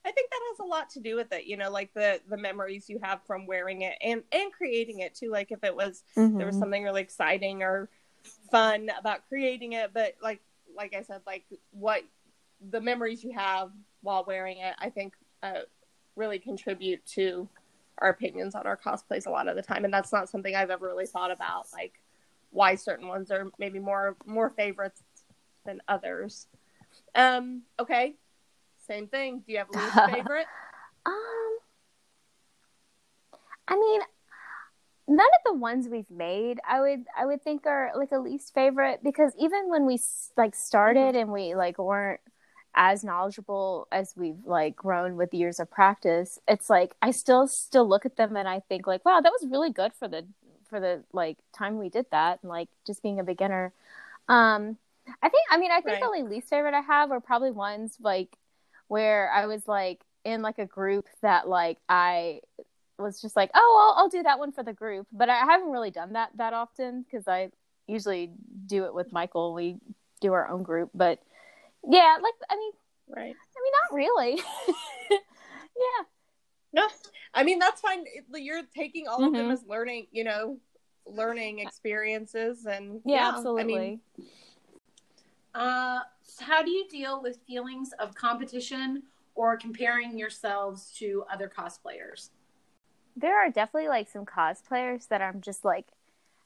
I 0.07 0.13
think 0.13 0.31
that 0.31 0.41
has 0.51 0.59
a 0.61 0.65
lot 0.69 0.91
to 0.91 1.01
do 1.01 1.17
with 1.17 1.33
it. 1.33 1.45
You 1.47 1.57
know, 1.57 1.71
like 1.71 1.93
the 1.95 2.21
the 2.29 2.37
memories 2.37 2.89
you 2.89 2.99
have 3.03 3.23
from 3.27 3.47
wearing 3.47 3.83
it 3.83 3.97
and 4.03 4.23
and 4.33 4.53
creating 4.53 5.01
it 5.01 5.15
too. 5.15 5.31
Like 5.31 5.51
if 5.51 5.65
it 5.65 5.75
was 5.75 6.03
there 6.15 6.47
was 6.47 6.57
Mhm. 6.57 6.61
something 6.61 6.83
really 6.85 7.03
exciting 7.03 7.63
or 7.63 7.89
fun 8.51 8.91
about 8.99 9.27
creating 9.29 9.73
it, 9.73 9.93
but 9.95 10.15
like 10.23 10.41
like 10.77 10.95
I 10.95 11.03
said, 11.03 11.23
like 11.27 11.45
what 11.71 12.03
the 12.71 12.81
memories 12.81 13.23
you 13.25 13.33
have 13.33 13.71
while 14.03 14.25
wearing 14.27 14.59
it, 14.59 14.75
I 14.79 14.91
think 14.91 15.15
uh, 15.43 15.61
really 16.17 16.39
contribute 16.39 17.05
to 17.07 17.49
our 17.99 18.09
opinions 18.11 18.55
on 18.55 18.67
our 18.67 18.77
cosplays 18.77 19.27
a 19.27 19.31
lot 19.31 19.49
of 19.49 19.57
the 19.57 19.63
time, 19.63 19.85
and 19.85 19.95
that's 19.95 20.13
not 20.13 20.29
something 20.29 20.55
I've 20.55 20.71
ever 20.71 20.87
really 20.87 21.07
thought 21.07 21.31
about, 21.31 21.67
like 21.73 22.01
why 22.51 22.75
certain 22.75 23.09
ones 23.09 23.31
are 23.31 23.51
maybe 23.59 23.79
more 23.79 24.17
more 24.27 24.51
favorites 24.51 25.03
than 25.65 25.81
others. 25.89 26.47
Um, 27.15 27.63
okay, 27.79 28.17
same 28.85 29.09
thing. 29.09 29.43
Do 29.47 29.53
you 29.53 29.59
have 29.59 29.71
a 29.71 29.75
least 29.75 30.03
favorite? 30.05 30.49
Um, 31.07 31.59
I 33.69 33.77
mean, 33.77 34.01
none 35.07 35.27
of 35.27 35.53
the 35.53 35.59
ones 35.59 35.89
we've 35.89 36.11
made, 36.11 36.61
I 36.69 36.81
would, 36.81 37.05
I 37.19 37.27
would 37.27 37.43
think 37.43 37.67
are 37.67 37.93
like 37.97 38.13
a 38.13 38.19
least 38.19 38.55
favorite 38.55 39.01
because 39.03 39.33
even 39.39 39.69
when 39.69 39.87
we 39.87 39.99
like 40.37 40.55
started 40.55 41.15
and 41.15 41.31
we 41.31 41.55
like 41.55 41.79
weren't 41.79 42.21
as 42.75 43.05
knowledgeable 43.05 43.87
as 43.93 44.15
we've 44.17 44.45
like 44.47 44.75
grown 44.77 45.17
with 45.17 45.35
years 45.35 45.61
of 45.61 45.71
practice, 45.71 46.39
it's 46.49 46.71
like 46.71 46.95
I 47.03 47.11
still 47.11 47.47
still 47.47 47.87
look 47.89 48.07
at 48.07 48.17
them 48.17 48.37
and 48.37 48.49
I 48.49 48.61
think 48.61 48.87
like, 48.87 49.05
wow, 49.05 49.21
that 49.21 49.33
was 49.33 49.49
really 49.51 49.71
good 49.73 49.93
for 49.95 50.09
the 50.09 50.27
for 50.69 50.81
the 50.81 51.05
like 51.13 51.37
time 51.53 51.79
we 51.79 51.91
did 51.91 52.07
that 52.11 52.39
and 52.43 52.49
like 52.49 52.69
just 52.87 53.03
being 53.03 53.21
a 53.21 53.25
beginner. 53.25 53.73
Um, 54.29 54.79
I 55.23 55.29
think, 55.29 55.45
I 55.51 55.59
mean, 55.59 55.71
I 55.71 55.81
think 55.83 56.01
Right. 56.01 56.01
the 56.01 56.07
only 56.07 56.23
least 56.23 56.49
favorite 56.49 56.75
I 56.75 56.81
have 56.81 57.11
are 57.11 57.21
probably 57.21 57.51
ones 57.51 57.99
like 58.01 58.37
where 58.89 59.31
I 59.31 59.47
was 59.47 59.67
like 59.67 60.01
in 60.25 60.43
like 60.43 60.59
a 60.59 60.67
group 60.67 61.07
that 61.23 61.49
like 61.49 61.79
I 61.89 62.41
was 62.99 63.21
just 63.21 63.37
like, 63.37 63.51
oh, 63.55 63.95
I'll, 63.97 64.05
I'll 64.05 64.09
do 64.09 64.23
that 64.23 64.39
one 64.39 64.53
for 64.53 64.63
the 64.63 64.73
group, 64.73 65.07
but 65.13 65.29
I 65.29 65.39
haven't 65.39 65.71
really 65.71 65.91
done 65.91 66.13
that 66.13 66.31
that 66.37 66.53
often 66.53 67.03
because 67.03 67.27
I 67.29 67.51
usually 67.87 68.31
do 68.67 68.85
it 68.85 68.95
with 68.95 69.13
Michael. 69.13 69.53
We 69.55 69.77
do 70.21 70.33
our 70.33 70.49
own 70.49 70.63
group, 70.63 70.91
but 70.95 71.21
yeah, 71.89 72.17
like 72.23 72.35
I 72.49 72.57
mean, 72.57 72.73
Right. 73.09 73.35
I 73.37 73.61
mean, 73.63 73.73
not 73.83 73.95
really. 73.97 74.43
yeah, 75.11 76.05
No, 76.73 76.87
I 77.35 77.43
mean 77.45 77.59
that's 77.59 77.81
fine. 77.81 78.05
You're 78.35 78.63
taking 78.75 79.09
all 79.09 79.25
of 79.25 79.33
them 79.35 79.49
Mhm. 79.49 79.53
as 79.53 79.65
learning, 79.67 80.07
you 80.13 80.25
know, 80.25 80.59
learning 81.05 81.59
experiences, 81.59 82.65
and 82.65 83.03
yeah, 83.05 83.27
I 83.27 83.31
absolutely. 83.35 83.65
mean, 83.65 84.01
Uh, 85.55 86.01
how 86.41 86.63
do 86.63 86.71
you 86.71 86.89
deal 86.89 87.23
with 87.23 87.39
feelings 87.47 87.91
of 87.99 88.15
competition 88.15 89.03
or 89.35 89.57
comparing 89.57 90.19
yourselves 90.19 90.93
to 90.99 91.25
other 91.33 91.49
cosplayers? 91.55 92.31
there 93.17 93.39
are 93.39 93.49
definitely 93.51 93.89
like 93.89 94.09
some 94.09 94.27
cosplayers 94.27 95.07
that 95.09 95.23
I'm 95.23 95.41
just 95.41 95.65
like, 95.65 95.87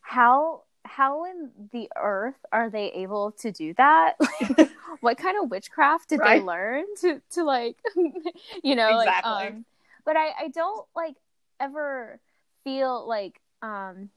how 0.00 0.64
how 0.84 1.24
in 1.24 1.50
the 1.72 1.90
earth 1.96 2.36
are 2.52 2.70
they 2.70 2.90
able 2.92 3.32
to 3.32 3.50
do 3.52 3.74
that? 3.74 4.16
Like, 4.58 4.70
what 5.00 5.16
kind 5.18 5.36
of 5.42 5.50
witchcraft 5.50 6.10
did 6.10 6.20
Right. 6.20 6.40
they 6.40 6.44
learn 6.44 6.84
to 7.00 7.20
to 7.30 7.42
like, 7.44 7.76
you 8.62 8.74
know, 8.74 8.98
Exactly. 8.98 9.30
like 9.32 9.52
um. 9.52 9.64
But 10.04 10.16
I 10.16 10.28
I 10.44 10.48
don't 10.48 10.86
like 10.94 11.16
ever 11.60 12.20
feel 12.64 13.06
like 13.08 13.40
um 13.62 14.10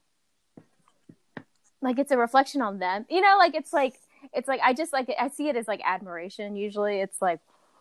like 1.80 1.98
it's 1.98 2.12
a 2.12 2.18
reflection 2.18 2.62
on 2.62 2.78
them. 2.78 3.06
You 3.08 3.20
know, 3.20 3.36
like 3.38 3.54
it's 3.54 3.72
like 3.72 3.94
it's 4.32 4.48
like 4.48 4.60
I 4.62 4.72
just 4.72 4.92
like 4.92 5.10
I 5.18 5.28
see 5.28 5.48
it 5.48 5.56
as 5.56 5.68
like 5.68 5.80
admiration. 5.84 6.56
Usually, 6.56 7.00
it's 7.00 7.20
like, 7.20 7.40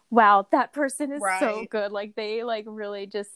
wow, 0.10 0.48
that 0.52 0.74
person 0.74 1.12
is 1.12 1.22
so 1.40 1.66
good. 1.70 1.92
Like 1.92 2.16
they 2.16 2.44
like 2.44 2.66
really 2.68 3.06
just 3.06 3.32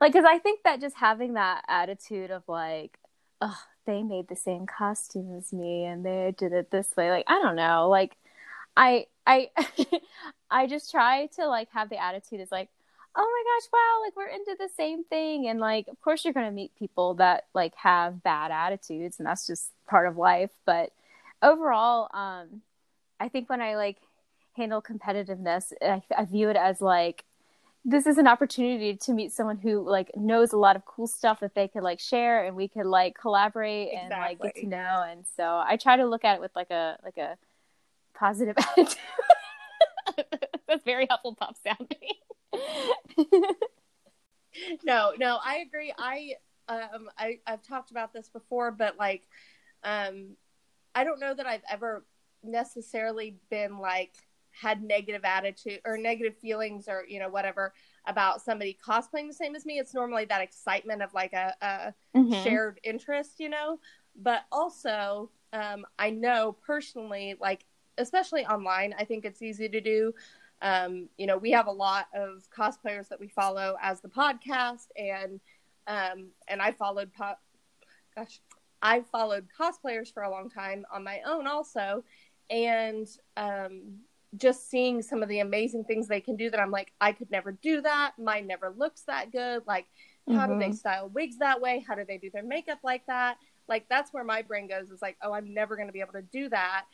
like 0.00 0.12
because 0.12 0.26
I 0.26 0.38
think 0.38 0.60
that 0.64 0.80
just 0.80 0.96
having 0.96 1.34
that 1.34 1.64
attitude 1.68 2.30
of 2.30 2.42
like, 2.48 2.98
oh, 3.40 3.58
they 3.86 4.02
made 4.02 4.28
the 4.28 4.36
same 4.36 4.66
costume 4.66 5.36
as 5.36 5.52
me 5.52 5.84
and 5.84 6.04
they 6.04 6.34
did 6.36 6.52
it 6.52 6.70
this 6.70 6.88
way. 6.96 7.10
Like 7.10 7.24
I 7.28 7.40
don't 7.42 7.56
know. 7.56 7.88
Like 7.88 8.16
I 8.76 9.06
I 9.26 9.50
I 10.50 10.66
just 10.66 10.90
try 10.90 11.26
to 11.36 11.46
like 11.46 11.68
have 11.72 11.88
the 11.88 12.02
attitude 12.02 12.40
is 12.40 12.52
like, 12.52 12.68
oh 13.14 13.20
my 13.20 13.52
gosh, 13.52 13.70
wow, 13.72 14.04
like 14.04 14.16
we're 14.16 14.34
into 14.34 14.56
the 14.58 14.70
same 14.76 15.04
thing. 15.04 15.48
And 15.48 15.60
like, 15.60 15.88
of 15.88 16.00
course, 16.00 16.24
you're 16.24 16.34
gonna 16.34 16.50
meet 16.50 16.74
people 16.78 17.14
that 17.14 17.44
like 17.54 17.74
have 17.76 18.22
bad 18.22 18.50
attitudes, 18.50 19.18
and 19.18 19.26
that's 19.26 19.46
just 19.46 19.70
part 19.86 20.08
of 20.08 20.16
life. 20.16 20.50
But 20.64 20.92
overall, 21.42 22.08
um, 22.14 22.62
I 23.20 23.28
think 23.28 23.48
when 23.48 23.60
I 23.60 23.76
like 23.76 23.98
handle 24.56 24.82
competitiveness, 24.82 25.72
I, 25.82 26.02
I 26.16 26.24
view 26.24 26.48
it 26.48 26.56
as 26.56 26.80
like 26.80 27.24
this 27.84 28.06
is 28.06 28.16
an 28.16 28.28
opportunity 28.28 28.96
to 28.96 29.12
meet 29.12 29.32
someone 29.32 29.58
who 29.58 29.88
like 29.88 30.10
knows 30.16 30.52
a 30.52 30.56
lot 30.56 30.76
of 30.76 30.84
cool 30.84 31.08
stuff 31.08 31.40
that 31.40 31.54
they 31.54 31.66
could 31.66 31.82
like 31.82 31.98
share 31.98 32.44
and 32.44 32.54
we 32.54 32.68
could 32.68 32.86
like 32.86 33.18
collaborate 33.18 33.92
and 33.92 34.10
like 34.10 34.40
get 34.40 34.54
to 34.56 34.66
know. 34.66 35.04
And 35.08 35.24
so 35.36 35.62
i 35.66 35.76
try 35.76 35.96
to 35.96 36.06
look 36.06 36.24
at 36.24 36.36
it 36.36 36.40
with 36.40 36.52
like 36.54 36.70
a 36.70 36.96
like 37.04 37.18
a 37.18 37.36
positive 38.14 38.56
attitude. 38.78 38.98
That's 40.68 40.84
very 40.84 41.06
helpful 41.08 41.36
hufflepuff 41.40 41.56
sounding. 41.64 41.98
No, 44.84 45.12
no, 45.18 45.38
I 45.42 45.56
agree. 45.58 45.92
I 45.98 46.34
um 46.68 47.08
I 47.18 47.38
I've 47.46 47.62
talked 47.62 47.90
about 47.90 48.12
this 48.12 48.28
before, 48.28 48.70
but 48.70 48.98
like 48.98 49.22
um 49.82 50.36
I 50.94 51.04
don't 51.04 51.20
know 51.20 51.34
that 51.34 51.46
I've 51.46 51.62
ever 51.70 52.04
necessarily 52.42 53.36
been 53.50 53.78
like 53.78 54.14
had 54.50 54.82
negative 54.82 55.22
attitude 55.24 55.80
or 55.84 55.96
negative 55.96 56.36
feelings 56.36 56.86
or 56.88 57.04
you 57.08 57.18
know 57.18 57.28
whatever 57.30 57.72
about 58.06 58.42
somebody 58.42 58.76
cosplaying 58.86 59.28
the 59.28 59.34
same 59.34 59.54
as 59.54 59.64
me. 59.64 59.78
It's 59.78 59.94
normally 59.94 60.26
that 60.26 60.42
excitement 60.42 61.02
of 61.02 61.14
like 61.14 61.32
a, 61.32 61.54
a 61.62 61.94
Mhm. 62.18 62.42
shared 62.42 62.80
interest, 62.84 63.40
you 63.40 63.48
know. 63.48 63.78
But 64.14 64.44
also, 64.52 65.30
um, 65.54 65.86
I 65.98 66.10
know 66.10 66.52
personally, 66.66 67.36
like 67.40 67.64
especially 67.98 68.44
online, 68.44 68.94
I 68.98 69.04
think 69.04 69.24
it's 69.24 69.40
easy 69.42 69.68
to 69.68 69.80
do. 69.80 70.12
Um, 70.60 71.08
you 71.16 71.26
know, 71.26 71.38
we 71.38 71.50
have 71.52 71.66
a 71.66 71.72
lot 71.72 72.06
of 72.14 72.44
cosplayers 72.56 73.08
that 73.08 73.18
we 73.18 73.28
follow 73.28 73.76
as 73.80 74.00
the 74.00 74.08
podcast, 74.08 74.86
and 74.96 75.40
um, 75.86 76.28
and 76.46 76.60
I 76.62 76.72
followed, 76.72 77.12
po- 77.12 77.34
gosh, 78.14 78.40
I 78.82 79.02
followed 79.02 79.46
cosplayers 79.58 80.12
for 80.12 80.24
a 80.24 80.30
long 80.30 80.50
time 80.50 80.84
on 80.92 81.04
my 81.04 81.20
own 81.24 81.46
also, 81.46 82.04
and 82.50 83.06
um, 83.36 84.00
just 84.36 84.68
seeing 84.70 85.02
some 85.02 85.22
of 85.22 85.28
the 85.28 85.40
amazing 85.40 85.84
things 85.84 86.08
they 86.08 86.20
can 86.20 86.36
do 86.36 86.50
that 86.50 86.58
I'm 86.60 86.70
like, 86.70 86.92
I 87.00 87.12
could 87.12 87.30
never 87.30 87.52
do 87.52 87.80
that. 87.82 88.12
Mine 88.18 88.46
never 88.46 88.74
looks 88.76 89.02
that 89.02 89.30
good. 89.30 89.62
Like, 89.66 89.86
how 90.30 90.46
do 90.46 90.58
they 90.58 90.70
Mhm. 90.70 90.74
style 90.76 91.08
wigs 91.08 91.38
that 91.38 91.60
way? 91.60 91.84
How 91.86 91.94
do 91.94 92.04
they 92.04 92.18
do 92.18 92.30
their 92.30 92.42
makeup 92.42 92.78
like 92.82 93.06
that? 93.06 93.38
Like, 93.68 93.88
that's 93.88 94.12
where 94.12 94.24
my 94.24 94.42
brain 94.42 94.66
goes 94.66 94.90
is 94.90 95.02
like, 95.02 95.16
oh, 95.22 95.32
I'm 95.32 95.52
never 95.52 95.76
going 95.76 95.88
to 95.88 95.92
be 95.92 96.00
able 96.00 96.12
to 96.14 96.22
do 96.22 96.48
that. 96.48 96.86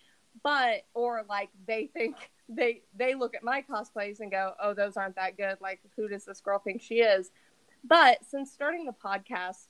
But, 0.43 0.85
or 0.95 1.25
like 1.29 1.51
they 1.67 1.87
think 1.87 2.17
they, 2.49 2.83
they 2.97 3.15
look 3.15 3.35
at 3.35 3.43
my 3.43 3.63
cosplays 3.63 4.21
and 4.21 4.31
go, 4.31 4.55
oh, 4.63 4.75
those 4.75 4.97
aren't 4.97 5.17
that 5.17 5.37
good. 5.37 5.59
Like, 5.61 5.81
who 5.97 6.09
does 6.09 6.25
this 6.25 6.41
girl 6.41 6.59
think 6.59 6.81
she 6.83 6.97
is? 7.01 7.31
But 7.85 8.25
since 8.25 8.53
starting 8.53 8.85
the 8.85 8.93
podcast, 8.93 9.67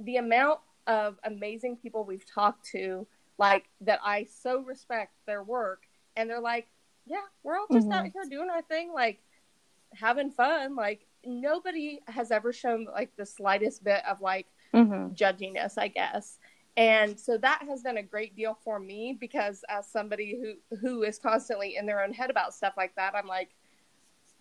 the 0.00 0.16
amount 0.16 0.60
of 0.88 1.18
amazing 1.24 1.76
people 1.76 2.04
we've 2.04 2.26
talked 2.26 2.66
to, 2.70 3.06
like 3.38 3.68
that 3.82 4.00
I 4.02 4.24
so 4.24 4.60
respect 4.62 5.12
their 5.26 5.44
work, 5.44 5.84
and 6.16 6.28
they're 6.28 6.40
like, 6.40 6.66
yeah, 7.06 7.18
we're 7.44 7.56
all 7.56 7.66
just 7.72 7.90
out 7.90 8.06
here 8.12 8.24
doing 8.28 8.50
our 8.50 8.62
thing, 8.62 8.92
like 8.92 9.20
having 9.94 10.30
fun. 10.30 10.74
Like 10.74 11.06
nobody 11.24 12.00
has 12.08 12.30
ever 12.32 12.52
shown 12.52 12.86
like 12.92 13.14
the 13.16 13.26
slightest 13.26 13.84
bit 13.84 14.02
of 14.04 14.20
like 14.20 14.46
Mm-hmm. 14.74 15.14
judginess, 15.14 15.78
I 15.78 15.88
guess. 15.88 16.38
And 16.76 17.18
so 17.18 17.38
that 17.38 17.62
has 17.66 17.80
done 17.80 17.96
a 17.96 18.02
great 18.02 18.36
deal 18.36 18.56
for 18.62 18.78
me 18.78 19.16
because 19.18 19.64
as 19.68 19.86
somebody 19.86 20.38
who 20.38 20.76
who 20.76 21.02
is 21.04 21.18
constantly 21.18 21.76
in 21.76 21.86
their 21.86 22.02
own 22.04 22.12
head 22.12 22.28
about 22.28 22.52
stuff 22.52 22.74
like 22.76 22.94
that, 22.96 23.14
I'm 23.16 23.26
like, 23.26 23.48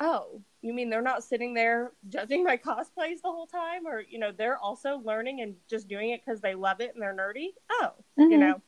oh, 0.01 0.41
you 0.61 0.73
mean 0.73 0.89
they're 0.89 1.01
not 1.01 1.23
sitting 1.23 1.53
there 1.53 1.91
judging 2.09 2.43
my 2.43 2.57
cosplays 2.65 3.21
the 3.23 3.31
whole 3.31 3.47
time, 3.47 3.85
or 3.87 4.01
you 4.01 4.19
know, 4.19 4.31
they're 4.31 4.57
also 4.57 5.01
learning 5.03 5.41
and 5.41 5.55
just 5.69 5.87
doing 5.87 6.09
it 6.11 6.21
because 6.25 6.41
they 6.41 6.55
love 6.55 6.79
it 6.81 6.91
and 6.93 7.01
they're 7.01 7.15
nerdy. 7.15 7.49
Oh, 7.71 7.93
you 8.17 8.37
Mhm. 8.37 8.39
know. 8.39 8.61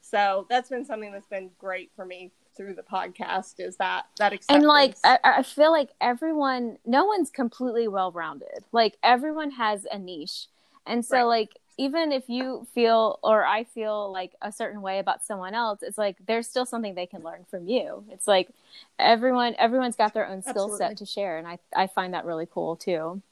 So 0.00 0.46
that's 0.48 0.68
been 0.70 0.84
something 0.84 1.12
that's 1.12 1.26
been 1.26 1.50
great 1.58 1.90
for 1.94 2.04
me 2.04 2.32
through 2.56 2.74
the 2.74 2.82
podcast 2.82 3.54
is 3.58 3.76
that 3.76 4.06
that 4.18 4.32
acceptance. 4.32 4.46
and 4.48 4.66
like 4.66 4.96
I, 5.04 5.18
I 5.38 5.42
feel 5.44 5.70
like 5.70 5.90
everyone 6.00 6.78
no 6.84 7.04
one's 7.04 7.30
completely 7.30 7.86
well 7.86 8.10
rounded 8.10 8.64
like 8.72 8.96
everyone 9.02 9.52
has 9.52 9.86
a 9.92 9.96
niche 9.96 10.46
and 10.84 11.04
so 11.04 11.18
Right. 11.18 11.22
like 11.24 11.58
even 11.78 12.12
if 12.12 12.28
you 12.28 12.66
feel 12.74 13.18
or 13.22 13.46
i 13.46 13.64
feel 13.64 14.12
like 14.12 14.34
a 14.42 14.52
certain 14.52 14.82
way 14.82 14.98
about 14.98 15.24
someone 15.24 15.54
else 15.54 15.82
it's 15.82 15.96
like 15.96 16.16
there's 16.26 16.46
still 16.46 16.66
something 16.66 16.94
they 16.94 17.06
can 17.06 17.22
learn 17.22 17.46
from 17.48 17.66
you 17.66 18.04
it's 18.10 18.26
like 18.26 18.50
everyone 18.98 19.54
everyone's 19.58 19.96
got 19.96 20.12
their 20.12 20.26
own 20.26 20.42
skill 20.42 20.76
set 20.76 20.96
to 20.96 21.06
share 21.06 21.38
and 21.38 21.46
i 21.46 21.58
i 21.74 21.86
find 21.86 22.12
that 22.12 22.24
really 22.24 22.46
cool 22.46 22.76
too 22.76 23.22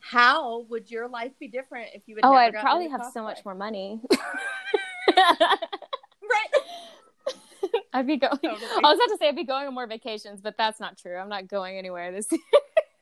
how 0.00 0.60
would 0.70 0.90
your 0.90 1.08
life 1.08 1.32
be 1.38 1.48
different 1.48 1.90
if 1.92 2.02
you 2.06 2.14
had 2.14 2.24
oh 2.24 2.32
i'd 2.32 2.54
probably 2.54 2.88
have 2.88 3.04
so 3.12 3.22
much 3.22 3.44
more 3.44 3.54
money 3.54 4.00
right 5.16 5.42
I'd 7.92 8.06
be 8.06 8.16
going. 8.16 8.38
Totally. 8.38 8.60
I 8.62 8.88
was 8.88 8.98
about 8.98 9.12
to 9.12 9.16
say 9.18 9.28
I'd 9.28 9.36
be 9.36 9.44
going 9.44 9.66
on 9.66 9.74
more 9.74 9.86
vacations, 9.86 10.40
but 10.40 10.56
that's 10.56 10.78
not 10.78 10.96
true. 10.96 11.16
I'm 11.16 11.28
not 11.28 11.48
going 11.48 11.76
anywhere 11.76 12.12
this 12.12 12.30
year 12.30 12.40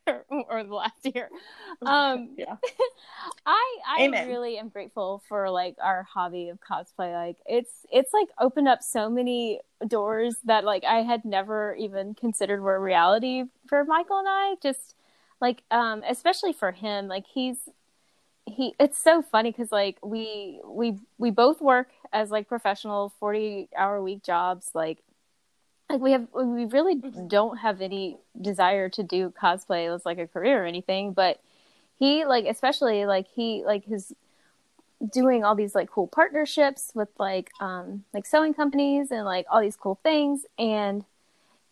or 0.30 0.64
the 0.64 0.74
last 0.74 1.04
year. 1.04 1.30
Um, 1.86 2.30
yeah 2.36 2.56
I 3.46 3.76
I 3.86 4.04
Amen. 4.04 4.26
really 4.26 4.58
am 4.58 4.68
grateful 4.68 5.22
for 5.28 5.50
like 5.50 5.76
our 5.82 6.02
hobby 6.02 6.48
of 6.48 6.58
cosplay. 6.60 7.12
Like 7.14 7.38
it's 7.46 7.86
it's 7.92 8.12
like 8.12 8.28
opened 8.40 8.68
up 8.68 8.82
so 8.82 9.08
many 9.08 9.60
doors 9.86 10.36
that 10.44 10.64
like 10.64 10.84
I 10.84 11.02
had 11.02 11.24
never 11.24 11.74
even 11.76 12.14
considered 12.14 12.60
were 12.62 12.80
reality 12.80 13.44
for 13.68 13.84
Michael 13.84 14.18
and 14.18 14.28
I. 14.28 14.56
Just 14.62 14.94
like 15.40 15.62
um 15.70 16.02
especially 16.08 16.52
for 16.52 16.72
him, 16.72 17.08
like 17.08 17.26
he's 17.26 17.58
he 18.46 18.74
it's 18.78 18.98
so 18.98 19.22
funny 19.22 19.50
because 19.50 19.72
like 19.72 19.98
we 20.04 20.60
we 20.64 20.98
we 21.18 21.30
both 21.30 21.60
work 21.60 21.88
as 22.12 22.30
like 22.30 22.48
professional 22.48 23.12
40 23.20 23.68
hour 23.76 24.02
week 24.02 24.22
jobs 24.22 24.70
like 24.74 25.02
like 25.96 26.02
we 26.02 26.12
have 26.12 26.26
we 26.34 26.64
really 26.66 26.96
don't 27.26 27.58
have 27.58 27.80
any 27.80 28.18
desire 28.40 28.88
to 28.90 29.02
do 29.02 29.32
cosplay 29.40 29.92
as 29.94 30.04
like 30.04 30.18
a 30.18 30.26
career 30.26 30.62
or 30.62 30.66
anything 30.66 31.12
but 31.12 31.40
he 31.98 32.24
like 32.24 32.44
especially 32.44 33.06
like 33.06 33.26
he 33.28 33.62
like 33.64 33.84
his 33.84 34.12
doing 35.12 35.44
all 35.44 35.54
these 35.54 35.74
like 35.74 35.90
cool 35.90 36.06
partnerships 36.06 36.92
with 36.94 37.08
like 37.18 37.50
um 37.60 38.04
like 38.14 38.26
sewing 38.26 38.54
companies 38.54 39.10
and 39.10 39.24
like 39.24 39.46
all 39.50 39.60
these 39.60 39.76
cool 39.76 39.98
things 40.02 40.46
and 40.58 41.04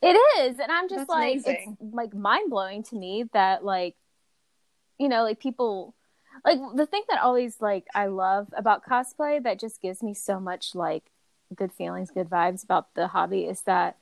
it 0.03 0.17
is 0.41 0.59
and 0.59 0.71
i'm 0.71 0.89
just 0.89 1.09
That's 1.09 1.11
like 1.11 1.33
amazing. 1.33 1.77
it's 1.81 1.95
like 1.95 2.15
mind-blowing 2.15 2.83
to 2.85 2.97
me 2.97 3.25
that 3.33 3.65
like 3.65 3.97
you 4.99 5.09
know 5.09 5.23
like 5.23 5.41
people 5.41 5.95
like 6.45 6.59
the 6.75 6.87
thing 6.87 7.03
that 7.09 7.21
always 7.23 7.61
like 7.61 7.87
i 7.95 8.07
love 8.07 8.49
about 8.57 8.85
cosplay 8.85 9.43
that 9.43 9.59
just 9.59 9.81
gives 9.81 10.03
me 10.03 10.13
so 10.13 10.39
much 10.39 10.75
like 10.75 11.05
good 11.57 11.73
feelings 11.73 12.11
good 12.11 12.29
vibes 12.29 12.63
about 12.63 12.95
the 12.95 13.09
hobby 13.09 13.45
is 13.45 13.63
that 13.63 13.97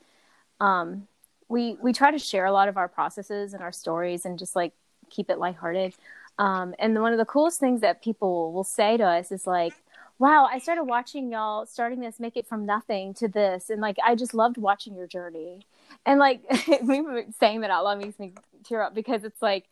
um 0.63 1.07
we 1.49 1.77
we 1.83 1.93
try 1.93 2.11
to 2.11 2.19
share 2.19 2.47
a 2.47 2.53
lot 2.53 2.69
of 2.69 2.77
our 2.77 2.89
processes 2.89 3.53
and 3.53 3.63
our 3.63 3.73
stories 3.73 4.25
and 4.25 4.39
just 4.39 4.57
like 4.57 4.73
keep 5.11 5.29
it 5.29 5.39
lighthearted. 5.39 5.95
Um 6.39 6.75
and 6.79 6.99
one 7.01 7.13
of 7.13 7.19
the 7.19 7.27
coolest 7.27 7.61
things 7.61 7.83
that 7.83 8.03
people 8.03 8.53
will 8.53 8.65
say 8.65 8.97
to 8.97 9.05
us 9.05 9.31
is 9.33 9.47
like 9.47 9.75
wow 10.19 10.47
i 10.53 10.59
started 10.59 10.85
watching 10.85 11.33
y'all 11.33 11.67
starting 11.67 11.99
this 12.01 12.21
make 12.21 12.37
it 12.37 12.47
from 12.47 12.65
nothing 12.65 13.13
to 13.13 13.27
this 13.27 13.71
and 13.71 13.81
like 13.81 13.97
i 14.05 14.15
just 14.15 14.35
loved 14.35 14.57
watching 14.57 14.95
your 14.95 15.07
journey. 15.07 15.67
And 16.07 16.19
like 16.19 16.43
were 16.83 17.25
saying 17.39 17.61
that 17.63 17.71
out 17.71 17.85
loud 17.85 17.99
makes 17.99 18.19
me 18.19 18.33
tear 18.65 18.83
up 18.83 18.95
because 18.95 19.25
it's 19.25 19.43
like 19.43 19.65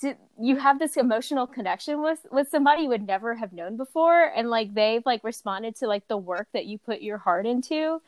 to, 0.00 0.14
you 0.38 0.56
have 0.56 0.78
this 0.78 0.96
emotional 0.96 1.46
connection 1.46 2.02
with 2.02 2.26
with 2.30 2.48
somebody 2.50 2.82
you 2.82 2.88
would 2.90 3.06
never 3.06 3.34
have 3.34 3.52
known 3.52 3.76
before 3.76 4.30
and 4.36 4.50
like 4.50 4.74
they've 4.74 5.04
like 5.06 5.24
responded 5.24 5.74
to 5.76 5.86
like 5.86 6.06
the 6.08 6.16
work 6.16 6.48
that 6.52 6.66
you 6.66 6.78
put 6.78 7.00
your 7.00 7.18
heart 7.18 7.46
into 7.46 8.00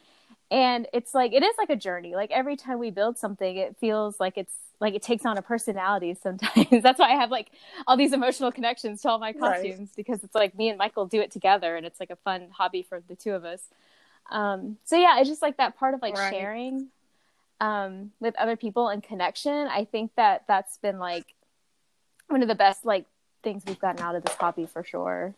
and 0.50 0.86
it's 0.92 1.14
like 1.14 1.32
it 1.32 1.42
is 1.42 1.54
like 1.58 1.70
a 1.70 1.76
journey. 1.76 2.14
Like 2.14 2.30
every 2.30 2.56
time 2.56 2.78
we 2.78 2.90
build 2.90 3.18
something 3.18 3.56
it 3.56 3.76
feels 3.78 4.18
like 4.18 4.38
it's 4.38 4.54
like 4.80 4.94
it 4.94 5.02
takes 5.02 5.26
on 5.26 5.36
a 5.36 5.42
personality 5.42 6.14
sometimes. 6.14 6.68
That's 6.82 6.98
why 6.98 7.10
i 7.12 7.16
have 7.16 7.30
like 7.30 7.50
all 7.86 7.96
these 7.96 8.12
emotional 8.12 8.52
connections 8.52 9.02
to 9.02 9.10
all 9.10 9.18
my 9.18 9.32
Right. 9.32 9.40
costumes 9.40 9.90
because 9.96 10.22
it's 10.24 10.34
like 10.34 10.56
me 10.56 10.68
and 10.68 10.78
michael 10.78 11.06
do 11.06 11.20
it 11.20 11.30
together 11.30 11.76
and 11.76 11.84
it's 11.84 12.00
like 12.00 12.10
a 12.10 12.16
fun 12.16 12.48
hobby 12.52 12.82
for 12.82 13.02
the 13.08 13.16
two 13.16 13.32
of 13.32 13.44
us. 13.44 13.62
Um 14.30 14.78
so 14.84 14.96
yeah 14.96 15.18
it's 15.18 15.28
just 15.28 15.42
like 15.42 15.56
that 15.58 15.76
part 15.76 15.94
of 15.94 16.02
like 16.02 16.16
Right. 16.16 16.30
sharing 16.30 16.88
um 17.60 18.12
with 18.20 18.36
other 18.36 18.56
people 18.56 18.88
and 18.88 19.02
connection. 19.02 19.66
I 19.68 19.84
think 19.84 20.12
that 20.16 20.44
that's 20.48 20.78
been 20.78 20.98
like 20.98 21.26
one 22.28 22.42
of 22.42 22.48
the 22.48 22.54
best 22.54 22.84
like 22.84 23.06
things 23.42 23.62
we've 23.66 23.78
gotten 23.80 24.00
out 24.02 24.14
of 24.14 24.22
this 24.24 24.34
hobby 24.36 24.66
for 24.66 24.84
sure 24.84 25.34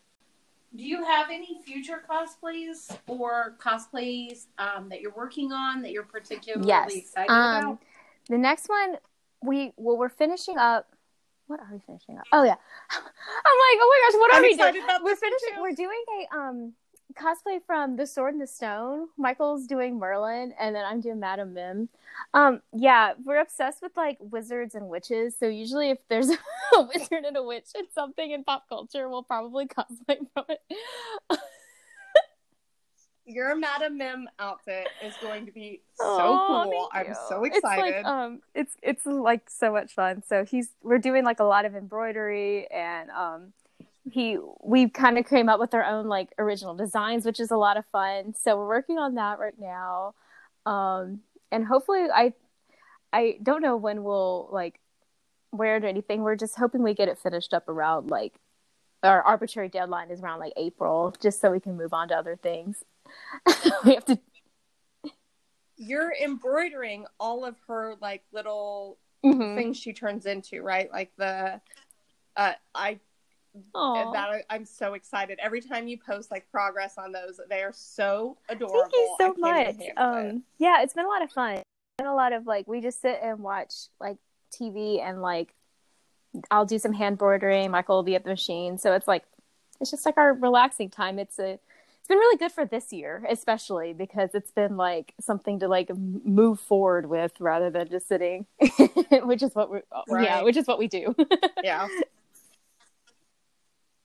Do 0.75 0.83
you 0.83 1.03
have 1.03 1.29
any 1.29 1.59
future 1.65 2.01
cosplays 2.09 2.95
or 3.07 3.57
cosplays 3.59 4.45
um, 4.57 4.87
that 4.89 5.01
you're 5.01 5.13
working 5.13 5.51
on 5.51 5.81
that 5.81 5.91
you're 5.91 6.03
particularly 6.03 6.67
yes 6.67 6.95
excited 6.95 7.31
um 7.31 7.63
about? 7.63 7.79
the 8.29 8.37
next 8.37 8.69
one 8.69 8.97
we 9.43 9.73
well 9.75 9.97
we're 9.97 10.09
finishing 10.09 10.57
up 10.57 10.87
what 11.47 11.59
are 11.59 11.67
we 11.71 11.79
finishing 11.79 12.17
up 12.17 12.23
oh 12.31 12.43
yeah 12.43 12.55
i'm 12.91 13.01
like 13.03 13.77
oh 13.81 13.89
my 13.89 14.09
gosh 14.09 14.19
what 14.19 14.31
are 14.31 14.37
I'm 14.37 14.41
we 14.43 14.55
doing 14.55 15.03
we're 15.03 15.15
finishing 15.15 15.55
too. 15.55 15.61
we're 15.61 15.75
doing 15.75 16.03
a 16.31 16.35
um 16.37 16.73
cosplay 17.13 17.59
from 17.65 17.95
the 17.95 18.05
sword 18.07 18.33
and 18.33 18.41
the 18.41 18.47
stone 18.47 19.07
michael's 19.17 19.67
doing 19.67 19.97
merlin 19.99 20.53
and 20.59 20.75
then 20.75 20.83
i'm 20.85 21.01
doing 21.01 21.19
Madame 21.19 21.53
mim 21.53 21.89
um 22.33 22.61
yeah 22.73 23.13
we're 23.25 23.39
obsessed 23.39 23.81
with 23.81 23.91
like 23.95 24.17
wizards 24.19 24.75
and 24.75 24.87
witches 24.87 25.35
so 25.37 25.47
usually 25.47 25.89
if 25.89 25.97
there's 26.09 26.29
a 26.75 26.81
wizard 26.81 27.23
and 27.25 27.37
a 27.37 27.43
witch 27.43 27.67
and 27.75 27.87
something 27.93 28.31
in 28.31 28.43
pop 28.43 28.67
culture 28.69 29.09
we'll 29.09 29.23
probably 29.23 29.65
cosplay 29.67 30.17
from 30.33 30.45
it 30.49 30.59
Your 33.23 33.55
Madame 33.55 33.97
Mim 33.97 34.27
outfit 34.39 34.87
is 35.05 35.13
going 35.21 35.45
to 35.45 35.51
be 35.51 35.81
so 35.93 36.05
Aw, 36.05 36.63
cool. 36.65 36.89
I'm 36.91 37.13
so 37.29 37.43
It's 37.45 37.57
excited. 37.57 37.97
like 37.97 38.05
um, 38.05 38.41
it's 38.53 38.75
it's 38.81 39.05
like 39.05 39.49
so 39.49 39.71
much 39.71 39.93
fun. 39.93 40.21
So 40.27 40.43
he's 40.43 40.69
we're 40.83 40.97
doing 40.97 41.23
like 41.23 41.39
a 41.39 41.45
lot 41.45 41.63
of 41.65 41.75
embroidery 41.75 42.69
and 42.71 43.09
um, 43.11 43.53
he 44.09 44.37
we 44.63 44.89
kind 44.89 45.17
of 45.17 45.27
came 45.27 45.47
up 45.49 45.59
with 45.59 45.73
our 45.73 45.83
own 45.83 46.07
like 46.07 46.29
original 46.39 46.73
designs, 46.75 47.25
which 47.25 47.39
is 47.39 47.51
a 47.51 47.57
lot 47.57 47.77
of 47.77 47.85
fun. 47.91 48.33
So 48.33 48.57
we're 48.57 48.67
working 48.67 48.97
on 48.97 49.15
that 49.15 49.39
right 49.39 49.57
now, 49.59 50.15
um, 50.65 51.21
and 51.51 51.65
hopefully 51.65 52.07
I 52.13 52.33
I 53.13 53.37
don't 53.43 53.61
know 53.61 53.75
when 53.77 54.03
we'll 54.03 54.49
like 54.51 54.79
wear 55.51 55.75
it 55.77 55.83
or 55.83 55.87
anything. 55.87 56.21
We're 56.21 56.35
just 56.35 56.55
hoping 56.57 56.81
we 56.81 56.93
get 56.93 57.09
it 57.09 57.19
finished 57.19 57.53
up 57.53 57.67
around 57.69 58.09
like 58.09 58.33
our 59.03 59.21
arbitrary 59.21 59.69
deadline 59.69 60.09
is 60.11 60.21
around 60.21 60.39
like 60.39 60.53
April, 60.57 61.13
just 61.21 61.41
so 61.41 61.51
we 61.51 61.59
can 61.59 61.75
move 61.77 61.93
on 61.93 62.07
to 62.09 62.15
other 62.15 62.35
things. 62.35 62.83
we 63.85 63.93
have 63.95 64.05
to 64.05 64.19
You're 65.77 66.13
embroidering 66.13 67.05
all 67.19 67.43
of 67.45 67.55
her 67.67 67.95
like 68.01 68.23
little 68.31 68.97
Mhm. 69.23 69.55
things 69.55 69.77
she 69.77 69.93
turns 69.93 70.25
into, 70.25 70.61
right? 70.63 70.91
Like 70.91 71.11
the 71.17 71.61
uh 72.35 72.53
I 72.73 72.99
That 74.13 74.29
I, 74.29 74.43
I'm 74.49 74.65
so 74.65 74.93
excited. 74.93 75.39
Every 75.41 75.61
time 75.61 75.87
you 75.87 75.97
post 75.97 76.31
like 76.31 76.49
progress 76.51 76.97
on 76.97 77.11
those, 77.11 77.39
they 77.49 77.63
are 77.63 77.73
so 77.73 78.37
adorable. 78.49 78.81
Thank 78.81 78.93
you 78.93 79.15
so 79.19 79.35
much. 79.37 79.65
handle 79.65 79.85
it. 79.85 79.93
Um, 79.97 80.43
yeah, 80.57 80.81
it's 80.81 80.93
been 80.93 81.05
a 81.05 81.09
lot 81.09 81.23
of 81.23 81.31
fun. 81.31 81.55
It's 81.55 81.63
been 81.97 82.07
a 82.07 82.15
lot 82.15 82.33
of 82.33 82.47
like 82.47 82.67
we 82.67 82.81
just 82.81 83.01
sit 83.01 83.19
and 83.21 83.39
watch 83.39 83.73
like 83.99 84.17
TV 84.51 85.01
and 85.01 85.21
like 85.21 85.53
I'll 86.49 86.65
do 86.65 86.79
some 86.79 86.93
hand 86.93 87.13
embroidering. 87.13 87.71
Michael 87.71 87.97
will 87.97 88.03
be 88.03 88.15
at 88.15 88.23
the 88.23 88.29
machine, 88.29 88.77
so 88.77 88.93
it's 88.93 89.07
like 89.07 89.23
it's 89.79 89.91
just 89.91 90.05
like 90.05 90.17
our 90.17 90.33
relaxing 90.33 90.89
time. 90.89 91.19
It's 91.19 91.39
a 91.39 91.59
it's 92.01 92.07
been 92.07 92.17
really 92.17 92.37
good 92.37 92.51
for 92.51 92.65
this 92.65 92.91
year, 92.91 93.23
especially 93.29 93.93
because 93.93 94.31
it's 94.33 94.51
been 94.51 94.77
like 94.77 95.13
something 95.19 95.59
to 95.59 95.67
like 95.67 95.95
move 95.95 96.59
forward 96.59 97.07
with 97.07 97.33
rather 97.39 97.69
than 97.69 97.89
just 97.89 98.07
sitting, 98.07 98.45
which 99.23 99.43
is 99.43 99.53
what 99.53 99.69
we 99.69 99.81
yeah, 100.23 100.41
which 100.41 100.57
is 100.57 100.67
what 100.67 100.79
we 100.79 100.87
do. 100.87 101.15
yeah. 101.63 101.87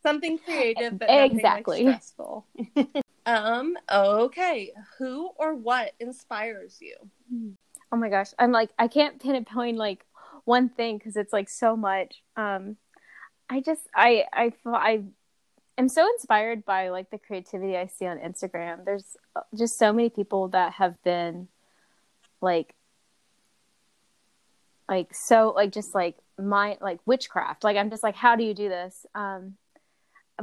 Something 0.07 0.39
creative, 0.39 0.99
but 0.99 1.09
nothing, 1.09 1.37
Exactly. 1.37 1.85
like, 1.85 1.95
stressful. 2.03 2.47
um. 3.27 3.77
Okay. 3.93 4.73
Who 4.99 5.31
or 5.37 5.55
what 5.55 5.93
inspires 5.99 6.79
you? 6.81 6.95
Oh 7.91 7.97
my 7.97 8.09
gosh, 8.09 8.29
I'm 8.39 8.53
like 8.53 8.71
I 8.79 8.87
can't 8.87 9.21
pinpoint 9.21 9.79
like 9.79 10.05
one 10.45 10.69
thing 10.69 10.99
because 10.99 11.17
it's 11.17 11.33
like 11.33 11.49
so 11.49 11.77
much. 11.77 12.23
Um, 12.37 12.77
I 13.51 13.61
just 13.61 13.83
I 13.95 14.25
I 14.33 14.53
I 14.65 15.03
am 15.77 15.89
so 15.89 16.07
inspired 16.15 16.65
by 16.65 16.91
like 16.91 17.11
the 17.11 17.19
creativity 17.19 17.77
I 17.77 17.87
see 17.87 18.07
on 18.07 18.19
Instagram. 18.19 18.85
There's 18.85 19.17
uh, 19.35 19.41
just 19.57 19.77
so 19.79 19.93
many 19.93 20.09
people 20.09 20.49
that 20.49 20.75
have 20.75 21.03
been 21.03 21.49
like 22.41 22.75
like 24.89 25.15
so 25.15 25.53
like 25.57 25.73
just 25.73 25.95
like 25.95 26.17
my 26.39 26.79
like 26.81 27.01
witchcraft. 27.07 27.65
Like 27.65 27.77
I'm 27.77 27.91
just 27.91 28.03
like, 28.03 28.15
how 28.15 28.37
do 28.37 28.45
you 28.45 28.55
do 28.55 28.69
this? 28.69 29.05
Um, 29.15 29.55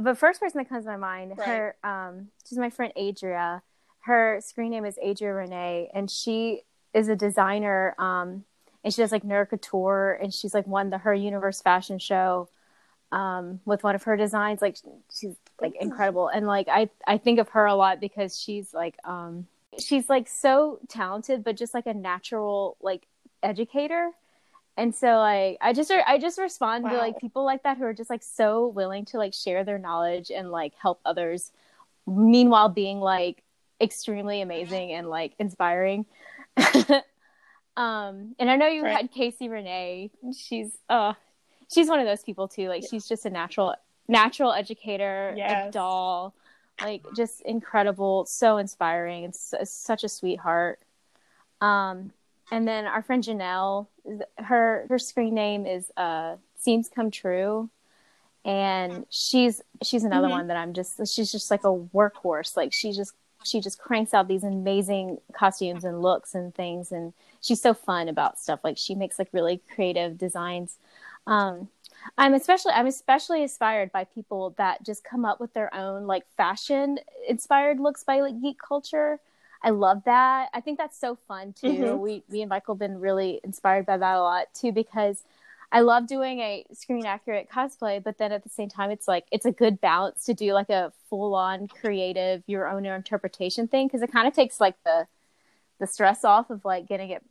but 0.00 0.18
first 0.18 0.40
person 0.40 0.58
that 0.58 0.68
comes 0.68 0.84
to 0.84 0.90
my 0.90 0.96
mind, 0.96 1.34
Right. 1.38 1.46
her 1.46 1.76
um, 1.84 2.28
she's 2.48 2.58
my 2.58 2.70
friend 2.70 2.92
Adria. 2.96 3.62
Her 4.00 4.40
screen 4.42 4.70
name 4.70 4.84
is 4.84 4.98
Adria 4.98 5.32
Renee, 5.32 5.90
and 5.94 6.10
she 6.10 6.62
is 6.92 7.08
a 7.08 7.16
designer. 7.16 7.94
Um, 7.98 8.44
and 8.82 8.92
she 8.92 9.00
does 9.00 9.12
like 9.12 9.22
Nerd 9.22 9.48
Couture, 9.48 10.18
and 10.20 10.32
she's 10.34 10.52
like 10.52 10.66
won 10.66 10.90
the 10.90 10.98
Her 10.98 11.14
Universe 11.14 11.62
fashion 11.62 11.98
show 11.98 12.48
um, 13.12 13.60
with 13.64 13.82
one 13.82 13.94
of 13.94 14.02
her 14.02 14.16
designs. 14.16 14.60
Like 14.60 14.76
she's 15.12 15.36
like 15.60 15.74
incredible, 15.80 16.28
and 16.28 16.46
like 16.46 16.68
I 16.68 16.90
I 17.06 17.16
think 17.18 17.38
of 17.38 17.48
her 17.50 17.64
a 17.64 17.74
lot 17.74 17.98
because 18.00 18.38
she's 18.38 18.74
like 18.74 18.96
um, 19.04 19.46
she's 19.78 20.10
like 20.10 20.28
so 20.28 20.80
talented, 20.88 21.44
but 21.44 21.56
just 21.56 21.72
like 21.72 21.86
a 21.86 21.94
natural 21.94 22.76
like 22.82 23.06
educator. 23.42 24.10
And 24.76 24.94
so 24.94 25.18
like 25.18 25.58
I 25.60 25.72
just 25.72 25.90
I 25.90 26.18
just 26.18 26.38
respond 26.38 26.90
to 26.90 26.96
like 26.96 27.20
people 27.20 27.44
like 27.44 27.62
that 27.62 27.78
who 27.78 27.84
are 27.84 27.94
just 27.94 28.10
like 28.10 28.22
so 28.22 28.66
willing 28.68 29.04
to 29.06 29.18
like 29.18 29.32
share 29.34 29.62
their 29.64 29.78
knowledge 29.78 30.30
and 30.30 30.50
like 30.50 30.74
help 30.80 31.00
others 31.04 31.52
meanwhile 32.06 32.68
being 32.68 32.98
like 33.00 33.42
extremely 33.80 34.40
amazing 34.40 34.92
and 34.92 35.08
like 35.08 35.34
inspiring. 35.38 36.06
um 37.76 38.34
and 38.38 38.50
I 38.50 38.56
know 38.56 38.66
you 38.68 38.82
Right. 38.84 38.96
had 38.96 39.12
Casey 39.12 39.48
Renee. 39.48 40.10
She's 40.36 40.76
uh 40.88 41.14
she's 41.72 41.88
one 41.88 42.00
of 42.00 42.06
those 42.06 42.22
people 42.22 42.48
too. 42.48 42.68
Like 42.68 42.84
she's 42.88 43.08
just 43.08 43.26
a 43.26 43.30
natural 43.30 43.74
natural 44.08 44.52
educator, 44.52 45.34
a 45.68 45.72
doll, 45.72 46.34
like 46.80 47.02
just 47.16 47.40
incredible, 47.42 48.26
so 48.26 48.58
inspiring 48.58 49.24
and 49.24 49.32
s- 49.34 49.70
such 49.70 50.04
a 50.04 50.08
sweetheart. 50.08 50.80
Um 51.60 52.12
and 52.50 52.66
then 52.68 52.86
our 52.86 53.02
friend 53.02 53.22
Janelle, 53.24 53.88
her 54.38 54.86
her 54.88 54.98
screen 54.98 55.34
name 55.34 55.66
is 55.66 55.90
uh 55.96 56.36
Seams 56.56 56.88
Come 56.88 57.10
True. 57.10 57.70
And 58.44 59.06
she's 59.10 59.62
she's 59.82 60.04
another 60.04 60.28
Mhm. 60.28 60.30
one 60.30 60.48
that 60.48 60.56
I'm 60.56 60.74
just 60.74 60.98
she's 61.14 61.32
just 61.32 61.50
like 61.50 61.64
a 61.64 61.68
workhorse. 61.94 62.56
Like 62.56 62.72
she 62.72 62.92
just 62.92 63.14
she 63.42 63.60
just 63.60 63.78
cranks 63.78 64.14
out 64.14 64.28
these 64.28 64.44
amazing 64.44 65.18
costumes 65.32 65.84
and 65.84 66.02
looks 66.02 66.34
and 66.34 66.54
things 66.54 66.92
and 66.92 67.12
she's 67.40 67.60
so 67.62 67.74
fun 67.74 68.08
about 68.08 68.38
stuff. 68.38 68.60
Like 68.64 68.76
she 68.78 68.94
makes 68.94 69.18
like 69.18 69.28
really 69.32 69.62
creative 69.74 70.18
designs. 70.18 70.78
Um 71.26 71.68
I'm 72.18 72.34
especially 72.34 72.72
I'm 72.72 72.86
especially 72.86 73.42
inspired 73.42 73.90
by 73.92 74.04
people 74.04 74.50
that 74.58 74.84
just 74.84 75.04
come 75.04 75.24
up 75.24 75.40
with 75.40 75.54
their 75.54 75.72
own 75.74 76.06
like 76.06 76.24
fashion 76.36 76.98
inspired 77.28 77.80
looks 77.80 78.04
by 78.04 78.20
like 78.20 78.40
geek 78.42 78.58
culture. 78.58 79.20
I 79.64 79.70
love 79.70 80.02
that. 80.04 80.50
I 80.52 80.60
think 80.60 80.78
that's 80.78 80.96
so 80.98 81.16
fun 81.26 81.54
too. 81.54 81.66
Mhm. 81.68 81.98
We 81.98 82.22
me 82.28 82.42
and 82.42 82.48
Michael 82.50 82.74
have 82.74 82.78
been 82.80 83.00
really 83.00 83.40
inspired 83.42 83.86
by 83.86 83.96
that 83.96 84.16
a 84.16 84.20
lot 84.22 84.46
too 84.54 84.70
because 84.72 85.24
I 85.72 85.80
love 85.80 86.06
doing 86.06 86.38
a 86.40 86.64
screen 86.72 87.04
accurate 87.06 87.48
cosplay, 87.50 88.00
but 88.00 88.18
then 88.18 88.30
at 88.30 88.44
the 88.44 88.50
same 88.50 88.68
time 88.68 88.90
it's 88.90 89.08
like 89.08 89.24
it's 89.32 89.46
a 89.46 89.50
good 89.50 89.80
balance 89.80 90.24
to 90.26 90.34
do 90.34 90.52
like 90.52 90.68
a 90.70 90.92
full 91.08 91.34
on 91.34 91.66
creative 91.66 92.42
your 92.46 92.68
own 92.68 92.84
interpretation 92.84 93.66
thing 93.66 93.86
because 93.88 94.02
it 94.02 94.12
kind 94.12 94.28
of 94.28 94.34
takes 94.34 94.60
like 94.60 94.76
the 94.84 95.06
the 95.80 95.86
stress 95.86 96.24
off 96.24 96.50
of 96.50 96.64
like 96.64 96.86
getting 96.86 97.10
it 97.10 97.24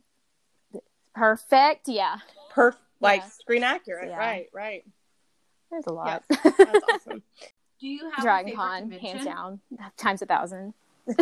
perfect. 1.14 1.88
Yeah. 1.88 2.16
Perf 2.52 2.74
like 3.00 3.20
Yeah. 3.22 3.28
screen 3.28 3.62
accurate. 3.62 4.08
Yeah. 4.08 4.18
Right, 4.18 4.48
right. 4.52 4.84
There's 5.70 5.86
a 5.86 5.92
lot. 5.92 6.24
That's 6.28 6.60
awesome. 6.92 7.22
Do 7.80 7.88
you 7.88 8.10
have 8.10 8.22
Dragon 8.24 8.50
favorite 8.50 8.56
Con, 8.62 8.80
convention? 8.90 9.08
hands 9.08 9.24
down, 9.24 9.60
times 9.96 10.22
a 10.22 10.26
thousand. 10.26 10.74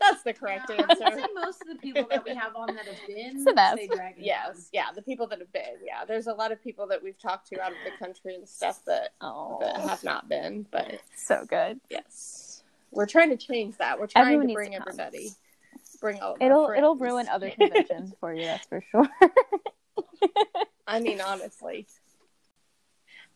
That's 0.00 0.22
the 0.22 0.32
correct 0.32 0.70
answer. 0.70 1.04
I 1.04 1.14
would 1.14 1.24
say 1.24 1.26
most 1.34 1.62
of 1.62 1.68
the 1.68 1.76
people 1.76 2.06
that 2.10 2.24
we 2.24 2.34
have 2.34 2.54
on 2.56 2.74
that 2.74 2.84
have 2.86 3.06
been 3.06 3.36
It's 3.36 3.44
say 3.44 3.86
Dragon 3.86 4.16
Con. 4.16 4.24
Yes, 4.24 4.68
yeah, 4.72 4.86
the 4.94 5.02
people 5.02 5.26
that 5.28 5.38
have 5.38 5.52
been. 5.52 5.78
Yeah, 5.84 6.04
there's 6.04 6.26
a 6.26 6.34
lot 6.34 6.52
of 6.52 6.62
people 6.62 6.86
that 6.88 7.02
we've 7.02 7.18
talked 7.18 7.48
to 7.48 7.60
out 7.60 7.70
of 7.72 7.78
the 7.84 8.04
country 8.04 8.34
and 8.34 8.48
stuff 8.48 8.84
that 8.86 9.10
Oh, 9.20 9.58
that 9.60 9.76
have 9.78 10.04
not 10.04 10.28
been, 10.28 10.66
but 10.70 11.00
so 11.16 11.44
good. 11.48 11.80
yes, 11.90 12.62
we're 12.90 13.06
trying 13.06 13.30
to 13.30 13.36
change 13.36 13.76
that. 13.78 13.98
We're 13.98 14.06
trying 14.08 14.24
Everyone 14.26 14.48
to 14.48 14.54
bring 14.54 14.72
to 14.72 14.76
everybody, 14.78 15.30
bring 16.00 16.20
all. 16.20 16.36
It'll 16.40 16.70
it'll 16.70 16.96
ruin 16.96 17.28
other 17.28 17.50
conventions 17.58 18.12
for 18.20 18.34
you, 18.34 18.44
that's 18.44 18.66
for 18.66 18.82
sure. 18.90 19.08
I 20.86 21.00
mean, 21.00 21.20
honestly. 21.20 21.86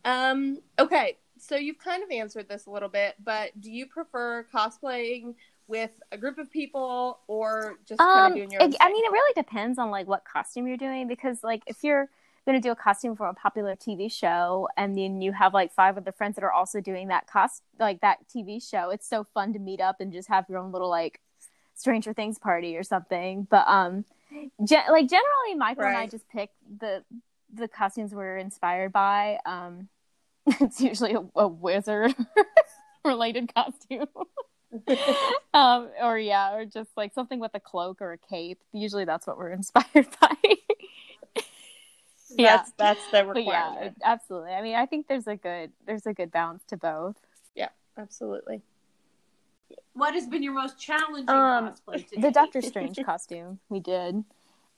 Um. 0.05 0.59
Okay, 0.79 1.19
so 1.39 1.57
you've 1.57 1.79
kind 1.79 2.03
of 2.03 2.11
answered 2.11 2.49
this 2.49 2.67
a 2.67 2.71
little 2.71 2.89
bit, 2.89 3.15
but 3.23 3.59
do 3.61 3.71
you 3.71 3.87
prefer 3.87 4.47
cosplaying 4.53 5.35
with 5.69 5.91
a 6.11 6.19
group 6.19 6.39
of 6.39 6.51
people 6.51 7.21
or 7.29 7.79
just 7.87 7.99
kind 7.99 8.27
um, 8.27 8.33
of 8.33 8.37
doing 8.37 8.51
your 8.51 8.63
own 8.63 8.73
it- 8.73 8.77
I 8.81 8.91
mean, 8.91 9.05
it 9.05 9.13
really 9.13 9.35
depends 9.35 9.79
on 9.79 9.91
like 9.91 10.09
what 10.09 10.25
costume 10.25 10.67
you're 10.67 10.77
doing 10.77 11.07
because 11.07 11.45
like 11.45 11.63
if 11.67 11.85
you're 11.85 12.09
going 12.47 12.61
to 12.61 12.67
do 12.67 12.73
a 12.73 12.77
costume 12.77 13.15
for 13.15 13.27
a 13.29 13.35
popular 13.35 13.77
TV 13.77 14.11
show 14.11 14.69
and 14.79 14.97
then 14.97 15.21
you 15.21 15.33
have 15.33 15.53
like 15.53 15.73
five 15.73 15.99
other 15.99 16.13
friends 16.13 16.35
that 16.37 16.45
are 16.45 16.53
also 16.53 16.81
doing 16.81 17.09
that 17.09 17.27
cost 17.27 17.63
like 17.79 18.01
that 18.01 18.19
TV 18.35 18.67
show, 18.67 18.89
it's 18.91 19.07
so 19.07 19.25
fun 19.35 19.53
to 19.53 19.59
meet 19.59 19.81
up 19.81 20.01
and 20.01 20.13
just 20.13 20.29
have 20.29 20.47
your 20.49 20.59
own 20.59 20.73
little 20.73 20.89
like 20.89 21.21
Stranger 21.75 22.15
Things 22.15 22.39
party 22.39 22.77
or 22.77 22.83
something. 22.83 23.47
But 23.49 23.69
um, 23.69 24.05
gen- 24.65 24.91
like 24.91 25.09
generally, 25.09 25.55
Michael 25.57 25.85
and 25.85 25.97
I 25.97 26.07
just 26.07 26.29
pick 26.29 26.51
the 26.79 27.05
the 27.53 27.69
costumes 27.69 28.15
we're 28.15 28.39
inspired 28.39 28.93
by. 28.93 29.39
Um, 29.45 29.89
it's 30.47 30.81
usually 30.81 31.15
a, 31.15 31.25
a 31.37 31.47
wizard 31.47 32.15
related 33.05 33.53
costume. 33.55 34.07
um, 35.55 35.89
or 36.03 36.19
yeah, 36.19 36.55
or 36.55 36.65
just 36.65 36.91
like 36.97 37.15
something 37.15 37.41
with 37.41 37.53
a 37.55 37.61
cloak 37.61 38.01
or 38.03 38.13
a 38.13 38.19
cape. 38.19 38.61
Usually, 38.73 39.05
that's 39.05 39.27
what 39.27 39.39
we're 39.39 39.51
inspired 39.53 40.07
by. 40.21 40.35
yeah. 42.37 42.57
That's 42.59 42.73
that's 42.73 43.11
the 43.11 43.31
but 43.33 43.45
yeah, 43.45 43.91
absolutely. 44.05 44.53
I 44.53 44.63
mean, 44.63 44.75
I 44.75 44.87
think 44.87 45.09
there's 45.09 45.27
a 45.27 45.37
good 45.37 45.73
there's 45.87 46.07
a 46.07 46.13
good 46.13 46.31
balance 46.31 46.63
to 46.69 46.77
both. 46.77 47.17
Yeah, 47.55 47.69
absolutely. 47.97 48.63
What 49.95 50.15
has 50.15 50.27
been 50.27 50.43
your 50.43 50.53
most 50.55 50.79
challenging 50.79 51.29
Um, 51.29 51.75
cosplay 51.75 52.07
to 52.09 52.21
the? 52.21 52.31
Doctor 52.31 52.63
Strange 52.63 52.99
costume 53.05 53.59
we 53.69 53.81
did. 53.81 54.25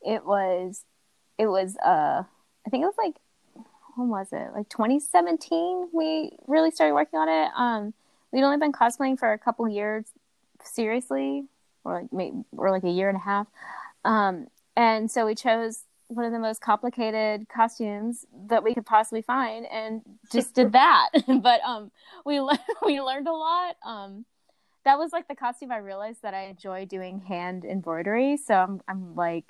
It 0.02 0.24
was, 0.24 0.84
it 1.38 1.46
was. 1.46 1.76
uh 1.78 2.24
I 2.66 2.70
think 2.70 2.82
it 2.82 2.86
was 2.86 2.94
like, 2.98 3.16
when 3.96 4.08
was 4.08 4.28
it? 4.32 4.52
Like 4.54 4.68
2017. 4.68 5.88
We 5.92 6.32
really 6.46 6.70
started 6.70 6.94
working 6.94 7.18
on 7.18 7.28
it. 7.28 7.50
Um, 7.56 7.94
we'd 8.32 8.42
only 8.42 8.58
been 8.58 8.72
cosplaying 8.72 9.18
for 9.18 9.32
a 9.32 9.38
couple 9.38 9.68
years, 9.68 10.04
seriously, 10.62 11.44
or 11.84 12.02
like 12.02 12.12
maybe 12.12 12.36
or 12.56 12.70
like 12.70 12.84
a 12.84 12.90
year 12.90 13.08
and 13.08 13.16
a 13.16 13.20
half. 13.20 13.46
Um, 14.04 14.46
and 14.76 15.10
so 15.10 15.26
we 15.26 15.34
chose 15.34 15.84
one 16.08 16.24
of 16.24 16.32
the 16.32 16.38
most 16.38 16.60
complicated 16.60 17.48
costumes 17.48 18.26
that 18.48 18.64
we 18.64 18.74
could 18.74 18.86
possibly 18.86 19.22
find 19.22 19.64
and 19.66 20.02
just 20.32 20.54
did 20.54 20.72
that. 20.72 21.10
but 21.42 21.60
um, 21.62 21.90
we 22.24 22.40
le- 22.40 22.58
we 22.84 23.00
learned 23.00 23.28
a 23.28 23.32
lot. 23.32 23.76
Um, 23.84 24.24
that 24.84 24.98
was 24.98 25.12
like 25.12 25.28
the 25.28 25.34
costume 25.36 25.70
I 25.70 25.76
realized 25.78 26.22
that 26.22 26.34
I 26.34 26.44
enjoy 26.44 26.86
doing 26.86 27.20
hand 27.20 27.64
embroidery. 27.64 28.36
So 28.38 28.54
I'm 28.54 28.80
I'm 28.88 29.14
like, 29.14 29.44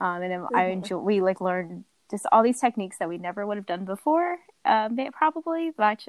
um, 0.00 0.22
and 0.22 0.30
then 0.32 0.46
I 0.54 0.64
Mhm. 0.64 0.72
enjoy 0.72 0.96
we 0.98 1.20
like 1.20 1.40
learned 1.40 1.84
just 2.10 2.26
all 2.32 2.42
these 2.42 2.60
techniques 2.60 2.98
that 2.98 3.08
we 3.08 3.18
never 3.18 3.46
would 3.46 3.58
have 3.58 3.66
done 3.66 3.84
before, 3.84 4.38
um, 4.64 4.98
probably, 5.12 5.70
but. 5.76 6.06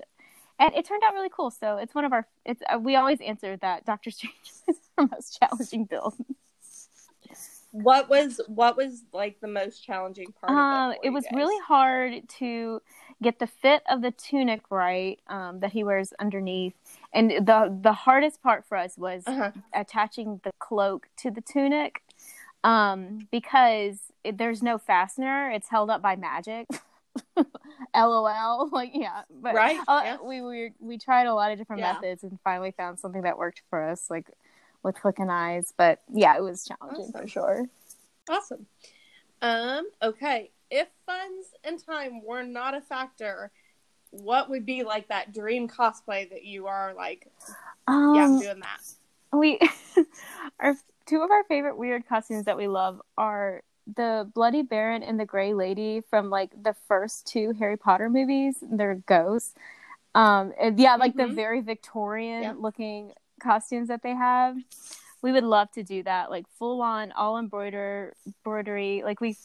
And 0.60 0.74
it 0.76 0.86
turned 0.86 1.02
out 1.06 1.14
really 1.14 1.30
cool. 1.32 1.52
So 1.52 1.78
it's 1.78 1.96
one 1.96 2.06
of 2.06 2.12
our. 2.14 2.28
It's 2.46 2.62
uh, 2.72 2.78
we 2.80 2.96
always 2.96 3.22
answer 3.22 3.56
that 3.58 3.86
Doctor 3.86 4.12
Strange 4.12 4.36
is 4.68 4.78
our 4.98 5.08
most 5.08 5.40
challenging 5.40 5.86
build. 5.86 6.16
What 7.72 8.10
was 8.10 8.42
what 8.48 8.76
was 8.76 9.04
like 9.14 9.40
the 9.42 9.48
most 9.48 9.84
challenging 9.86 10.34
part? 10.42 10.52
Um, 10.52 10.90
of 10.90 10.96
it, 10.96 11.08
it 11.08 11.10
was 11.12 11.26
really 11.32 11.60
hard 11.66 12.28
to 12.40 12.82
get 13.22 13.38
the 13.38 13.46
fit 13.48 13.84
of 13.88 14.02
the 14.02 14.10
tunic 14.12 14.62
right 14.72 15.20
um, 15.28 15.60
that 15.60 15.72
he 15.72 15.84
wears 15.84 16.12
underneath, 16.20 16.74
and 17.14 17.30
the 17.30 17.78
the 17.82 17.94
hardest 17.94 18.42
part 18.42 18.66
for 18.66 18.76
us 18.76 18.98
was 18.98 19.24
Uh-huh. 19.28 19.52
attaching 19.74 20.42
the 20.44 20.52
cloak 20.58 21.10
to 21.18 21.30
the 21.30 21.42
tunic, 21.42 22.02
um, 22.64 23.28
because 23.32 24.12
it, 24.24 24.40
there's 24.40 24.64
no 24.64 24.80
fastener; 24.80 25.52
it's 25.52 25.70
held 25.70 25.92
up 25.92 26.02
by 26.02 26.16
magic. 26.16 26.66
LOL, 27.96 28.70
like 28.72 28.92
yeah, 28.94 29.24
but 29.30 29.56
Right, 29.56 29.80
uh, 29.88 30.02
yeah. 30.04 30.18
we 30.24 30.42
we 30.42 30.72
we 30.80 30.98
tried 30.98 31.28
a 31.28 31.34
lot 31.34 31.52
of 31.52 31.58
different 31.58 31.82
Yeah. 31.82 31.94
methods 31.94 32.24
and 32.24 32.40
finally 32.44 32.72
found 32.72 33.00
something 33.00 33.24
that 33.24 33.38
worked 33.38 33.64
for 33.70 33.82
us, 33.90 34.10
like 34.10 34.30
with 34.84 34.98
hook 34.98 35.20
and 35.20 35.32
eyes. 35.32 35.74
But 35.78 36.02
yeah, 36.12 36.38
it 36.38 36.42
was 36.42 36.66
challenging 36.68 37.12
for 37.12 37.28
sure. 37.28 37.66
Awesome. 38.30 38.66
Um, 39.42 39.88
okay. 40.02 40.52
If 40.70 40.88
funds 41.06 41.48
and 41.64 41.84
time 41.84 42.24
were 42.24 42.44
not 42.44 42.76
a 42.76 42.82
factor, 42.82 43.52
what 44.12 44.50
would 44.50 44.66
be 44.66 44.84
like 44.84 45.08
that 45.08 45.34
dream 45.34 45.68
cosplay 45.68 46.30
that 46.30 46.44
you 46.44 46.68
are 46.68 46.94
like, 46.94 47.28
Um, 47.88 48.14
yeah, 48.16 48.24
I'm 48.26 48.40
doing 48.40 48.60
that? 48.60 48.80
we 49.32 49.60
our 50.60 50.76
two 51.06 51.22
of 51.22 51.32
our 51.32 51.44
favorite 51.46 51.78
weird 51.78 52.08
costumes 52.08 52.46
that 52.46 52.58
we 52.58 52.68
love 52.68 53.02
are 53.18 53.62
the 53.96 54.30
Bloody 54.34 54.62
Baron 54.62 55.04
and 55.04 55.20
the 55.20 55.26
Grey 55.26 55.54
Lady 55.54 56.02
from 56.10 56.30
like 56.30 56.52
the 56.64 56.76
first 56.88 57.28
two 57.28 57.54
Harry 57.54 57.78
Potter 57.78 58.10
movies. 58.10 58.58
They're 58.62 58.96
ghosts. 59.06 59.54
Um, 60.16 60.54
and 60.60 60.80
yeah, 60.80 60.96
like 60.96 61.14
Mhm. 61.14 61.18
the 61.18 61.28
very 61.28 61.62
Victorian 61.62 62.44
Yep. 62.44 62.56
looking 62.60 63.14
costumes 63.40 63.88
that 63.88 64.02
they 64.02 64.14
have. 64.16 64.58
We 65.22 65.32
would 65.34 65.44
love 65.44 65.70
to 65.74 65.84
do 65.84 66.02
that, 66.04 66.30
like 66.32 66.48
full 66.58 66.82
on 66.82 67.12
all 67.12 67.38
embroider 67.38 68.14
embroidery. 68.26 69.02
Like 69.04 69.20
we've 69.22 69.38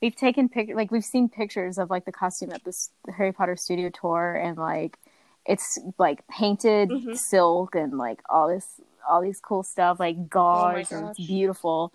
we've 0.00 0.14
taken 0.14 0.48
pic 0.48 0.70
like 0.74 0.90
we've 0.90 1.04
seen 1.04 1.28
pictures 1.28 1.78
of 1.78 1.88
like 1.90 2.04
the 2.04 2.12
costume 2.12 2.50
at 2.52 2.62
this 2.64 2.90
Harry 3.16 3.32
Potter 3.32 3.56
studio 3.56 3.88
tour, 3.88 4.34
and 4.34 4.58
like 4.58 4.98
it's 5.46 5.78
like 5.98 6.26
painted 6.28 6.90
Mhm. 6.90 7.16
silk 7.16 7.74
and 7.74 7.96
like 7.98 8.20
all 8.28 8.46
this 8.48 8.80
all 9.08 9.20
these 9.22 9.40
cool 9.40 9.62
stuff 9.62 9.98
like 9.98 10.28
gauze 10.28 10.92
and 10.92 11.08
it's 11.08 11.26
beautiful. 11.26 11.92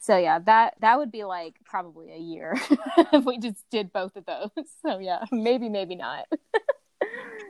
So 0.00 0.16
yeah, 0.16 0.38
that 0.40 0.74
that 0.80 0.98
would 0.98 1.12
be 1.12 1.24
like 1.24 1.56
probably 1.64 2.10
a 2.10 2.18
year 2.18 2.56
if 3.12 3.24
we 3.24 3.38
just 3.38 3.68
did 3.70 3.92
both 3.92 4.16
of 4.16 4.24
those. 4.24 4.50
So 4.82 4.98
yeah, 4.98 5.24
maybe 5.30 5.68
maybe 5.68 5.94
not. 5.94 6.26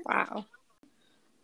Wow. 0.05 0.47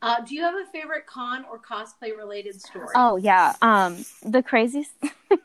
Uh, 0.03 0.21
do 0.21 0.35
you 0.35 0.43
have 0.43 0.55
a 0.55 0.67
favorite 0.73 1.07
con 1.07 1.45
or 1.51 1.61
cosplay 1.61 2.17
related 2.17 2.61
story? 2.61 2.89
Oh 2.97 3.17
yeah. 3.17 3.55
Um 3.63 4.05
the 4.25 4.43
craziest 4.43 4.91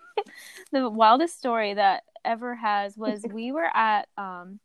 the 0.72 0.90
wildest 0.90 1.38
story 1.38 1.76
that 1.76 2.04
ever 2.26 2.56
has 2.56 2.98
was 2.98 3.24
we 3.32 3.52
were 3.52 3.70
at 3.76 4.08
um 4.18 4.60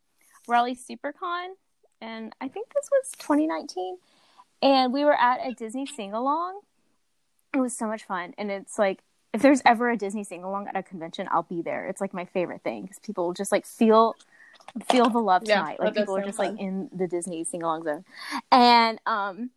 Raleigh 0.48 0.76
SuperCon 0.76 1.48
and 2.00 2.32
I 2.40 2.48
think 2.48 2.68
this 2.74 2.88
was 2.90 3.12
2019 3.18 3.98
and 4.62 4.94
we 4.94 5.04
were 5.04 5.18
at 5.18 5.46
a 5.46 5.52
Disney 5.52 5.84
sing 5.84 6.14
along. 6.14 6.60
It 7.54 7.58
was 7.58 7.76
so 7.76 7.86
much 7.86 8.04
fun 8.04 8.32
and 8.38 8.50
it's 8.50 8.78
like 8.78 9.00
if 9.36 9.42
there's 9.42 9.62
ever 9.66 9.90
a 9.90 9.96
Disney 9.96 10.24
sing 10.24 10.42
along 10.42 10.66
at 10.68 10.76
a 10.76 10.82
convention, 10.82 11.28
I'll 11.30 11.42
be 11.42 11.62
there. 11.62 11.86
It's 11.86 12.00
like 12.00 12.14
my 12.14 12.24
favorite 12.24 12.62
thing 12.62 12.86
cuz 12.88 12.98
people 12.98 13.32
just 13.34 13.52
like 13.52 13.66
feel 13.66 14.16
feel 14.86 15.08
the 15.10 15.18
love 15.20 15.44
Yeah, 15.44 15.60
tonight. 15.60 15.78
Like 15.78 15.94
people 15.94 16.16
are 16.16 16.22
just 16.22 16.38
fun. 16.38 16.54
like 16.54 16.60
in 16.60 16.88
the 16.92 17.06
Disney 17.06 17.44
sing 17.44 17.62
along 17.62 17.84
zone. 17.84 18.04
And 18.50 18.98
um 19.06 19.50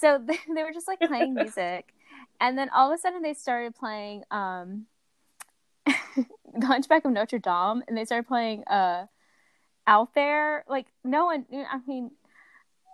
so 0.00 0.18
they, 0.24 0.38
they 0.54 0.62
were 0.64 0.72
just 0.72 0.88
like 0.88 0.98
playing 1.00 1.34
music 1.34 1.94
and 2.40 2.58
then 2.58 2.68
all 2.70 2.90
of 2.90 2.98
a 2.98 3.00
sudden 3.00 3.22
they 3.22 3.34
started 3.34 3.74
playing 3.74 4.24
um 4.30 4.86
the 5.86 6.66
hunchback 6.66 7.04
of 7.04 7.12
notre 7.12 7.38
dame 7.38 7.82
and 7.86 7.96
they 7.96 8.04
started 8.04 8.26
playing 8.26 8.64
uh 8.64 9.06
out 9.86 10.14
there 10.14 10.64
like 10.68 10.86
no 11.04 11.26
one 11.26 11.46
i 11.52 11.78
mean 11.86 12.10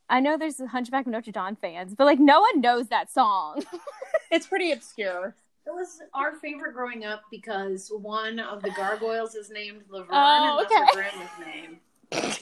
i 0.08 0.20
know 0.20 0.36
there's 0.36 0.60
hunchback 0.70 1.06
of 1.06 1.12
notre 1.12 1.32
dame 1.32 1.56
fans 1.56 1.94
but 1.94 2.04
like 2.04 2.18
no 2.20 2.40
one 2.40 2.60
knows 2.60 2.88
that 2.88 3.10
song 3.10 3.62
It's 4.30 4.46
pretty 4.48 4.72
obscure. 4.72 5.36
It 5.66 5.70
was 5.74 6.00
our 6.14 6.32
favorite 6.36 6.74
growing 6.74 7.04
up 7.04 7.22
because 7.30 7.90
one 7.90 8.38
of 8.38 8.62
the 8.62 8.70
gargoyles 8.70 9.34
is 9.34 9.50
named 9.50 9.82
Laverne, 9.88 10.08
Oh, 10.12 10.58
and 10.58 10.60
that's 10.60 10.72
okay. 10.72 10.84
her 10.86 11.10
grandma's 11.10 11.30
name. 11.44 11.80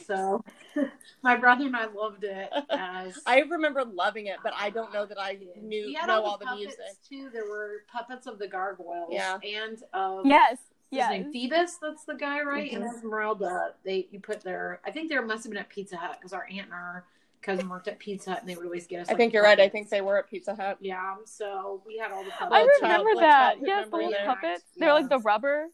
So 0.05 0.43
my 1.23 1.35
brother 1.35 1.65
and 1.65 1.75
I 1.75 1.85
loved 1.87 2.23
it 2.23 2.49
as 2.69 3.19
I 3.25 3.39
remember 3.39 3.83
loving 3.83 4.27
it, 4.27 4.37
but 4.43 4.53
I 4.55 4.69
don't 4.69 4.93
know 4.93 5.07
that 5.07 5.19
I 5.19 5.39
knew 5.59 5.87
We 5.87 5.93
had 5.93 6.05
know 6.07 6.17
all 6.21 6.25
all 6.25 6.37
the, 6.37 6.45
the 6.45 6.49
puppets 6.51 6.77
music. 6.77 6.97
too. 7.09 7.29
There 7.33 7.49
were 7.49 7.83
puppets 7.91 8.27
of 8.27 8.37
the 8.37 8.47
gargoyles, 8.47 9.09
Yeah. 9.11 9.39
and 9.43 9.81
of 9.93 10.27
yes 10.27 10.51
his 10.91 10.99
yes 10.99 11.09
name 11.09 11.31
Phoebus. 11.33 11.77
That's 11.81 12.03
the 12.03 12.13
guy, 12.13 12.41
right? 12.43 12.71
Mhm. 12.71 12.75
And 12.75 12.85
Esmeralda. 12.95 13.73
They 13.83 14.07
you 14.11 14.19
put 14.19 14.41
their. 14.41 14.81
I 14.85 14.91
think 14.91 15.09
there 15.09 15.25
must 15.25 15.43
have 15.45 15.51
been 15.51 15.59
at 15.59 15.69
Pizza 15.69 15.97
Hut 15.97 16.17
because 16.19 16.31
our 16.31 16.43
aunt 16.45 16.65
and 16.65 16.73
our 16.73 17.05
cousin 17.45 17.69
worked 17.69 17.87
at 17.87 17.99
Pizza 17.99 18.31
Hut, 18.31 18.39
and 18.41 18.49
they 18.49 18.55
would 18.55 18.65
always 18.65 18.87
get 18.87 19.01
us. 19.01 19.09
I 19.09 19.15
think 19.15 19.33
you're 19.33 19.43
right. 19.43 19.59
I 19.59 19.69
think 19.69 19.89
they 19.89 20.01
were 20.01 20.17
at 20.17 20.29
Pizza 20.29 20.55
Hut. 20.55 20.77
Yeah, 20.81 21.15
so 21.25 21.81
we 21.85 21.97
had 21.97 22.11
all 22.11 22.23
the 22.23 22.31
i 22.33 22.37
puppets. 22.37 22.79
child- 22.79 23.05
remember 23.05 23.09
like 23.15 23.25
that 23.25 23.49
childhood 23.53 23.67
yes 23.67 23.85
the 23.85 23.91
memory 23.91 24.05
little 24.07 24.11
there. 24.25 24.25
puppets 24.35 24.63
they're 24.77 24.93
like 24.93 25.09
the 25.09 25.19
rubber 25.19 25.67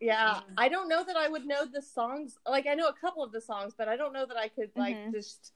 Yeah, 0.00 0.34
Mhm. 0.34 0.42
I 0.58 0.68
don't 0.68 0.88
know 0.88 1.04
that 1.04 1.16
I 1.16 1.28
would 1.28 1.46
know 1.46 1.64
the 1.64 1.80
songs. 1.82 2.36
Like 2.48 2.66
I 2.66 2.74
know 2.74 2.88
a 2.88 2.92
couple 2.92 3.22
of 3.22 3.30
the 3.30 3.40
songs, 3.40 3.72
but 3.78 3.86
I 3.88 3.96
don't 3.96 4.12
know 4.12 4.26
that 4.26 4.36
I 4.36 4.48
could 4.48 4.70
like 4.76 4.96
Mhm. 4.96 5.12
just 5.12 5.52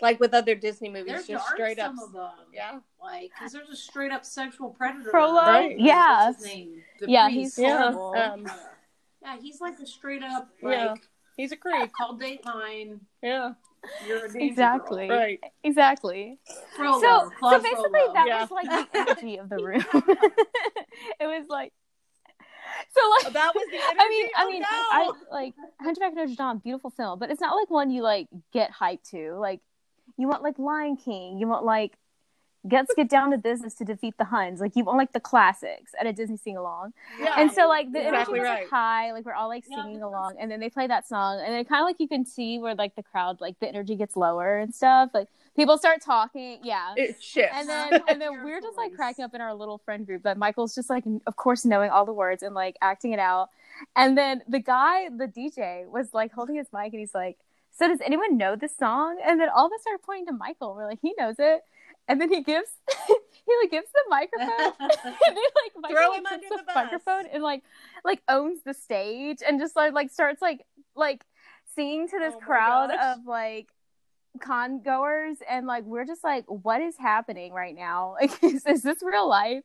like 0.00 0.18
with 0.20 0.32
other 0.32 0.54
Disney 0.54 0.88
movies, 0.88 1.06
They're 1.26 1.36
just 1.36 1.46
dark, 1.46 1.56
straight 1.56 1.78
up. 1.80 1.92
of 2.02 2.12
them. 2.12 2.46
Yeah, 2.54 2.78
Like, 3.02 3.32
because 3.34 3.52
there's 3.52 3.68
a 3.68 3.76
straight 3.76 4.12
up 4.12 4.24
sexual 4.24 4.70
predator. 4.70 5.10
Frollo? 5.10 5.42
Right. 5.42 5.78
Yeah. 5.78 6.26
What's 6.28 6.38
his 6.38 6.46
name? 6.54 6.82
Yeah, 7.00 7.26
priest. 7.26 7.56
he's 7.56 7.64
yeah. 7.64 7.86
Um, 7.86 8.46
Yeah, 9.22 9.36
he's 9.38 9.60
like 9.60 9.78
a 9.80 9.86
straight 9.86 10.22
up 10.22 10.48
Yeah. 10.62 10.92
like 10.92 11.02
he's 11.36 11.50
a 11.52 11.56
creep. 11.56 11.92
call 11.92 12.16
Dateline. 12.16 13.00
Yeah, 13.22 13.54
You're 14.06 14.26
a 14.26 14.42
Exactly. 14.42 15.06
Girl. 15.08 15.16
right. 15.18 15.40
exactly 15.64 16.38
Frollo, 16.76 17.00
so 17.00 17.30
so 17.40 17.58
basically 17.58 17.90
Frollo. 17.90 18.12
that 18.14 18.26
Yeah. 18.26 18.40
was 18.42 18.50
like 18.50 18.68
the 18.68 18.98
energy 18.98 19.36
of 19.38 19.48
the 19.48 19.56
room 19.62 19.84
it 19.92 21.26
was 21.26 21.46
like 21.48 21.72
so 22.94 23.00
like 23.10 23.26
oh, 23.26 23.30
That 23.32 23.52
was 23.54 23.66
the 23.70 23.76
energy. 23.76 23.98
I 24.00 24.08
mean, 24.08 24.26
I 24.36 24.44
Oh, 24.44 24.48
mean, 24.50 24.60
no! 24.62 24.66
I 24.70 25.10
like 25.32 25.54
Hunchback 25.80 26.10
of 26.12 26.16
Notre 26.16 26.34
Dame, 26.34 26.58
beautiful 26.58 26.90
film, 26.90 27.18
but 27.18 27.30
it's 27.30 27.40
not 27.40 27.54
like 27.56 27.70
one 27.70 27.90
you 27.90 28.02
like 28.02 28.28
get 28.52 28.70
hyped 28.72 29.10
to. 29.10 29.34
Like, 29.34 29.60
you 30.16 30.28
want 30.28 30.42
like 30.42 30.58
Lion 30.58 30.96
King, 30.96 31.38
you 31.38 31.46
want 31.48 31.64
like 31.64 31.92
let's 32.64 32.92
get 32.94 33.08
down 33.08 33.30
to 33.30 33.38
business 33.38 33.74
to 33.74 33.84
defeat 33.84 34.14
the 34.18 34.24
Huns. 34.24 34.60
Like, 34.60 34.76
you 34.76 34.84
want 34.84 34.98
like 34.98 35.12
the 35.12 35.20
classics 35.20 35.92
at 35.98 36.06
a 36.06 36.12
Disney 36.12 36.36
sing 36.36 36.56
along, 36.56 36.92
yeah. 37.18 37.34
and 37.38 37.50
so 37.52 37.68
like 37.68 37.92
the 37.92 38.00
Exactly 38.06 38.38
energy 38.38 38.40
was 38.40 38.42
right. 38.42 38.60
like 38.62 38.70
high, 38.70 39.12
like 39.12 39.24
we're 39.24 39.34
all 39.34 39.48
like 39.48 39.64
singing 39.64 39.94
that's- 39.94 40.02
along, 40.02 40.36
and 40.38 40.50
then 40.50 40.60
they 40.60 40.70
play 40.70 40.86
that 40.86 41.08
song, 41.08 41.40
and 41.40 41.54
then 41.54 41.64
kind 41.64 41.82
of 41.82 41.86
like 41.86 41.96
you 41.98 42.08
can 42.08 42.24
see 42.24 42.58
where 42.58 42.74
like 42.74 42.94
the 42.96 43.02
crowd, 43.02 43.40
like 43.40 43.58
the 43.60 43.68
energy 43.68 43.96
gets 43.96 44.16
lower 44.16 44.58
and 44.58 44.74
stuff. 44.74 45.10
Like 45.14 45.28
people 45.56 45.78
start 45.78 46.00
talking, 46.02 46.58
yeah. 46.62 46.94
it 46.96 47.22
shifts. 47.22 47.54
And 47.54 47.68
then, 47.68 48.00
and 48.08 48.20
then 48.20 48.44
we're 48.44 48.60
just 48.60 48.76
like 48.76 48.94
cracking 48.94 49.24
up 49.24 49.34
in 49.34 49.40
our 49.40 49.54
little 49.54 49.78
friend 49.78 50.06
group. 50.06 50.22
But 50.22 50.36
Michael's 50.38 50.74
just 50.74 50.90
like, 50.90 51.04
of 51.26 51.36
course, 51.36 51.64
knowing 51.64 51.90
all 51.90 52.04
the 52.04 52.12
words 52.12 52.42
and 52.42 52.54
like 52.54 52.76
acting 52.80 53.12
it 53.12 53.18
out. 53.18 53.50
And 53.96 54.16
then 54.16 54.42
the 54.48 54.60
guy, 54.60 55.08
the 55.08 55.26
DJ, 55.26 55.88
was 55.88 56.12
like 56.12 56.32
holding 56.32 56.56
his 56.56 56.66
mic 56.72 56.92
and 56.92 57.00
he's 57.00 57.14
like, 57.14 57.38
"So 57.72 57.88
does 57.88 58.00
anyone 58.04 58.36
know 58.36 58.56
this 58.56 58.76
song?" 58.76 59.18
And 59.24 59.40
then 59.40 59.48
all 59.48 59.66
of 59.66 59.72
us 59.72 59.80
started 59.80 60.02
pointing 60.02 60.26
to 60.26 60.32
Michael. 60.32 60.74
We're 60.74 60.86
like, 60.86 61.00
"He 61.00 61.14
knows 61.18 61.36
it." 61.38 61.62
And 62.08 62.20
then 62.20 62.28
he 62.28 62.42
gives, 62.42 62.68
he 63.06 63.52
like 63.62 63.70
gives 63.70 63.88
the 63.92 64.00
microphone. 64.08 64.48
and 64.80 64.90
then 65.26 65.36
like 65.36 65.72
Michael 65.80 65.96
Throw 65.96 66.08
like, 66.08 66.18
him 66.18 66.24
takes 66.24 66.32
under 66.32 66.48
the, 66.48 66.64
the 66.66 66.74
microphone 66.74 67.26
and 67.32 67.42
like 67.42 67.62
like 68.04 68.22
owns 68.28 68.62
the 68.64 68.74
stage 68.74 69.38
and 69.46 69.60
just 69.60 69.76
like 69.76 69.92
like 69.92 70.10
starts 70.10 70.42
like 70.42 70.66
like 70.94 71.24
singing 71.74 72.08
to 72.08 72.18
this 72.18 72.34
Oh 72.36 72.40
crowd 72.40 72.90
gosh. 72.90 73.16
of 73.16 73.26
like 73.26 73.68
con 74.40 74.82
goers 74.82 75.38
and 75.48 75.66
like 75.66 75.84
we're 75.84 76.04
just 76.04 76.22
like 76.22 76.44
what 76.46 76.80
is 76.80 76.96
happening 76.98 77.52
right 77.52 77.74
now? 77.74 78.14
Like 78.20 78.42
is, 78.42 78.66
is 78.66 78.82
this 78.82 79.02
real 79.02 79.28
life? 79.28 79.62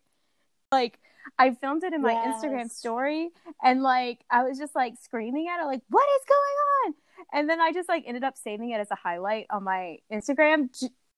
Like 0.71 0.99
i 1.39 1.51
filmed 1.55 1.83
it 1.83 1.91
in 1.91 2.03
my 2.03 2.13
instagram 2.13 2.69
story 2.69 3.29
and 3.63 3.81
like 3.81 4.19
i 4.29 4.43
was 4.43 4.59
just 4.59 4.75
like 4.75 4.93
screaming 5.01 5.47
at 5.47 5.59
it 5.59 5.65
like 5.65 5.81
what 5.89 6.05
is 6.17 6.21
going 6.27 6.57
on? 6.85 6.93
And 7.33 7.49
then 7.49 7.59
i 7.59 7.71
just 7.71 7.89
like 7.89 8.03
ended 8.05 8.23
up 8.23 8.37
saving 8.37 8.69
it 8.69 8.79
as 8.79 8.91
a 8.91 8.95
highlight 8.95 9.47
on 9.49 9.63
my 9.63 9.97
instagram 10.11 10.69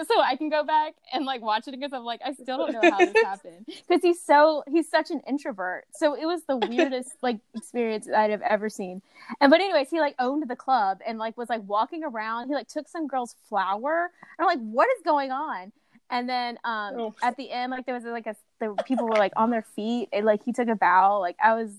so 0.05 0.21
i 0.21 0.35
can 0.35 0.49
go 0.49 0.63
back 0.63 0.93
and 1.11 1.25
like 1.25 1.41
watch 1.41 1.67
it 1.67 1.71
because 1.71 1.91
i'm 1.93 2.03
like 2.03 2.21
i 2.25 2.31
still 2.33 2.57
don't 2.57 2.71
know 2.71 2.81
how 2.91 2.97
this 2.99 3.15
happened 3.23 3.65
because 3.65 4.01
he's 4.01 4.21
so 4.21 4.63
he's 4.67 4.87
such 4.89 5.09
an 5.09 5.21
introvert 5.27 5.85
so 5.93 6.13
it 6.13 6.25
was 6.25 6.41
the 6.47 6.55
weirdest 6.69 7.09
like 7.21 7.39
experience 7.55 8.07
i'd 8.15 8.29
have 8.29 8.41
ever 8.43 8.69
seen 8.69 9.01
and 9.41 9.49
but 9.49 9.59
anyways, 9.59 9.89
he 9.89 9.99
like 9.99 10.15
owned 10.19 10.47
the 10.47 10.55
club 10.55 10.99
and 11.05 11.17
like 11.17 11.37
was 11.37 11.49
like 11.49 11.61
walking 11.67 12.03
around. 12.03 12.47
He 12.47 12.53
like 12.53 12.67
took 12.67 12.87
some 12.87 13.07
girl's 13.07 13.35
flower. 13.49 14.09
And 14.37 14.47
I'm 14.47 14.47
like, 14.47 14.59
what 14.59 14.87
is 14.97 15.03
going 15.03 15.31
on? 15.31 15.71
And 16.09 16.29
then 16.29 16.57
um 16.63 16.93
Oh. 16.97 17.15
at 17.21 17.35
the 17.37 17.51
end, 17.51 17.71
like 17.71 17.85
there 17.85 17.95
was 17.95 18.05
like 18.05 18.25
a 18.27 18.35
the 18.59 18.73
people 18.85 19.05
were 19.07 19.17
like 19.17 19.33
on 19.35 19.49
their 19.49 19.65
feet 19.75 20.09
and 20.13 20.25
like 20.25 20.43
he 20.43 20.53
took 20.53 20.69
a 20.69 20.75
bow. 20.75 21.19
Like 21.19 21.35
I 21.43 21.55
was 21.55 21.71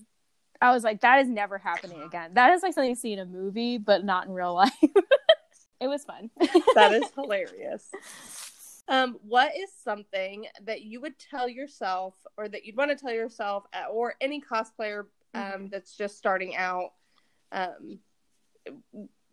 I 0.61 0.73
was 0.73 0.83
like, 0.83 1.01
that 1.01 1.21
is 1.21 1.27
never 1.27 1.57
happening 1.57 2.01
again. 2.05 2.31
That 2.35 2.53
is 2.53 2.61
like 2.61 2.73
something 2.73 2.89
you 2.89 2.95
see 2.95 3.13
in 3.13 3.19
a 3.19 3.25
movie, 3.25 3.77
but 3.77 4.03
not 4.05 4.27
in 4.27 4.33
real 4.33 4.53
life. 4.53 4.71
it 5.79 5.87
was 5.87 6.03
fun. 6.05 6.29
that 6.75 6.93
is 6.93 7.09
hilarious. 7.15 7.89
Um, 8.87 9.17
what 9.21 9.51
is 9.55 9.69
something 9.83 10.47
that 10.63 10.81
you 10.81 10.99
would 11.01 11.19
tell 11.19 11.47
yourself, 11.47 12.15
or 12.37 12.47
that 12.49 12.65
you'd 12.65 12.75
want 12.77 12.89
to 12.91 12.97
tell 12.97 13.13
yourself, 13.13 13.65
uh, 13.73 13.89
or 13.91 14.15
any 14.19 14.41
cosplayer 14.41 15.05
um, 15.35 15.41
Mhm. 15.43 15.71
that's 15.71 15.95
just 15.95 16.17
starting 16.17 16.55
out, 16.55 16.93
um, 17.51 17.99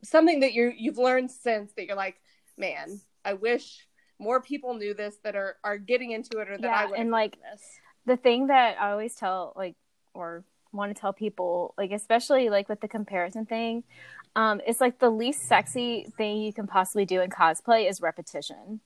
something 0.02 0.40
that 0.40 0.52
you 0.52 0.72
you've 0.76 0.98
learned 0.98 1.30
since 1.30 1.72
that 1.72 1.86
you're 1.86 1.96
like, 1.96 2.20
man, 2.58 3.00
I 3.24 3.32
wish 3.32 3.86
more 4.18 4.40
people 4.42 4.74
knew 4.74 4.92
this 4.94 5.16
that 5.24 5.36
are 5.36 5.56
are 5.64 5.78
getting 5.78 6.10
into 6.10 6.38
it, 6.38 6.50
or 6.50 6.58
that 6.58 6.64
Yeah, 6.70 6.76
I 6.78 6.86
would 6.86 6.98
and, 6.98 7.10
like, 7.10 7.36
this. 7.50 7.62
the 8.04 8.16
thing 8.16 8.48
that 8.48 8.76
I 8.80 8.90
always 8.92 9.14
tell 9.14 9.52
like 9.56 9.76
or 10.14 10.44
want 10.72 10.94
to 10.94 11.00
tell 11.00 11.12
people 11.14 11.72
like 11.78 11.90
especially 11.92 12.50
like 12.50 12.68
with 12.68 12.80
the 12.80 12.88
comparison 12.88 13.46
thing 13.46 13.82
um 14.36 14.60
it's 14.66 14.80
like 14.80 15.00
the 15.00 15.10
least 15.10 15.42
sexy 15.48 16.06
thing 16.16 16.38
you 16.42 16.52
can 16.52 16.68
possibly 16.68 17.04
do 17.06 17.20
in 17.22 17.30
cosplay 17.30 17.88
is 17.90 18.00
repetition. 18.02 18.80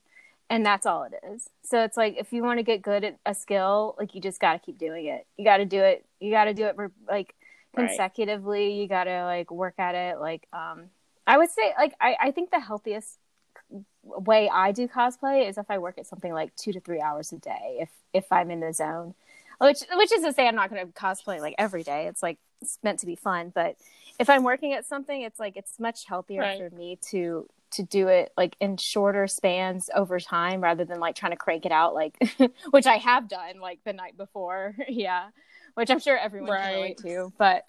And 0.49 0.67
that's 0.67 0.87
all 0.87 1.05
it 1.05 1.15
is. 1.33 1.49
So 1.63 1.85
it's 1.85 1.97
like 1.97 2.17
if 2.19 2.33
you 2.33 2.43
want 2.43 2.59
to 2.59 2.65
get 2.65 2.83
good 2.83 3.05
at 3.05 3.19
a 3.27 3.35
skill 3.35 3.95
like 3.99 4.15
you 4.15 4.21
just 4.23 4.41
got 4.41 4.55
to 4.55 4.59
keep 4.59 4.79
doing 4.79 5.07
it. 5.07 5.27
You 5.37 5.45
got 5.45 5.59
to 5.59 5.67
do 5.67 5.81
it 5.83 6.07
you 6.21 6.31
got 6.33 6.47
to 6.47 6.55
do 6.55 6.65
it 6.67 6.77
for, 6.77 6.93
like 7.09 7.35
Right. 7.77 7.89
consecutively. 7.89 8.75
You 8.81 8.89
got 8.89 9.05
to 9.05 9.25
like 9.25 9.51
work 9.51 9.75
at 9.79 9.95
it. 9.95 10.21
Like 10.21 10.49
um 10.53 10.91
i 11.27 11.39
would 11.39 11.51
say 11.51 11.75
like 11.79 11.95
i 12.01 12.17
i 12.21 12.31
think 12.33 12.51
the 12.51 12.61
healthiest 12.61 13.19
way 14.03 14.49
i 14.53 14.73
do 14.73 14.89
cosplay 14.89 15.49
is 15.49 15.59
if 15.59 15.67
i 15.71 15.79
work 15.79 15.99
at 15.99 16.07
something 16.07 16.33
like 16.33 16.55
two 16.57 16.73
to 16.73 16.81
three 16.81 17.01
hours 17.01 17.33
a 17.33 17.39
day 17.39 17.79
if 17.81 17.91
if 18.13 18.33
i'm 18.33 18.51
in 18.51 18.61
the 18.61 18.73
zone. 18.73 19.15
Which 19.61 19.83
which 19.95 20.13
is 20.13 20.23
to 20.25 20.33
say 20.33 20.49
i'm 20.49 20.55
not 20.57 20.71
going 20.71 20.87
to 20.87 20.93
cosplay 20.93 21.41
like 21.41 21.55
every 21.59 21.83
day. 21.83 22.07
It's 22.07 22.23
like 22.23 22.39
it's 22.61 22.79
meant 22.83 22.99
to 23.01 23.07
be 23.07 23.17
fun. 23.17 23.51
But 23.55 23.77
if 24.19 24.29
I'm 24.31 24.43
working 24.45 24.73
at 24.73 24.87
something, 24.87 25.23
it's 25.23 25.39
like 25.41 25.57
it's 25.57 25.79
much 25.81 26.07
healthier 26.07 26.41
Right. 26.41 26.59
for 26.59 26.75
me 26.77 26.99
to 27.11 27.47
to 27.73 27.83
do 27.85 28.09
it 28.09 28.33
like 28.37 28.57
in 28.61 28.77
shorter 28.77 29.29
spans 29.29 29.89
over 29.95 30.19
time 30.19 30.61
rather 30.61 30.85
than 30.85 30.99
like 30.99 31.15
trying 31.15 31.31
to 31.31 31.37
crank 31.37 31.65
it 31.65 31.71
out 31.71 31.95
like 31.95 32.19
which 32.71 32.85
I 32.87 32.97
have 32.97 33.29
done 33.29 33.61
like 33.61 33.79
the 33.85 33.93
night 33.93 34.17
before. 34.17 34.75
yeah. 34.89 35.29
Which 35.75 35.89
I'm 35.89 36.01
sure 36.01 36.19
everyone 36.19 36.49
can 36.59 36.75
relate 36.75 36.99
to. 36.99 37.33
But 37.39 37.65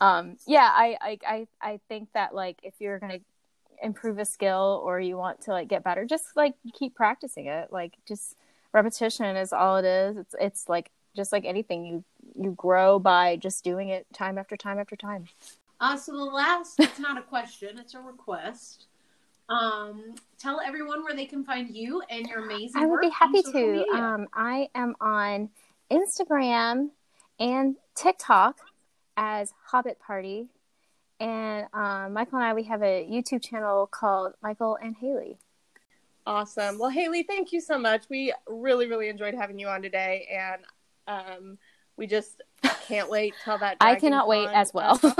um 0.00 0.36
yeah, 0.46 0.68
I 0.70 0.96
I 1.00 1.18
I, 1.26 1.46
I 1.60 1.80
think 1.88 2.08
that 2.12 2.34
like 2.34 2.58
if 2.62 2.74
you're 2.78 2.98
gonna 2.98 3.20
improve 3.82 4.18
a 4.18 4.24
skill 4.24 4.80
or 4.84 5.00
you 5.00 5.16
want 5.16 5.40
to 5.42 5.50
like 5.50 5.66
get 5.68 5.82
better, 5.82 6.04
just 6.04 6.36
like 6.36 6.54
keep 6.78 6.94
practicing 6.94 7.46
it. 7.46 7.72
Like 7.72 7.94
just 8.06 8.36
repetition 8.72 9.36
is 9.36 9.52
all 9.52 9.78
it 9.78 9.84
is. 9.86 10.16
It's 10.18 10.34
it's 10.38 10.68
like 10.68 10.90
just 11.14 11.32
like 11.32 11.44
anything 11.44 11.84
you 11.84 12.04
you 12.34 12.52
grow 12.52 12.98
by 12.98 13.36
just 13.36 13.62
doing 13.64 13.88
it 13.88 14.06
time 14.12 14.38
after 14.38 14.56
time 14.56 14.78
after 14.78 14.96
time. 14.96 15.26
Uh, 15.80 15.96
so 15.96 16.12
the 16.12 16.24
last, 16.24 16.78
it's 16.78 16.98
not 16.98 17.18
a 17.18 17.22
question, 17.22 17.78
it's 17.78 17.94
a 17.94 18.00
request. 18.00 18.86
Um, 19.48 20.14
tell 20.38 20.60
everyone 20.60 21.02
where 21.02 21.14
they 21.14 21.26
can 21.26 21.44
find 21.44 21.68
you 21.68 22.02
and 22.08 22.26
your 22.26 22.44
amazing 22.44 22.80
I 22.80 22.86
would 22.86 22.92
work 22.92 23.02
be 23.02 23.10
happy 23.10 23.42
to. 23.42 23.84
Um, 23.92 24.28
I 24.32 24.68
am 24.74 24.94
on 25.00 25.50
Instagram 25.90 26.90
and 27.38 27.76
TikTok 27.94 28.58
as 29.16 29.52
Hobbit 29.66 29.98
Party, 29.98 30.46
and 31.20 31.66
um, 31.74 32.12
Michael 32.12 32.38
and 32.38 32.46
I 32.46 32.54
we 32.54 32.62
have 32.64 32.82
a 32.82 33.06
YouTube 33.10 33.42
channel 33.42 33.86
called 33.86 34.34
Michael 34.42 34.78
and 34.80 34.96
Haley. 34.96 35.38
Awesome. 36.24 36.78
Well, 36.78 36.90
Haley, 36.90 37.24
thank 37.24 37.52
you 37.52 37.60
so 37.60 37.76
much. 37.76 38.04
We 38.08 38.32
really, 38.46 38.86
really 38.86 39.08
enjoyed 39.08 39.34
having 39.34 39.58
you 39.58 39.66
on 39.66 39.82
today, 39.82 40.28
and 40.32 40.62
um, 41.06 41.58
we 41.96 42.06
just 42.06 42.42
can't 42.86 43.10
wait 43.16 43.34
till 43.44 43.58
that. 43.58 43.76
I 43.80 43.96
cannot 43.96 44.28
wait 44.28 44.48
as 44.52 44.72
well. 44.74 44.96
Thank 44.96 45.18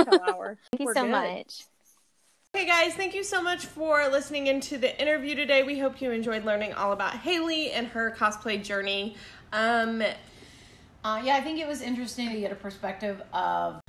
you 0.78 0.86
We're 0.86 0.94
so 0.94 1.02
good. 1.02 1.10
much. 1.10 1.64
Hey 2.54 2.66
guys, 2.66 2.92
thank 2.94 3.14
you 3.14 3.24
so 3.24 3.42
much 3.42 3.64
for 3.64 4.06
listening 4.08 4.46
into 4.46 4.76
the 4.76 5.00
interview 5.00 5.34
today. 5.34 5.62
We 5.62 5.78
hope 5.78 6.02
you 6.02 6.10
enjoyed 6.10 6.44
learning 6.44 6.74
all 6.74 6.92
about 6.92 7.14
Haley 7.14 7.70
and 7.72 7.86
her 7.88 8.10
cosplay 8.10 8.62
journey. 8.62 9.16
Um, 9.52 10.02
Uh, 11.04 11.20
yeah, 11.24 11.34
I 11.34 11.40
think 11.40 11.58
it 11.58 11.66
was 11.66 11.80
interesting 11.82 12.28
to 12.30 12.38
get 12.38 12.52
a 12.52 12.54
perspective 12.54 13.20
of 13.32 13.80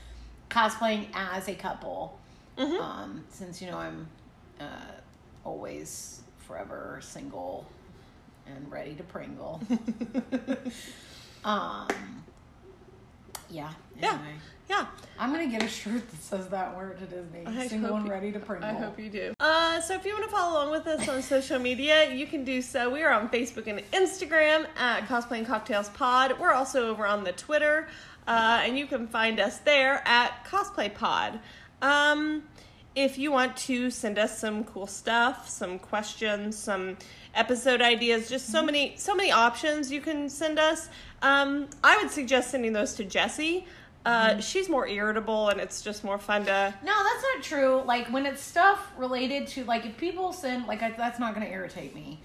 cosplaying 0.49 1.07
as 1.13 1.47
a 1.47 1.53
couple. 1.53 2.17
Mhm. 2.57 2.79
Um, 2.79 3.23
since 3.29 3.61
you 3.61 3.69
know 3.69 3.77
I'm 3.77 4.07
uh, 4.59 4.63
always 5.43 6.21
forever 6.39 6.99
single 7.03 7.67
and 8.47 8.71
ready 8.71 8.95
to 8.95 9.03
pringle. 9.03 9.61
um, 11.45 11.87
yeah. 13.49 13.71
Yeah. 14.01 14.13
Anyway. 14.13 14.35
yeah, 14.69 14.87
I'm 15.19 15.31
gonna 15.31 15.47
get 15.47 15.61
a 15.63 15.67
shirt 15.67 16.09
that 16.09 16.21
says 16.21 16.47
that 16.49 16.75
word 16.75 16.97
to 16.99 17.05
Disney. 17.05 17.45
I 17.45 17.67
Single 17.67 18.01
you- 18.01 18.09
ready 18.09 18.31
to 18.31 18.39
print. 18.39 18.63
I 18.63 18.73
hope 18.73 18.99
you 18.99 19.09
do. 19.09 19.33
Uh, 19.39 19.79
so 19.81 19.93
if 19.93 20.05
you 20.05 20.13
want 20.13 20.25
to 20.25 20.31
follow 20.31 20.53
along 20.57 20.71
with 20.71 20.87
us 20.87 21.07
on 21.07 21.21
social 21.21 21.59
media, 21.59 22.11
you 22.11 22.25
can 22.25 22.43
do 22.43 22.61
so. 22.61 22.89
We 22.89 23.03
are 23.03 23.11
on 23.11 23.29
Facebook 23.29 23.67
and 23.67 23.79
Instagram 23.91 24.65
at 24.77 25.07
Cosplay 25.07 25.37
and 25.39 25.47
Cocktails 25.47 25.89
Pod. 25.89 26.39
We're 26.39 26.53
also 26.53 26.87
over 26.89 27.05
on 27.05 27.23
the 27.23 27.33
Twitter, 27.33 27.87
uh, 28.27 28.61
and 28.63 28.77
you 28.77 28.87
can 28.87 29.07
find 29.07 29.39
us 29.39 29.59
there 29.59 30.01
at 30.05 30.45
Cosplay 30.45 30.93
Pod. 30.93 31.39
Um, 31.81 32.43
if 32.95 33.17
you 33.17 33.31
want 33.31 33.57
to 33.57 33.89
send 33.91 34.17
us 34.19 34.37
some 34.39 34.63
cool 34.63 34.87
stuff, 34.87 35.47
some 35.49 35.79
questions, 35.79 36.57
some 36.57 36.97
episode 37.35 37.81
ideas, 37.81 38.29
just 38.29 38.51
so 38.51 38.63
many 38.63 38.93
so 38.97 39.15
many 39.15 39.31
options 39.31 39.91
you 39.91 40.01
can 40.01 40.29
send 40.29 40.59
us. 40.59 40.89
Um, 41.21 41.67
I 41.83 41.97
would 41.97 42.11
suggest 42.11 42.51
sending 42.51 42.73
those 42.73 42.93
to 42.95 43.03
Jesse. 43.03 43.65
Uh, 44.05 44.39
She's 44.41 44.67
more 44.67 44.85
irritable, 44.85 45.47
and 45.49 45.61
it's 45.61 45.81
just 45.81 46.03
more 46.03 46.17
fun 46.17 46.45
to 46.45 46.73
No, 46.83 47.03
that's 47.03 47.23
not 47.35 47.43
true. 47.43 47.83
Like 47.85 48.07
when 48.07 48.25
it's 48.25 48.41
stuff 48.41 48.91
related 48.97 49.47
to 49.49 49.63
like 49.63 49.85
if 49.85 49.97
people 49.97 50.33
send 50.33 50.67
like 50.67 50.81
I, 50.81 50.91
that's 50.91 51.19
not 51.19 51.33
going 51.33 51.45
to 51.45 51.51
irritate 51.51 51.95
me. 51.95 52.19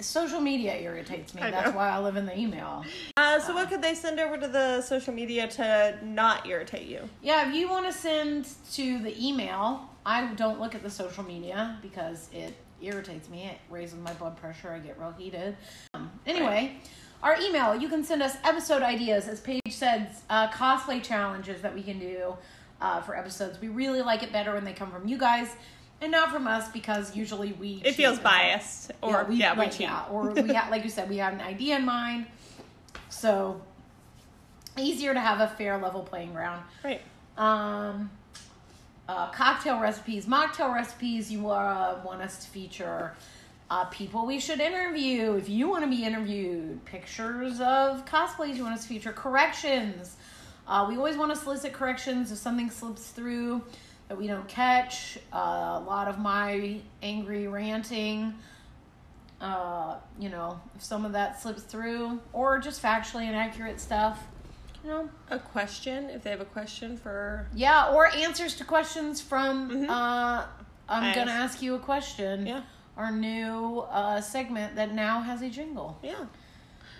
Social 0.00 0.40
media 0.40 0.76
irritates 0.76 1.34
me. 1.34 1.42
That's 1.42 1.74
why 1.74 1.88
I 1.88 1.98
live 1.98 2.14
in 2.14 2.24
the 2.24 2.38
email. 2.38 2.84
Uh, 3.16 3.40
so 3.40 3.52
what 3.52 3.68
could 3.68 3.82
they 3.82 3.94
send 3.94 4.20
over 4.20 4.38
to 4.38 4.46
the 4.46 4.80
social 4.80 5.12
media 5.12 5.48
to 5.48 5.98
not 6.04 6.46
irritate 6.46 6.86
you? 6.86 7.00
Yeah, 7.20 7.48
if 7.48 7.54
you 7.54 7.68
want 7.68 7.86
to 7.86 7.92
send 7.92 8.46
to 8.74 9.00
the 9.00 9.12
email, 9.20 9.90
I 10.06 10.32
don't 10.34 10.60
look 10.60 10.76
at 10.76 10.84
the 10.84 10.90
social 10.90 11.24
media 11.24 11.78
because 11.82 12.30
it 12.32 12.54
irritates 12.82 13.28
me. 13.28 13.44
It 13.44 13.58
raises 13.70 13.98
my 13.98 14.12
blood 14.14 14.36
pressure. 14.36 14.70
I 14.70 14.78
get 14.78 14.98
real 14.98 15.14
heated. 15.16 15.56
Um, 15.94 16.10
anyway, 16.26 16.76
our 17.22 17.36
email, 17.40 17.74
you 17.74 17.88
can 17.88 18.04
send 18.04 18.22
us 18.22 18.36
episode 18.44 18.82
ideas, 18.82 19.28
as 19.28 19.40
Paige 19.40 19.60
said, 19.70 20.14
uh, 20.30 20.48
cosplay 20.50 21.02
challenges 21.02 21.62
that 21.62 21.74
we 21.74 21.82
can 21.82 21.98
do 21.98 22.36
uh, 22.80 23.00
for 23.00 23.16
episodes. 23.16 23.60
We 23.60 23.68
really 23.68 24.02
like 24.02 24.22
it 24.22 24.32
better 24.32 24.54
when 24.54 24.64
they 24.64 24.72
come 24.72 24.90
from 24.90 25.08
you 25.08 25.18
guys 25.18 25.48
and 26.00 26.12
not 26.12 26.30
from 26.30 26.46
us 26.46 26.68
because 26.68 27.16
usually 27.16 27.52
we. 27.52 27.82
It 27.84 27.94
feels 27.94 28.18
biased, 28.18 28.92
or 29.02 29.26
yeah, 29.30 29.54
we, 29.54 29.58
like, 29.58 29.72
cheat. 29.72 29.80
yeah, 29.82 30.04
or 30.10 30.30
we 30.30 30.52
have, 30.54 30.70
like 30.70 30.84
you 30.84 30.90
said, 30.90 31.08
we 31.08 31.16
have 31.16 31.32
an 31.32 31.40
idea 31.40 31.76
in 31.76 31.84
mind. 31.84 32.26
So 33.08 33.60
easier 34.78 35.12
to 35.12 35.20
have 35.20 35.40
a 35.40 35.48
fair 35.48 35.76
level 35.78 36.02
playing 36.02 36.32
ground. 36.32 36.62
Right. 36.84 37.00
Um, 37.36 38.10
uh, 39.08 39.30
cocktail 39.30 39.80
recipes, 39.80 40.26
mocktail 40.26 40.72
recipes. 40.72 41.32
You 41.32 41.48
uh, 41.48 42.00
want 42.04 42.20
us 42.20 42.44
to 42.44 42.50
feature 42.50 43.14
uh, 43.70 43.84
people 43.86 44.26
we 44.26 44.38
should 44.38 44.60
interview. 44.60 45.34
If 45.34 45.48
you 45.48 45.68
want 45.68 45.84
to 45.84 45.90
be 45.90 46.04
interviewed, 46.04 46.84
pictures 46.84 47.60
of 47.60 48.04
cosplays 48.04 48.56
you 48.56 48.62
want 48.62 48.74
us 48.74 48.82
to 48.82 48.88
feature, 48.88 49.12
corrections. 49.12 50.16
Uh, 50.66 50.86
we 50.88 50.96
always 50.96 51.16
want 51.16 51.34
to 51.34 51.36
solicit 51.36 51.72
corrections 51.72 52.30
if 52.30 52.38
something 52.38 52.70
slips 52.70 53.08
through 53.08 53.62
that 54.08 54.18
we 54.18 54.26
don't 54.26 54.48
catch. 54.48 55.18
Uh, 55.32 55.78
a 55.80 55.84
lot 55.86 56.08
of 56.08 56.18
my 56.18 56.80
angry 57.02 57.48
ranting. 57.48 58.34
Uh, 59.40 59.96
you 60.18 60.28
know, 60.28 60.60
if 60.74 60.82
some 60.82 61.04
of 61.04 61.12
that 61.12 61.40
slips 61.40 61.62
through, 61.62 62.20
or 62.32 62.58
just 62.58 62.82
factually 62.82 63.28
inaccurate 63.28 63.80
stuff. 63.80 64.18
You 64.84 64.90
know, 64.90 65.10
A 65.30 65.38
question, 65.38 66.08
if 66.10 66.22
they 66.22 66.30
have 66.30 66.40
a 66.40 66.44
question 66.44 66.96
for. 66.96 67.46
yeah, 67.54 67.88
or 67.92 68.06
answers 68.14 68.54
to 68.56 68.64
questions 68.64 69.20
from 69.20 69.70
Mhm. 69.70 69.88
uh 69.90 70.46
I'm 70.90 71.02
I 71.04 71.14
gonna 71.14 71.30
asked- 71.32 71.54
ask 71.56 71.62
you 71.62 71.74
a 71.74 71.78
question. 71.78 72.46
Yeah. 72.46 72.62
Our 72.96 73.10
new 73.10 73.80
uh 73.90 74.20
segment 74.20 74.76
that 74.76 74.92
now 74.92 75.20
has 75.20 75.42
a 75.42 75.50
jingle. 75.50 75.98
Yeah. 76.02 76.26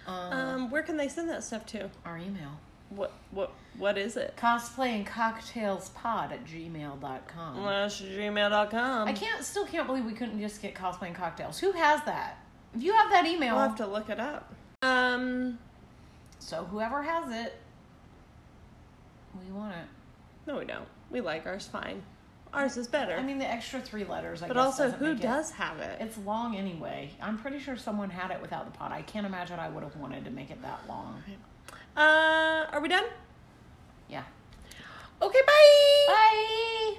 Um, 0.06 0.32
Um, 0.32 0.70
where 0.70 0.82
can 0.82 0.96
they 0.96 1.08
send 1.08 1.28
that 1.30 1.44
stuff 1.44 1.64
to? 1.66 1.90
our 2.04 2.18
email. 2.18 2.58
What 2.90 3.12
what 3.30 3.52
what 3.78 3.96
is 3.96 4.16
it? 4.16 4.34
Cosplay 4.36 4.88
and 4.96 5.06
cocktails 5.06 5.90
pod 5.90 6.32
at 6.32 6.44
gmail.com. 6.44 7.54
Slash 7.56 8.02
gmail.com. 8.02 9.08
I 9.08 9.12
can't 9.12 9.44
still 9.44 9.66
can't 9.66 9.86
believe 9.86 10.04
we 10.04 10.14
couldn't 10.14 10.40
just 10.40 10.60
get 10.60 10.74
cosplay 10.74 11.06
and 11.08 11.14
cocktails. 11.16 11.58
Who 11.60 11.72
has 11.72 12.02
that? 12.04 12.38
If 12.74 12.82
you 12.82 12.92
have 12.94 13.10
that 13.10 13.24
email, 13.26 13.54
We'll 13.56 13.68
have 13.68 13.76
to 13.76 13.86
look 13.86 14.10
it 14.10 14.18
up. 14.20 14.52
Um, 14.82 15.58
so 16.38 16.64
whoever 16.64 17.02
has 17.02 17.30
it, 17.32 17.58
we 19.34 19.52
want 19.52 19.72
it. 19.74 19.86
no, 20.46 20.58
we 20.58 20.64
don't. 20.64 20.86
We 21.10 21.20
like 21.20 21.46
ours 21.46 21.66
fine. 21.66 22.02
Ours 22.52 22.76
is 22.78 22.88
better. 22.88 23.14
I 23.14 23.22
mean, 23.22 23.38
the 23.38 23.46
extra 23.50 23.78
three 23.80 24.04
letters. 24.04 24.42
I 24.42 24.48
but 24.48 24.54
guess 24.54 24.64
also, 24.64 24.90
who 24.90 25.12
make 25.12 25.18
it- 25.18 25.22
does 25.22 25.50
have 25.50 25.78
it? 25.80 26.00
It's 26.00 26.16
long 26.18 26.56
anyway. 26.56 27.10
I'm 27.20 27.36
pretty 27.38 27.58
sure 27.58 27.76
someone 27.76 28.08
had 28.10 28.30
it 28.30 28.40
without 28.40 28.64
the 28.64 28.76
pot. 28.78 28.90
I 28.90 29.02
can't 29.02 29.26
imagine 29.26 29.58
I 29.58 29.68
would 29.68 29.82
have 29.82 29.96
wanted 29.96 30.24
to 30.24 30.30
make 30.30 30.50
it 30.50 30.60
that 30.62 30.80
long. 30.88 31.22
Uh, 31.96 32.66
are 32.72 32.80
we 32.80 32.88
done? 32.88 33.04
Yeah. 34.08 34.22
Okay, 35.20 35.40
bye. 35.46 36.04
Bye. 36.08 36.98